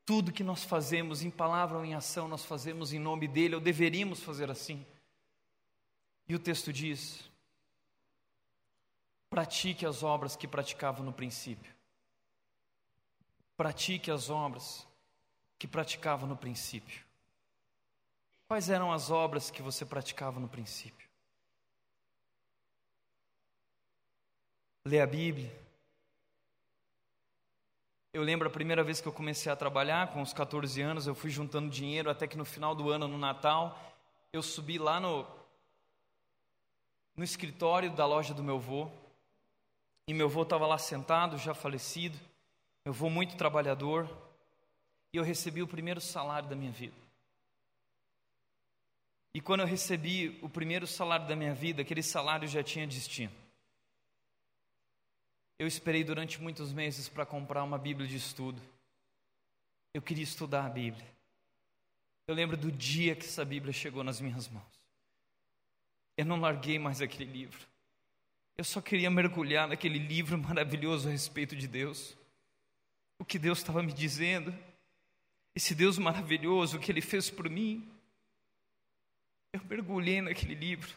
Tudo 0.06 0.32
que 0.32 0.44
nós 0.44 0.62
fazemos, 0.64 1.22
em 1.22 1.30
palavra 1.30 1.78
ou 1.78 1.84
em 1.84 1.94
ação, 1.94 2.28
nós 2.28 2.44
fazemos 2.44 2.92
em 2.92 2.98
nome 2.98 3.26
dEle, 3.26 3.54
ou 3.54 3.60
deveríamos 3.60 4.20
fazer 4.20 4.50
assim. 4.50 4.84
E 6.28 6.34
o 6.34 6.38
texto 6.38 6.72
diz: 6.72 7.28
pratique 9.28 9.84
as 9.84 10.02
obras 10.02 10.36
que 10.36 10.46
praticava 10.46 11.02
no 11.02 11.12
princípio. 11.12 11.74
Pratique 13.56 14.10
as 14.10 14.30
obras 14.30 14.86
que 15.58 15.66
praticava 15.66 16.26
no 16.26 16.36
princípio. 16.36 17.04
Quais 18.46 18.68
eram 18.68 18.92
as 18.92 19.10
obras 19.10 19.50
que 19.50 19.62
você 19.62 19.84
praticava 19.84 20.38
no 20.38 20.48
princípio? 20.48 21.03
Ler 24.86 25.00
a 25.00 25.06
Bíblia. 25.06 25.50
Eu 28.12 28.22
lembro 28.22 28.46
a 28.46 28.50
primeira 28.50 28.84
vez 28.84 29.00
que 29.00 29.08
eu 29.08 29.12
comecei 29.14 29.50
a 29.50 29.56
trabalhar, 29.56 30.12
com 30.12 30.20
uns 30.20 30.34
14 30.34 30.82
anos, 30.82 31.06
eu 31.06 31.14
fui 31.14 31.30
juntando 31.30 31.70
dinheiro 31.70 32.10
até 32.10 32.26
que 32.26 32.36
no 32.36 32.44
final 32.44 32.74
do 32.74 32.90
ano, 32.90 33.08
no 33.08 33.16
Natal, 33.16 33.80
eu 34.30 34.42
subi 34.42 34.76
lá 34.76 35.00
no, 35.00 35.26
no 37.16 37.24
escritório 37.24 37.90
da 37.92 38.04
loja 38.04 38.34
do 38.34 38.44
meu 38.44 38.56
avô. 38.56 38.90
E 40.06 40.12
meu 40.12 40.26
avô 40.26 40.42
estava 40.42 40.66
lá 40.66 40.76
sentado, 40.76 41.38
já 41.38 41.54
falecido. 41.54 42.18
Meu 42.84 42.92
avô 42.92 43.08
muito 43.08 43.38
trabalhador. 43.38 44.06
E 45.14 45.16
eu 45.16 45.24
recebi 45.24 45.62
o 45.62 45.66
primeiro 45.66 46.00
salário 46.00 46.46
da 46.46 46.54
minha 46.54 46.72
vida. 46.72 46.94
E 49.34 49.40
quando 49.40 49.60
eu 49.60 49.66
recebi 49.66 50.38
o 50.42 50.48
primeiro 50.48 50.86
salário 50.86 51.26
da 51.26 51.34
minha 51.34 51.54
vida, 51.54 51.80
aquele 51.80 52.02
salário 52.02 52.46
já 52.46 52.62
tinha 52.62 52.86
destino. 52.86 53.43
Eu 55.58 55.66
esperei 55.66 56.02
durante 56.02 56.40
muitos 56.40 56.72
meses 56.72 57.08
para 57.08 57.24
comprar 57.24 57.62
uma 57.62 57.78
Bíblia 57.78 58.06
de 58.06 58.16
estudo. 58.16 58.60
Eu 59.92 60.02
queria 60.02 60.24
estudar 60.24 60.66
a 60.66 60.68
Bíblia. 60.68 61.06
Eu 62.26 62.34
lembro 62.34 62.56
do 62.56 62.72
dia 62.72 63.14
que 63.14 63.24
essa 63.24 63.44
Bíblia 63.44 63.72
chegou 63.72 64.02
nas 64.02 64.20
minhas 64.20 64.48
mãos. 64.48 64.64
Eu 66.16 66.24
não 66.24 66.40
larguei 66.40 66.78
mais 66.78 67.00
aquele 67.00 67.30
livro. 67.30 67.66
Eu 68.56 68.64
só 68.64 68.80
queria 68.80 69.10
mergulhar 69.10 69.68
naquele 69.68 69.98
livro 69.98 70.38
maravilhoso 70.38 71.08
a 71.08 71.12
respeito 71.12 71.54
de 71.54 71.68
Deus. 71.68 72.16
O 73.18 73.24
que 73.24 73.38
Deus 73.38 73.58
estava 73.58 73.82
me 73.82 73.92
dizendo. 73.92 74.56
Esse 75.54 75.74
Deus 75.74 75.98
maravilhoso, 75.98 76.76
o 76.76 76.80
que 76.80 76.90
Ele 76.90 77.00
fez 77.00 77.30
por 77.30 77.48
mim. 77.48 77.88
Eu 79.52 79.62
mergulhei 79.64 80.20
naquele 80.20 80.54
livro. 80.54 80.92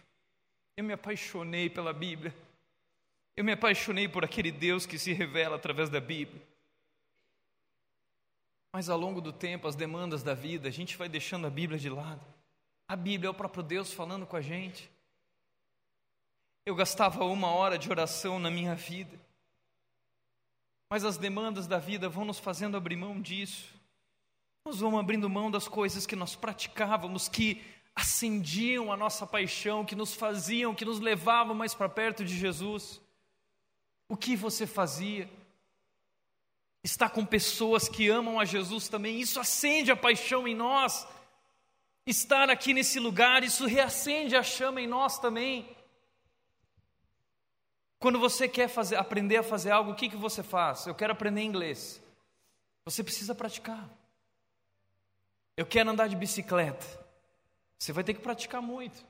Eu 0.76 0.84
me 0.84 0.94
apaixonei 0.94 1.70
pela 1.70 1.94
Bíblia. 1.94 2.34
Eu 3.38 3.44
me 3.44 3.52
apaixonei 3.52 4.08
por 4.08 4.26
aquele 4.26 4.52
Deus 4.52 4.88
que 4.88 4.98
se 4.98 5.14
revela 5.14 5.58
através 5.58 5.92
da 5.92 6.02
Bíblia. 6.02 6.42
Mas 8.74 8.90
ao 8.90 8.98
longo 8.98 9.22
do 9.22 9.32
tempo, 9.32 9.68
as 9.68 9.76
demandas 9.76 10.24
da 10.24 10.34
vida, 10.34 10.68
a 10.68 10.72
gente 10.72 10.98
vai 10.98 11.08
deixando 11.08 11.46
a 11.46 11.50
Bíblia 11.52 11.78
de 11.78 11.88
lado. 11.88 12.26
A 12.88 12.96
Bíblia 12.96 13.28
é 13.28 13.32
o 13.32 13.36
próprio 13.36 13.62
Deus 13.62 13.94
falando 13.94 14.26
com 14.26 14.36
a 14.36 14.42
gente. 14.42 14.90
Eu 16.66 16.74
gastava 16.74 17.26
uma 17.26 17.50
hora 17.50 17.78
de 17.78 17.92
oração 17.92 18.40
na 18.40 18.50
minha 18.50 18.74
vida. 18.74 19.20
Mas 20.90 21.06
as 21.06 21.18
demandas 21.18 21.68
da 21.68 21.78
vida 21.78 22.10
vão 22.10 22.26
nos 22.26 22.40
fazendo 22.40 22.76
abrir 22.76 22.96
mão 22.96 23.22
disso. 23.22 23.72
Nós 24.66 24.80
vamos 24.80 25.00
abrindo 25.00 25.30
mão 25.30 25.52
das 25.52 25.68
coisas 25.68 26.08
que 26.08 26.16
nós 26.16 26.36
praticávamos, 26.36 27.30
que 27.30 27.64
acendiam 27.94 28.92
a 28.92 28.98
nossa 28.98 29.28
paixão, 29.28 29.86
que 29.86 29.96
nos 29.96 30.16
faziam, 30.16 30.74
que 30.74 30.86
nos 30.86 31.00
levavam 31.00 31.54
mais 31.54 31.76
para 31.76 31.88
perto 31.88 32.26
de 32.26 32.36
Jesus. 32.36 33.00
O 34.08 34.16
que 34.16 34.36
você 34.36 34.66
fazia? 34.66 35.30
Está 36.84 37.10
com 37.10 37.26
pessoas 37.26 37.90
que 37.90 38.08
amam 38.10 38.40
a 38.40 38.46
Jesus 38.46 38.88
também, 38.88 39.20
isso 39.20 39.40
acende 39.40 39.92
a 39.92 39.96
paixão 39.96 40.48
em 40.48 40.56
nós. 40.56 41.08
Estar 42.06 42.50
aqui 42.50 42.74
nesse 42.74 43.00
lugar, 43.00 43.44
isso 43.44 43.66
reacende 43.66 44.36
a 44.36 44.44
chama 44.44 44.80
em 44.80 44.88
nós 44.88 45.20
também. 45.20 45.76
Quando 48.00 48.20
você 48.20 48.48
quer 48.48 48.68
fazer, 48.68 48.96
aprender 48.96 49.38
a 49.38 49.44
fazer 49.44 49.72
algo, 49.72 49.92
o 49.92 49.96
que, 49.96 50.10
que 50.10 50.16
você 50.16 50.44
faz? 50.44 50.86
Eu 50.86 50.96
quero 50.96 51.14
aprender 51.14 51.42
inglês. 51.42 52.02
Você 52.86 53.04
precisa 53.04 53.34
praticar. 53.34 53.90
Eu 55.58 55.66
quero 55.66 55.90
andar 55.90 56.08
de 56.08 56.16
bicicleta. 56.16 56.86
Você 57.78 57.92
vai 57.92 58.04
ter 58.04 58.14
que 58.14 58.22
praticar 58.22 58.62
muito. 58.62 59.06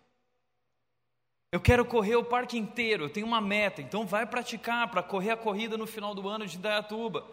Eu 1.57 1.61
quero 1.61 1.83
correr 1.83 2.15
o 2.15 2.23
parque 2.23 2.55
inteiro, 2.55 3.05
eu 3.05 3.09
tenho 3.09 3.25
uma 3.25 3.41
meta, 3.41 3.81
então 3.81 4.05
vai 4.05 4.27
praticar 4.27 4.91
para 4.91 5.01
correr 5.01 5.31
a 5.31 5.35
corrida 5.35 5.75
no 5.75 5.87
final 5.87 6.13
do 6.13 6.29
ano 6.29 6.45
de 6.45 6.55
Dayatuba. 6.55 7.25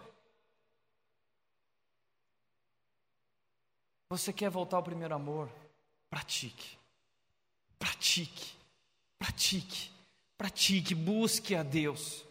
Você 4.09 4.33
quer 4.33 4.49
voltar 4.49 4.79
ao 4.79 4.83
primeiro 4.83 5.15
amor? 5.15 5.51
Pratique. 6.09 6.79
Pratique. 7.79 8.55
Pratique. 9.19 9.91
Pratique, 10.39 10.95
busque 10.95 11.55
a 11.55 11.63
Deus. 11.63 12.25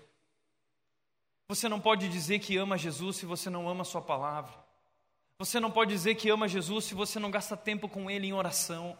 Você 1.47 1.69
não 1.69 1.79
pode 1.79 2.09
dizer 2.09 2.39
que 2.39 2.57
ama 2.57 2.75
Jesus 2.75 3.17
se 3.17 3.27
você 3.27 3.51
não 3.51 3.69
ama 3.69 3.83
a 3.83 3.85
sua 3.85 4.01
palavra. 4.01 4.51
Você 5.37 5.59
não 5.59 5.69
pode 5.69 5.91
dizer 5.91 6.15
que 6.15 6.27
ama 6.27 6.47
Jesus 6.47 6.85
se 6.85 6.95
você 6.95 7.19
não 7.19 7.29
gasta 7.29 7.55
tempo 7.55 7.87
com 7.87 8.09
Ele 8.09 8.25
em 8.25 8.33
oração. 8.33 8.97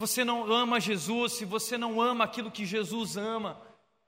Você 0.00 0.24
não 0.24 0.52
ama 0.52 0.78
Jesus 0.78 1.32
se 1.32 1.44
você 1.44 1.76
não 1.76 2.00
ama 2.00 2.24
aquilo 2.24 2.52
que 2.52 2.64
Jesus 2.64 3.16
ama. 3.16 3.60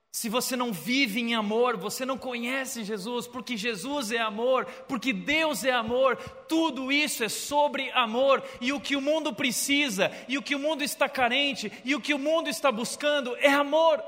Se 0.09 0.29
você 0.29 0.55
não 0.55 0.71
vive 0.71 1.19
em 1.19 1.35
amor, 1.35 1.75
você 1.75 2.05
não 2.05 2.17
conhece 2.17 2.83
Jesus, 2.85 3.27
porque 3.27 3.57
Jesus 3.57 4.11
é 4.11 4.17
amor, 4.17 4.65
porque 4.87 5.11
Deus 5.11 5.63
é 5.63 5.71
amor, 5.71 6.17
tudo 6.49 6.91
isso 6.91 7.23
é 7.23 7.29
sobre 7.29 7.89
amor, 7.91 8.43
e 8.59 8.73
o 8.73 8.79
que 8.79 8.97
o 8.97 9.01
mundo 9.01 9.33
precisa, 9.33 10.11
e 10.27 10.37
o 10.37 10.41
que 10.41 10.53
o 10.53 10.59
mundo 10.59 10.83
está 10.83 11.07
carente, 11.07 11.71
e 11.85 11.95
o 11.95 12.01
que 12.01 12.13
o 12.13 12.19
mundo 12.19 12.49
está 12.49 12.71
buscando 12.71 13.35
é 13.37 13.49
amor. 13.49 14.03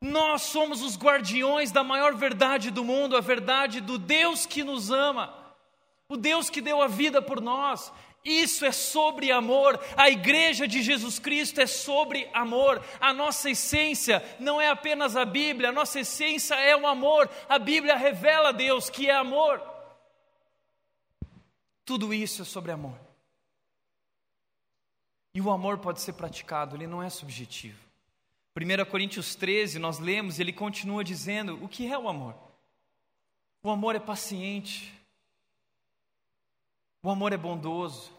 Nós 0.00 0.42
somos 0.42 0.82
os 0.82 0.96
guardiões 0.96 1.70
da 1.70 1.84
maior 1.84 2.14
verdade 2.14 2.70
do 2.70 2.82
mundo, 2.82 3.14
a 3.14 3.20
verdade 3.20 3.82
do 3.82 3.98
Deus 3.98 4.46
que 4.46 4.64
nos 4.64 4.90
ama 4.90 5.38
o 6.10 6.16
Deus 6.16 6.48
que 6.48 6.62
deu 6.62 6.80
a 6.80 6.86
vida 6.86 7.20
por 7.20 7.38
nós. 7.38 7.92
Isso 8.28 8.66
é 8.66 8.72
sobre 8.72 9.32
amor. 9.32 9.82
A 9.96 10.10
igreja 10.10 10.68
de 10.68 10.82
Jesus 10.82 11.18
Cristo 11.18 11.62
é 11.62 11.66
sobre 11.66 12.28
amor. 12.34 12.84
A 13.00 13.12
nossa 13.14 13.50
essência 13.50 14.22
não 14.38 14.60
é 14.60 14.68
apenas 14.68 15.16
a 15.16 15.24
Bíblia, 15.24 15.70
a 15.70 15.72
nossa 15.72 16.00
essência 16.00 16.54
é 16.56 16.76
o 16.76 16.86
amor. 16.86 17.30
A 17.48 17.58
Bíblia 17.58 17.96
revela 17.96 18.50
a 18.50 18.52
Deus 18.52 18.90
que 18.90 19.08
é 19.08 19.14
amor. 19.14 19.62
Tudo 21.86 22.12
isso 22.12 22.42
é 22.42 22.44
sobre 22.44 22.70
amor. 22.70 22.98
E 25.34 25.40
o 25.40 25.50
amor 25.50 25.78
pode 25.78 26.02
ser 26.02 26.12
praticado, 26.12 26.76
ele 26.76 26.86
não 26.86 27.02
é 27.02 27.08
subjetivo. 27.08 27.78
1 28.54 28.90
Coríntios 28.90 29.34
13, 29.34 29.78
nós 29.78 29.98
lemos, 29.98 30.38
ele 30.38 30.52
continua 30.52 31.02
dizendo: 31.02 31.62
o 31.64 31.68
que 31.68 31.90
é 31.90 31.96
o 31.96 32.08
amor? 32.08 32.34
O 33.62 33.70
amor 33.70 33.94
é 33.94 34.00
paciente, 34.00 34.92
o 37.02 37.08
amor 37.08 37.32
é 37.32 37.38
bondoso. 37.38 38.17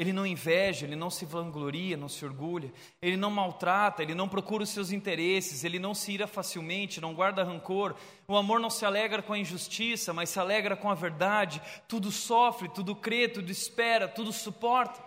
Ele 0.00 0.14
não 0.14 0.26
inveja, 0.26 0.86
ele 0.86 0.96
não 0.96 1.10
se 1.10 1.26
vangloria, 1.26 1.94
não 1.94 2.08
se 2.08 2.24
orgulha, 2.24 2.72
ele 3.02 3.18
não 3.18 3.30
maltrata, 3.30 4.02
ele 4.02 4.14
não 4.14 4.30
procura 4.30 4.62
os 4.62 4.70
seus 4.70 4.92
interesses, 4.92 5.62
ele 5.62 5.78
não 5.78 5.94
se 5.94 6.12
ira 6.12 6.26
facilmente, 6.26 7.02
não 7.02 7.12
guarda 7.12 7.44
rancor. 7.44 7.94
O 8.26 8.34
amor 8.34 8.60
não 8.60 8.70
se 8.70 8.86
alegra 8.86 9.20
com 9.20 9.34
a 9.34 9.38
injustiça, 9.38 10.14
mas 10.14 10.30
se 10.30 10.40
alegra 10.40 10.74
com 10.74 10.88
a 10.88 10.94
verdade. 10.94 11.60
Tudo 11.86 12.10
sofre, 12.10 12.70
tudo 12.70 12.96
crê, 12.96 13.28
tudo 13.28 13.52
espera, 13.52 14.08
tudo 14.08 14.32
suporta. 14.32 15.04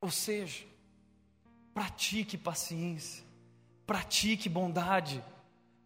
Ou 0.00 0.10
seja, 0.12 0.64
pratique 1.74 2.38
paciência, 2.38 3.24
pratique 3.84 4.48
bondade, 4.48 5.20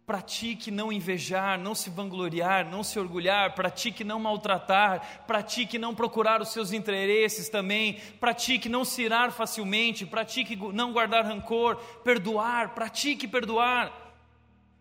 Pratique 0.05 0.69
não 0.69 0.91
invejar, 0.91 1.57
não 1.59 1.73
se 1.73 1.89
vangloriar, 1.89 2.69
não 2.69 2.83
se 2.83 2.99
orgulhar, 2.99 3.55
pratique 3.55 4.03
não 4.03 4.19
maltratar, 4.19 5.25
pratique 5.25 5.79
não 5.79 5.95
procurar 5.95 6.41
os 6.43 6.49
seus 6.49 6.71
interesses 6.71 7.49
também, 7.49 7.99
pratique 8.19 8.69
não 8.69 8.85
se 8.85 9.01
irar 9.01 9.31
facilmente, 9.31 10.05
pratique 10.05 10.55
não 10.55 10.93
guardar 10.93 11.25
rancor, 11.25 11.77
perdoar, 12.03 12.75
pratique 12.75 13.27
perdoar, 13.27 13.91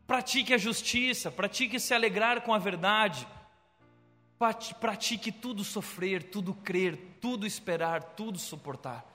pratique 0.07 0.53
a 0.53 0.59
justiça, 0.59 1.31
pratique 1.31 1.81
se 1.81 1.95
alegrar 1.95 2.43
com 2.43 2.53
a 2.53 2.59
verdade, 2.59 3.27
pratique 4.79 5.33
tudo 5.33 5.65
sofrer, 5.65 6.25
tudo 6.25 6.53
crer, 6.53 7.17
tudo 7.19 7.47
esperar, 7.47 8.03
tudo 8.03 8.39
suportar. 8.39 9.07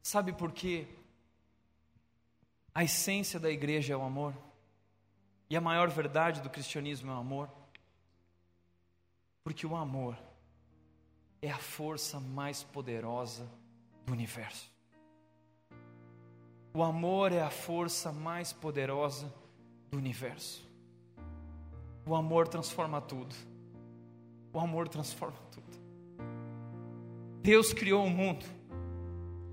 Sabe 0.00 0.32
por 0.32 0.52
quê? 0.52 0.86
A 2.76 2.84
essência 2.84 3.40
da 3.40 3.50
igreja 3.50 3.94
é 3.94 3.96
o 3.96 4.02
amor. 4.02 4.34
E 5.48 5.56
a 5.56 5.62
maior 5.62 5.88
verdade 5.88 6.42
do 6.42 6.50
cristianismo 6.50 7.10
é 7.10 7.14
o 7.14 7.16
amor. 7.16 7.48
Porque 9.42 9.66
o 9.66 9.74
amor 9.74 10.14
é 11.40 11.50
a 11.50 11.56
força 11.56 12.20
mais 12.20 12.62
poderosa 12.62 13.50
do 14.04 14.12
universo. 14.12 14.70
O 16.74 16.82
amor 16.82 17.32
é 17.32 17.40
a 17.40 17.48
força 17.48 18.12
mais 18.12 18.52
poderosa 18.52 19.32
do 19.90 19.96
universo. 19.96 20.62
O 22.04 22.14
amor 22.14 22.46
transforma 22.46 23.00
tudo. 23.00 23.34
O 24.52 24.60
amor 24.60 24.86
transforma 24.86 25.38
tudo. 25.50 25.78
Deus 27.40 27.72
criou 27.72 28.04
o 28.04 28.10
mundo 28.10 28.44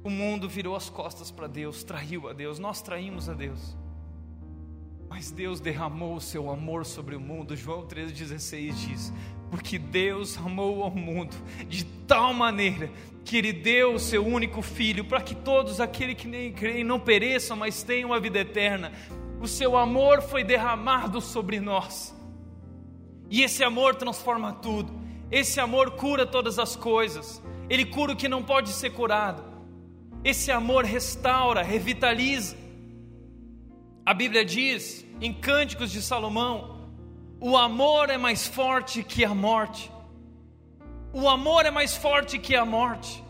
o 0.04 0.10
mundo 0.10 0.50
virou 0.50 0.76
as 0.76 0.90
costas 0.90 1.32
para 1.32 1.48
Deus, 1.48 1.84
traiu 1.84 2.28
a 2.28 2.34
Deus, 2.34 2.60
nós 2.60 2.82
traímos 2.82 3.30
a 3.30 3.34
Deus. 3.34 3.76
Mas 5.08 5.32
Deus 5.32 5.60
derramou 5.60 6.16
o 6.16 6.22
seu 6.22 6.50
amor 6.50 6.86
sobre 6.86 7.16
o 7.16 7.20
mundo. 7.20 7.56
João 7.56 7.88
3,16 7.88 8.74
diz: 8.74 9.14
Porque 9.50 9.78
Deus 9.78 10.38
amou 10.38 10.84
ao 10.84 10.92
mundo 10.92 11.36
de 11.70 11.86
tal 11.86 12.34
maneira 12.34 12.92
que 13.24 13.38
Ele 13.38 13.54
deu 13.54 13.94
o 13.94 14.00
seu 14.00 14.26
único 14.26 14.62
filho, 14.62 15.06
para 15.06 15.22
que 15.22 15.36
todos 15.36 15.80
aqueles 15.80 16.18
que 16.18 16.28
nem 16.28 16.52
creem 16.52 16.84
não 16.84 17.00
pereçam, 17.00 17.56
mas 17.56 17.84
tenham 17.84 18.12
a 18.12 18.20
vida 18.20 18.40
eterna. 18.40 18.92
O 19.40 19.48
seu 19.48 19.78
amor 19.78 20.22
foi 20.22 20.44
derramado 20.44 21.22
sobre 21.22 21.60
nós. 21.60 22.14
E 23.30 23.44
esse 23.44 23.64
amor 23.64 23.96
transforma 23.96 24.52
tudo. 24.52 24.92
Esse 25.32 25.60
amor 25.60 25.92
cura 25.92 26.26
todas 26.26 26.60
as 26.60 26.76
coisas. 26.76 27.42
Ele 27.70 27.86
cura 27.86 28.14
o 28.14 28.16
que 28.16 28.28
não 28.28 28.44
pode 28.44 28.70
ser 28.70 28.90
curado. 28.90 29.53
Esse 30.24 30.52
amor 30.52 30.86
restaura, 30.86 31.62
revitaliza. 31.62 32.56
A 34.06 34.14
Bíblia 34.14 34.44
diz 34.44 35.06
em 35.22 35.34
Cânticos 35.34 35.92
de 35.92 36.02
Salomão: 36.02 36.74
o 37.40 37.58
amor 37.58 38.10
é 38.10 38.18
mais 38.18 38.48
forte 38.48 39.04
que 39.04 39.26
a 39.26 39.34
morte. 39.34 39.92
O 41.12 41.28
amor 41.28 41.66
é 41.66 41.72
mais 41.72 41.96
forte 41.96 42.40
que 42.40 42.56
a 42.56 42.66
morte. 42.66 43.23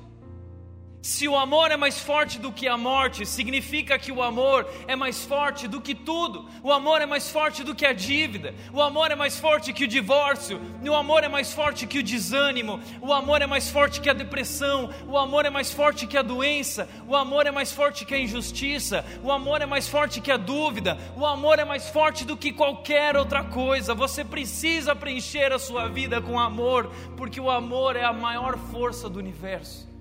Se 1.03 1.27
o 1.27 1.35
amor 1.35 1.69
é 1.69 1.75
mais 1.75 1.99
forte 1.99 2.39
do 2.39 2.49
que 2.49 2.65
a 2.65 2.77
morte, 2.77 3.25
significa 3.25 3.99
que 3.99 4.09
o 4.09 4.23
amor 4.23 4.65
é 4.87 4.95
mais 4.95 5.25
forte 5.25 5.67
do 5.67 5.81
que 5.81 5.93
tudo. 5.93 6.47
O 6.63 6.71
amor 6.71 7.01
é 7.01 7.05
mais 7.05 7.29
forte 7.29 7.61
do 7.61 7.75
que 7.75 7.85
a 7.85 7.91
dívida. 7.91 8.55
O 8.71 8.81
amor 8.81 9.11
é 9.11 9.15
mais 9.15 9.37
forte 9.37 9.73
que 9.73 9.83
o 9.83 9.87
divórcio. 9.87 10.61
O 10.81 10.95
amor 10.95 11.25
é 11.25 11.27
mais 11.27 11.51
forte 11.51 11.85
que 11.85 11.99
o 11.99 12.03
desânimo. 12.03 12.79
O 13.01 13.11
amor 13.11 13.41
é 13.41 13.45
mais 13.45 13.69
forte 13.69 13.99
que 13.99 14.09
a 14.09 14.13
depressão. 14.13 14.89
O 15.05 15.17
amor 15.17 15.45
é 15.45 15.49
mais 15.49 15.73
forte 15.73 16.07
que 16.07 16.17
a 16.17 16.21
doença. 16.21 16.87
O 17.05 17.17
amor 17.17 17.45
é 17.47 17.51
mais 17.51 17.73
forte 17.73 18.05
que 18.05 18.15
a 18.15 18.19
injustiça. 18.19 19.03
O 19.21 19.29
amor 19.29 19.61
é 19.61 19.65
mais 19.65 19.89
forte 19.89 20.21
que 20.21 20.31
a 20.31 20.37
dúvida. 20.37 20.97
O 21.17 21.25
amor 21.25 21.59
é 21.59 21.65
mais 21.65 21.89
forte 21.89 22.23
do 22.23 22.37
que 22.37 22.53
qualquer 22.53 23.17
outra 23.17 23.43
coisa. 23.43 23.93
Você 23.93 24.23
precisa 24.23 24.95
preencher 24.95 25.51
a 25.51 25.59
sua 25.59 25.89
vida 25.89 26.21
com 26.21 26.39
amor, 26.39 26.89
porque 27.17 27.41
o 27.41 27.51
amor 27.51 27.97
é 27.97 28.05
a 28.05 28.13
maior 28.13 28.57
força 28.57 29.09
do 29.09 29.19
universo. 29.19 29.92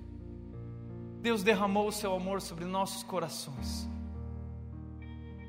Deus 1.23 1.41
derramou 1.41 1.87
o 1.87 1.91
seu 1.91 2.13
amor 2.13 2.41
sobre 2.41 2.65
nossos 2.65 3.01
corações. 3.01 3.87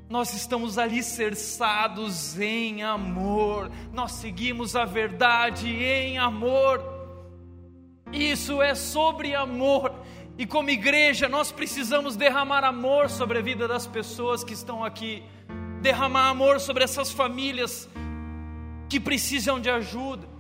Nós 0.09 0.33
estamos 0.33 0.79
alicerçados 0.79 2.39
em 2.39 2.85
amor, 2.85 3.69
nós 3.93 4.13
seguimos 4.13 4.77
a 4.77 4.85
verdade 4.85 5.69
em 5.69 6.17
amor. 6.17 6.81
Isso 8.13 8.63
é 8.63 8.73
sobre 8.77 9.35
amor. 9.35 9.93
E 10.39 10.47
como 10.47 10.71
igreja, 10.71 11.29
nós 11.29 11.51
precisamos 11.51 12.15
derramar 12.15 12.63
amor 12.63 13.11
sobre 13.11 13.39
a 13.39 13.43
vida 13.43 13.67
das 13.67 13.85
pessoas 13.85 14.45
que 14.45 14.53
estão 14.53 14.85
aqui, 14.85 15.25
derramar 15.83 16.29
amor 16.29 16.61
sobre 16.61 16.85
essas 16.85 17.11
famílias 17.11 17.89
que 18.89 19.01
precisam 19.01 19.59
de 19.59 19.69
ajuda 19.69 20.34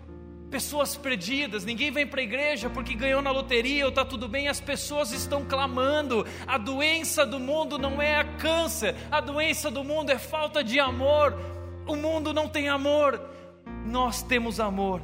pessoas 0.55 0.97
perdidas, 0.97 1.65
ninguém 1.65 1.91
vem 1.91 2.07
para 2.07 2.21
a 2.21 2.23
igreja 2.23 2.71
porque 2.71 2.95
ganhou 2.95 3.21
na 3.21 3.33
loteria 3.33 3.83
ou 3.87 3.89
está 3.89 4.05
tudo 4.05 4.29
bem, 4.29 4.47
as 4.47 4.61
pessoas 4.61 5.11
estão 5.11 5.45
clamando. 5.45 6.25
A 6.47 6.57
doença 6.57 7.27
do 7.27 7.41
mundo 7.41 7.77
não 7.77 8.01
é 8.01 8.21
a 8.21 8.25
câncer, 8.37 8.95
a 9.11 9.21
doença 9.21 9.69
do 9.69 9.83
mundo 9.83 10.11
é 10.11 10.19
falta 10.19 10.63
de 10.63 10.79
amor. 10.79 11.37
O 11.89 11.97
mundo 11.97 12.33
não 12.33 12.49
tem 12.49 12.69
amor, 12.69 13.21
nós 13.85 14.23
temos 14.23 14.61
amor 14.61 15.03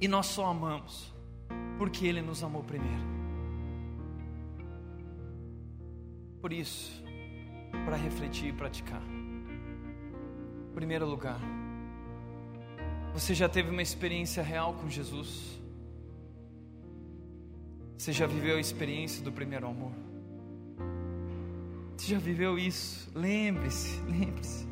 e 0.00 0.08
nós 0.08 0.26
só 0.26 0.46
amamos 0.46 1.14
porque 1.78 2.04
Ele 2.04 2.20
nos 2.20 2.42
amou 2.42 2.64
primeiro. 2.64 3.06
Por 6.40 6.52
isso, 6.52 7.00
para 7.84 7.94
refletir 7.94 8.48
e 8.48 8.52
praticar, 8.52 9.02
em 10.68 10.74
primeiro 10.74 11.06
lugar, 11.06 11.40
você 13.12 13.34
já 13.34 13.48
teve 13.48 13.70
uma 13.70 13.82
experiência 13.82 14.42
real 14.42 14.74
com 14.74 14.88
Jesus? 14.88 15.58
Você 17.96 18.12
já 18.12 18.26
viveu 18.26 18.56
a 18.56 18.60
experiência 18.60 19.22
do 19.24 19.32
primeiro 19.32 19.66
amor? 19.66 19.92
Você 21.96 22.12
já 22.12 22.18
viveu 22.18 22.58
isso? 22.58 23.10
Lembre-se, 23.14 24.00
lembre-se. 24.02 24.68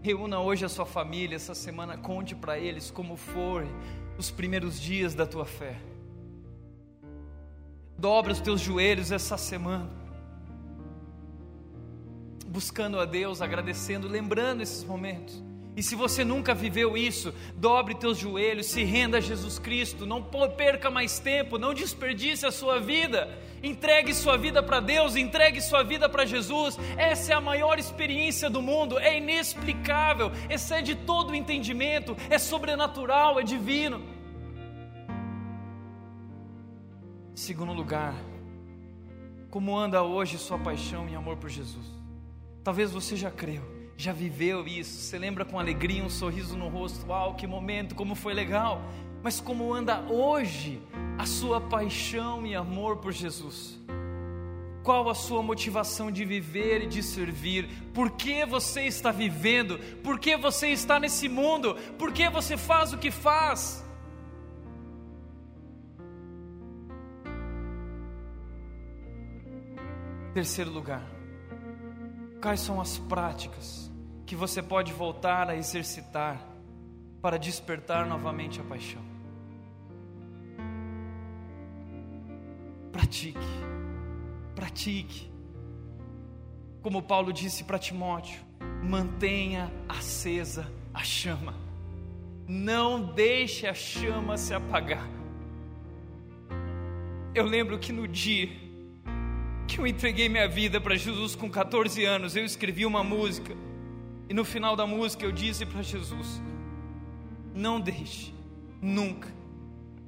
Reúna 0.00 0.38
hoje 0.38 0.64
a 0.64 0.68
sua 0.68 0.86
família, 0.86 1.34
essa 1.34 1.54
semana, 1.54 1.98
conte 1.98 2.34
para 2.34 2.56
eles 2.58 2.90
como 2.90 3.16
foram 3.16 3.66
os 4.16 4.30
primeiros 4.30 4.80
dias 4.80 5.14
da 5.14 5.26
tua 5.26 5.44
fé. 5.44 5.76
Dobra 7.98 8.32
os 8.32 8.40
teus 8.40 8.60
joelhos 8.60 9.10
essa 9.10 9.36
semana, 9.36 9.90
buscando 12.46 13.00
a 13.00 13.04
Deus, 13.04 13.42
agradecendo, 13.42 14.06
lembrando 14.06 14.62
esses 14.62 14.84
momentos. 14.84 15.47
E 15.78 15.82
se 15.82 15.94
você 15.94 16.24
nunca 16.24 16.56
viveu 16.56 16.96
isso, 16.96 17.32
dobre 17.54 17.94
teus 17.94 18.18
joelhos, 18.18 18.66
se 18.66 18.82
renda 18.82 19.18
a 19.18 19.20
Jesus 19.20 19.60
Cristo, 19.60 20.04
não 20.04 20.20
perca 20.56 20.90
mais 20.90 21.20
tempo, 21.20 21.56
não 21.56 21.72
desperdice 21.72 22.44
a 22.44 22.50
sua 22.50 22.80
vida. 22.80 23.28
Entregue 23.62 24.12
sua 24.12 24.36
vida 24.36 24.60
para 24.60 24.80
Deus, 24.80 25.14
entregue 25.14 25.60
sua 25.60 25.84
vida 25.84 26.08
para 26.08 26.26
Jesus. 26.26 26.76
Essa 26.96 27.32
é 27.32 27.36
a 27.36 27.40
maior 27.40 27.78
experiência 27.78 28.50
do 28.50 28.60
mundo, 28.60 28.98
é 28.98 29.18
inexplicável, 29.18 30.32
excede 30.50 30.96
todo 30.96 31.30
o 31.30 31.34
entendimento, 31.36 32.16
é 32.28 32.40
sobrenatural, 32.40 33.38
é 33.38 33.44
divino. 33.44 34.02
Segundo 37.36 37.72
lugar, 37.72 38.16
como 39.48 39.78
anda 39.78 40.02
hoje 40.02 40.38
sua 40.38 40.58
paixão 40.58 41.08
e 41.08 41.14
amor 41.14 41.36
por 41.36 41.48
Jesus? 41.48 41.86
Talvez 42.64 42.90
você 42.90 43.14
já 43.14 43.30
creu 43.30 43.77
já 43.98 44.12
viveu 44.12 44.64
isso, 44.64 45.00
você 45.00 45.18
lembra 45.18 45.44
com 45.44 45.58
alegria, 45.58 46.04
um 46.04 46.08
sorriso 46.08 46.56
no 46.56 46.68
rosto, 46.68 47.04
uau, 47.08 47.34
que 47.34 47.48
momento, 47.48 47.96
como 47.96 48.14
foi 48.14 48.32
legal. 48.32 48.80
Mas 49.24 49.40
como 49.40 49.74
anda 49.74 50.02
hoje 50.02 50.80
a 51.18 51.26
sua 51.26 51.60
paixão 51.60 52.46
e 52.46 52.54
amor 52.54 52.98
por 52.98 53.10
Jesus? 53.10 53.76
Qual 54.84 55.10
a 55.10 55.16
sua 55.16 55.42
motivação 55.42 56.12
de 56.12 56.24
viver 56.24 56.84
e 56.84 56.86
de 56.86 57.02
servir? 57.02 57.68
Por 57.92 58.12
que 58.12 58.46
você 58.46 58.82
está 58.82 59.10
vivendo? 59.10 59.80
Por 60.04 60.20
que 60.20 60.36
você 60.36 60.68
está 60.68 61.00
nesse 61.00 61.28
mundo? 61.28 61.74
Por 61.98 62.12
que 62.12 62.30
você 62.30 62.56
faz 62.56 62.92
o 62.92 62.98
que 62.98 63.10
faz? 63.10 63.84
Terceiro 70.32 70.70
lugar, 70.70 71.02
quais 72.40 72.60
são 72.60 72.80
as 72.80 72.96
práticas 72.96 73.87
que 74.28 74.36
você 74.36 74.62
pode 74.62 74.92
voltar 74.92 75.48
a 75.48 75.56
exercitar 75.56 76.38
para 77.22 77.38
despertar 77.38 78.06
novamente 78.06 78.60
a 78.60 78.62
paixão. 78.62 79.00
Pratique, 82.92 83.38
pratique. 84.54 85.32
Como 86.82 87.02
Paulo 87.02 87.32
disse 87.32 87.64
para 87.64 87.78
Timóteo, 87.78 88.38
mantenha 88.82 89.72
acesa 89.88 90.70
a 90.92 91.02
chama, 91.02 91.54
não 92.46 93.14
deixe 93.14 93.66
a 93.66 93.72
chama 93.72 94.36
se 94.36 94.52
apagar. 94.52 95.08
Eu 97.34 97.46
lembro 97.46 97.78
que 97.78 97.94
no 97.94 98.06
dia 98.06 98.50
que 99.66 99.78
eu 99.78 99.86
entreguei 99.86 100.28
minha 100.28 100.46
vida 100.46 100.78
para 100.78 100.96
Jesus 100.96 101.34
com 101.34 101.48
14 101.48 102.04
anos, 102.04 102.36
eu 102.36 102.44
escrevi 102.44 102.84
uma 102.84 103.02
música 103.02 103.56
E 104.28 104.34
no 104.34 104.44
final 104.44 104.76
da 104.76 104.86
música 104.86 105.24
eu 105.24 105.32
disse 105.32 105.64
para 105.64 105.82
Jesus: 105.82 106.42
Não 107.54 107.80
deixe 107.80 108.34
nunca 108.80 109.28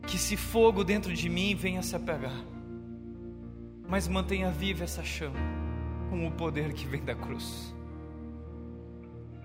que 0.07 0.17
esse 0.17 0.37
fogo 0.37 0.85
dentro 0.85 1.13
de 1.13 1.29
mim 1.29 1.55
venha 1.55 1.83
se 1.83 1.97
apegar, 1.97 2.45
mas 3.89 4.07
mantenha 4.09 4.51
viva 4.51 4.85
essa 4.85 5.03
chama 5.03 5.39
com 6.11 6.27
o 6.27 6.33
poder 6.33 6.73
que 6.73 6.87
vem 6.87 7.03
da 7.03 7.15
cruz. 7.15 7.75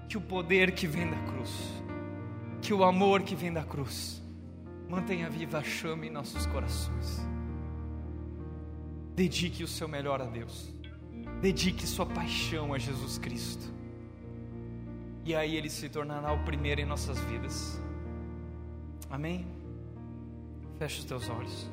Que 0.09 0.17
o 0.17 0.21
poder 0.21 0.71
que 0.73 0.87
vem 0.87 1.09
da 1.09 1.17
cruz, 1.17 1.51
que 2.61 2.73
o 2.73 2.83
amor 2.83 3.23
que 3.23 3.35
vem 3.35 3.51
da 3.51 3.63
cruz, 3.63 4.21
mantenha 4.89 5.29
viva 5.29 5.59
a 5.59 5.63
chama 5.63 6.05
em 6.05 6.09
nossos 6.09 6.45
corações. 6.47 7.25
Dedique 9.15 9.63
o 9.63 9.67
seu 9.67 9.87
melhor 9.87 10.21
a 10.21 10.25
Deus. 10.25 10.73
Dedique 11.41 11.87
sua 11.87 12.05
paixão 12.05 12.73
a 12.73 12.77
Jesus 12.77 13.17
Cristo. 13.17 13.73
E 15.25 15.33
aí 15.33 15.55
ele 15.55 15.71
se 15.71 15.89
tornará 15.89 16.31
o 16.31 16.43
primeiro 16.43 16.81
em 16.81 16.85
nossas 16.85 17.19
vidas. 17.21 17.81
Amém? 19.09 19.47
Feche 20.77 20.99
os 20.99 21.05
teus 21.05 21.27
olhos. 21.27 21.67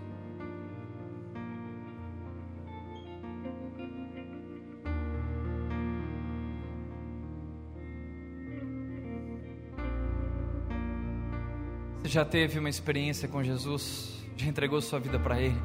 Você 12.00 12.08
já 12.08 12.24
teve 12.24 12.58
uma 12.58 12.70
experiência 12.70 13.28
com 13.28 13.44
Jesus? 13.44 14.24
Já 14.34 14.46
entregou 14.46 14.80
sua 14.80 14.98
vida 14.98 15.18
para 15.18 15.38
Ele? 15.38 15.60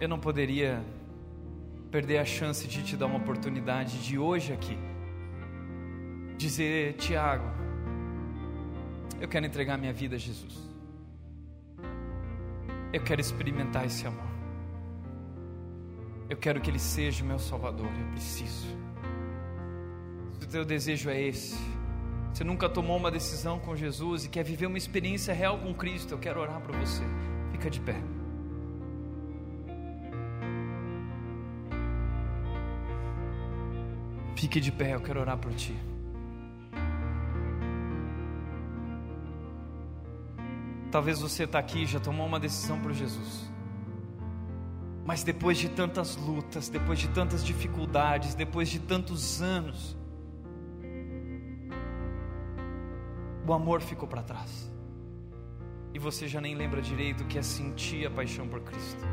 Eu 0.00 0.08
não 0.08 0.18
poderia 0.18 0.82
perder 1.90 2.16
a 2.16 2.24
chance 2.24 2.66
de 2.66 2.82
te 2.82 2.96
dar 2.96 3.04
uma 3.04 3.18
oportunidade 3.18 4.02
de 4.02 4.18
hoje 4.18 4.54
aqui 4.54 4.89
dizer, 6.40 6.94
Tiago, 6.94 7.44
eu 9.20 9.28
quero 9.28 9.44
entregar 9.44 9.76
minha 9.76 9.92
vida 9.92 10.16
a 10.16 10.18
Jesus. 10.18 10.58
Eu 12.92 13.02
quero 13.02 13.20
experimentar 13.20 13.84
esse 13.84 14.06
amor. 14.06 14.30
Eu 16.28 16.36
quero 16.36 16.60
que 16.60 16.70
Ele 16.70 16.78
seja 16.78 17.22
o 17.22 17.26
meu 17.26 17.38
Salvador. 17.38 17.86
Eu 17.86 18.06
preciso. 18.12 18.66
Se 20.38 20.46
o 20.46 20.48
teu 20.48 20.64
desejo 20.64 21.10
é 21.10 21.20
esse, 21.20 21.58
você 22.32 22.42
nunca 22.42 22.68
tomou 22.68 22.96
uma 22.96 23.10
decisão 23.10 23.58
com 23.58 23.76
Jesus 23.76 24.24
e 24.24 24.28
quer 24.28 24.42
viver 24.42 24.66
uma 24.66 24.78
experiência 24.78 25.34
real 25.34 25.58
com 25.58 25.74
Cristo, 25.74 26.14
eu 26.14 26.18
quero 26.18 26.40
orar 26.40 26.60
para 26.60 26.78
você. 26.78 27.02
Fica 27.52 27.68
de 27.68 27.80
pé. 27.80 28.00
Fique 34.36 34.58
de 34.58 34.72
pé, 34.72 34.94
eu 34.94 35.00
quero 35.00 35.20
orar 35.20 35.36
por 35.36 35.52
ti. 35.52 35.89
Talvez 40.90 41.20
você 41.20 41.44
está 41.44 41.58
aqui 41.58 41.84
e 41.84 41.86
já 41.86 42.00
tomou 42.00 42.26
uma 42.26 42.40
decisão 42.40 42.80
por 42.80 42.92
Jesus. 42.92 43.50
Mas 45.04 45.22
depois 45.22 45.58
de 45.58 45.68
tantas 45.68 46.16
lutas, 46.16 46.68
depois 46.68 46.98
de 46.98 47.08
tantas 47.08 47.44
dificuldades, 47.44 48.34
depois 48.34 48.68
de 48.68 48.78
tantos 48.80 49.40
anos, 49.40 49.96
o 53.46 53.52
amor 53.52 53.80
ficou 53.80 54.08
para 54.08 54.22
trás. 54.22 54.70
E 55.92 55.98
você 55.98 56.28
já 56.28 56.40
nem 56.40 56.54
lembra 56.54 56.80
direito 56.80 57.24
o 57.24 57.26
que 57.26 57.38
é 57.38 57.42
sentir 57.42 58.06
a 58.06 58.10
paixão 58.10 58.46
por 58.46 58.60
Cristo. 58.60 59.04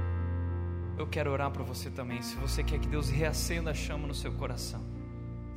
Eu 0.98 1.08
quero 1.08 1.32
orar 1.32 1.52
para 1.52 1.64
você 1.64 1.90
também. 1.90 2.22
Se 2.22 2.36
você 2.36 2.64
quer 2.64 2.80
que 2.80 2.88
Deus 2.88 3.10
reacenda 3.10 3.72
a 3.72 3.74
chama 3.74 4.08
no 4.08 4.14
seu 4.14 4.32
coração 4.32 4.98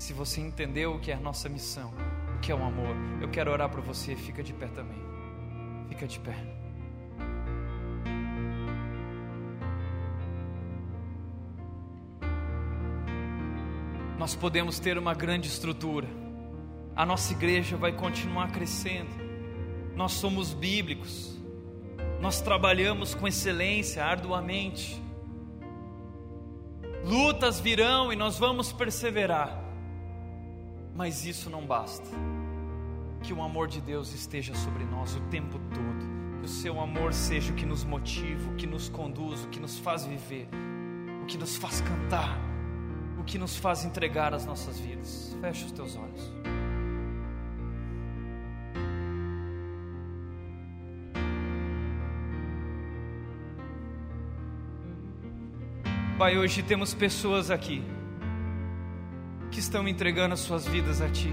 se 0.01 0.15
você 0.15 0.41
entendeu 0.41 0.95
o 0.95 0.99
que 0.99 1.13
é 1.13 1.15
a 1.15 1.21
nossa 1.21 1.47
missão, 1.47 1.93
o 2.35 2.41
que 2.41 2.51
é 2.51 2.55
o 2.55 2.65
amor, 2.65 2.97
eu 3.21 3.29
quero 3.29 3.51
orar 3.51 3.69
por 3.69 3.83
você. 3.83 4.17
Fica 4.17 4.43
de 4.43 4.55
pé 4.55 4.67
também. 4.69 4.99
Fica 5.91 6.07
de 6.07 6.21
pé. 6.21 6.37
Nós 14.17 14.37
podemos 14.37 14.79
ter 14.79 14.97
uma 14.97 15.15
grande 15.15 15.49
estrutura. 15.49 16.07
A 16.95 17.05
nossa 17.05 17.33
igreja 17.33 17.77
vai 17.77 17.93
continuar 17.93 18.53
crescendo. 18.53 19.11
Nós 19.97 20.13
somos 20.13 20.55
bíblicos. 20.55 21.37
Nós 22.21 22.41
trabalhamos 22.41 23.13
com 23.13 23.27
excelência, 23.27 24.05
arduamente. 24.05 25.03
Lutas 27.05 27.59
virão 27.59 28.13
e 28.13 28.17
nós 28.17 28.39
vamos 28.39 28.73
perseverar. 28.73 29.59
Mas 30.95 31.25
isso 31.25 31.51
não 31.51 31.67
basta. 31.67 32.09
Que 33.23 33.33
o 33.33 33.43
amor 33.43 33.69
de 33.69 33.81
Deus 33.81 34.13
esteja 34.15 34.55
sobre 34.55 34.85
nós 34.85 35.15
o 35.15 35.21
tempo 35.31 35.59
todo. 35.73 36.41
Que 36.41 36.47
o 36.47 36.49
seu 36.49 36.81
amor 36.81 37.13
seja 37.13 37.53
o 37.53 37.57
que 37.57 37.67
nos 37.67 37.85
motiva, 37.85 38.51
o 38.51 38.55
que 38.55 38.67
nos 38.67 38.89
conduz, 38.89 39.45
o 39.45 39.49
que 39.49 39.61
nos 39.61 39.79
faz 39.79 40.07
viver, 40.07 40.49
o 41.23 41.27
que 41.27 41.37
nos 41.37 41.57
faz 41.57 41.81
cantar, 41.81 42.39
o 43.19 43.25
que 43.25 43.39
nos 43.39 43.57
faz 43.57 43.85
entregar 43.85 44.33
as 44.33 44.47
nossas 44.47 44.81
vidas. 44.81 45.37
Feche 45.41 45.67
os 45.67 45.73
teus 45.73 45.97
olhos. 45.97 46.33
Pai, 56.21 56.37
hoje 56.37 56.63
temos 56.63 56.93
pessoas 56.93 57.51
aqui 57.51 57.83
que 59.51 59.59
estão 59.59 59.89
entregando 59.89 60.35
as 60.35 60.41
suas 60.41 60.67
vidas 60.67 61.01
a 61.01 61.09
Ti. 61.09 61.33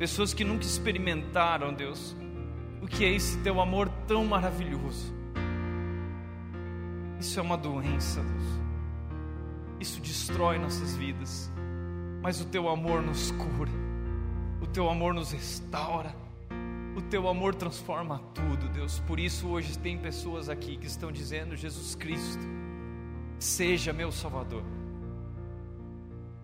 Pessoas 0.00 0.32
que 0.32 0.44
nunca 0.44 0.64
experimentaram, 0.64 1.74
Deus, 1.74 2.16
o 2.80 2.86
que 2.86 3.04
é 3.04 3.10
esse 3.10 3.36
Teu 3.42 3.60
amor 3.60 3.86
tão 4.08 4.24
maravilhoso. 4.24 5.12
Isso 7.20 7.38
é 7.38 7.42
uma 7.42 7.58
doença, 7.58 8.22
Deus. 8.22 8.44
Isso 9.78 10.00
destrói 10.00 10.58
nossas 10.58 10.96
vidas. 10.96 11.52
Mas 12.22 12.40
o 12.40 12.46
Teu 12.46 12.70
amor 12.70 13.02
nos 13.02 13.30
cura. 13.32 13.70
O 14.62 14.66
Teu 14.66 14.88
amor 14.88 15.12
nos 15.12 15.32
restaura. 15.32 16.16
O 16.96 17.02
Teu 17.02 17.28
amor 17.28 17.54
transforma 17.54 18.22
tudo, 18.34 18.70
Deus. 18.70 19.00
Por 19.00 19.20
isso 19.20 19.48
hoje 19.48 19.78
tem 19.78 19.98
pessoas 19.98 20.48
aqui 20.48 20.78
que 20.78 20.86
estão 20.86 21.12
dizendo: 21.12 21.54
Jesus 21.54 21.94
Cristo, 21.94 22.42
seja 23.38 23.92
meu 23.92 24.10
Salvador. 24.10 24.64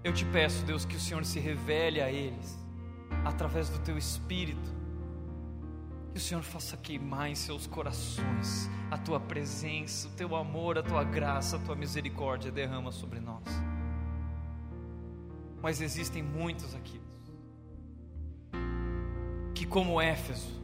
Eu 0.04 0.12
te 0.12 0.26
peço, 0.26 0.62
Deus, 0.66 0.84
que 0.84 0.96
o 0.96 1.00
Senhor 1.00 1.24
se 1.24 1.40
revele 1.40 2.02
a 2.02 2.12
eles 2.12 2.65
através 3.24 3.68
do 3.68 3.78
teu 3.80 3.96
espírito. 3.96 4.74
Que 6.12 6.18
o 6.18 6.20
Senhor 6.20 6.42
faça 6.42 6.76
queimar 6.76 7.28
em 7.28 7.34
seus 7.34 7.66
corações 7.66 8.70
a 8.90 8.96
tua 8.96 9.20
presença, 9.20 10.08
o 10.08 10.10
teu 10.12 10.34
amor, 10.34 10.78
a 10.78 10.82
tua 10.82 11.04
graça, 11.04 11.56
a 11.56 11.58
tua 11.58 11.76
misericórdia 11.76 12.50
derrama 12.50 12.90
sobre 12.90 13.20
nós. 13.20 13.44
Mas 15.62 15.80
existem 15.80 16.22
muitos 16.22 16.74
aqui 16.74 17.00
que, 19.54 19.66
como 19.66 20.00
Éfeso, 20.00 20.62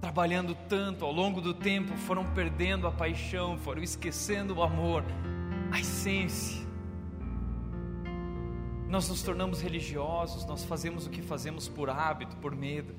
trabalhando 0.00 0.54
tanto 0.68 1.04
ao 1.04 1.12
longo 1.12 1.40
do 1.40 1.52
tempo, 1.54 1.96
foram 1.96 2.24
perdendo 2.32 2.86
a 2.86 2.92
paixão, 2.92 3.58
foram 3.58 3.82
esquecendo 3.82 4.54
o 4.54 4.62
amor, 4.62 5.04
a 5.70 5.78
essência 5.78 6.59
nós 8.90 9.08
nos 9.08 9.22
tornamos 9.22 9.60
religiosos, 9.60 10.44
nós 10.44 10.64
fazemos 10.64 11.06
o 11.06 11.10
que 11.10 11.22
fazemos 11.22 11.68
por 11.68 11.88
hábito, 11.88 12.36
por 12.38 12.56
medo. 12.56 12.92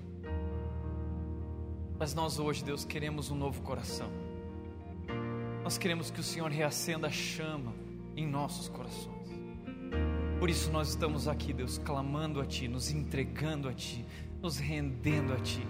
Mas 1.99 2.13
nós 2.13 2.39
hoje, 2.39 2.63
Deus, 2.63 2.85
queremos 2.85 3.29
um 3.29 3.35
novo 3.35 3.61
coração. 3.61 4.09
Nós 5.61 5.77
queremos 5.77 6.09
que 6.09 6.21
o 6.21 6.23
Senhor 6.23 6.49
reacenda 6.49 7.07
a 7.07 7.11
chama 7.11 7.73
em 8.15 8.25
nossos 8.25 8.69
corações. 8.69 9.27
Por 10.39 10.49
isso 10.49 10.71
nós 10.71 10.87
estamos 10.87 11.27
aqui, 11.27 11.51
Deus, 11.51 11.77
clamando 11.77 12.39
a 12.39 12.45
Ti, 12.45 12.69
nos 12.69 12.89
entregando 12.89 13.67
a 13.67 13.73
Ti, 13.73 14.05
nos 14.41 14.57
rendendo 14.57 15.33
a 15.33 15.39
Ti 15.41 15.67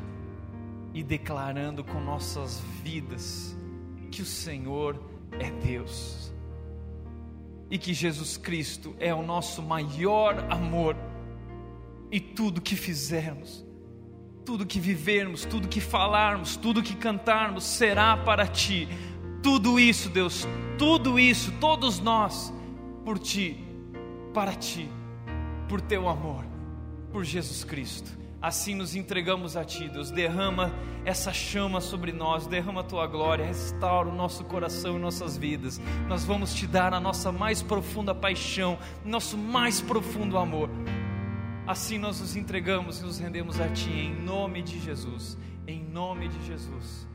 e 0.93 1.03
declarando 1.03 1.83
com 1.83 1.99
nossas 1.99 2.59
vidas 2.83 3.57
que 4.11 4.21
o 4.21 4.25
Senhor 4.25 5.01
é 5.39 5.49
Deus 5.49 6.30
e 7.71 7.77
que 7.77 7.93
Jesus 7.93 8.35
Cristo 8.35 8.93
é 8.99 9.13
o 9.13 9.23
nosso 9.23 9.63
maior 9.63 10.45
amor, 10.51 10.97
e 12.11 12.19
tudo 12.19 12.59
que 12.59 12.75
fizermos, 12.75 13.65
tudo 14.45 14.65
que 14.65 14.81
vivermos, 14.81 15.45
tudo 15.45 15.69
que 15.69 15.79
falarmos, 15.79 16.57
tudo 16.57 16.83
que 16.83 16.93
cantarmos 16.93 17.63
será 17.63 18.17
para 18.17 18.45
Ti. 18.45 18.89
Tudo 19.41 19.79
isso, 19.79 20.09
Deus, 20.09 20.45
tudo 20.77 21.17
isso, 21.17 21.53
todos 21.61 21.99
nós, 21.99 22.53
por 23.05 23.17
Ti, 23.17 23.57
para 24.33 24.53
Ti, 24.53 24.89
por 25.69 25.79
Teu 25.79 26.09
amor, 26.09 26.45
por 27.11 27.23
Jesus 27.23 27.63
Cristo. 27.63 28.20
Assim 28.41 28.73
nos 28.73 28.95
entregamos 28.95 29.55
a 29.55 29.63
Ti, 29.63 29.87
Deus. 29.87 30.09
Derrama 30.09 30.73
essa 31.05 31.31
chama 31.31 31.79
sobre 31.79 32.11
nós, 32.11 32.47
derrama 32.47 32.81
a 32.81 32.83
Tua 32.83 33.05
glória, 33.05 33.45
restaura 33.45 34.09
o 34.09 34.15
nosso 34.15 34.43
coração 34.45 34.95
e 34.95 34.99
nossas 34.99 35.37
vidas. 35.37 35.79
Nós 36.07 36.25
vamos 36.25 36.53
Te 36.53 36.65
dar 36.65 36.93
a 36.93 36.99
nossa 36.99 37.31
mais 37.31 37.61
profunda 37.61 38.15
paixão, 38.15 38.79
nosso 39.05 39.37
mais 39.37 39.79
profundo 39.79 40.39
amor. 40.39 40.69
Assim 41.67 41.99
nós 41.99 42.19
nos 42.19 42.35
entregamos 42.35 42.99
e 42.99 43.03
nos 43.03 43.19
rendemos 43.19 43.61
a 43.61 43.69
Ti, 43.69 43.91
em 43.91 44.15
nome 44.15 44.63
de 44.63 44.79
Jesus. 44.79 45.37
Em 45.67 45.83
nome 45.83 46.27
de 46.27 46.43
Jesus. 46.45 47.10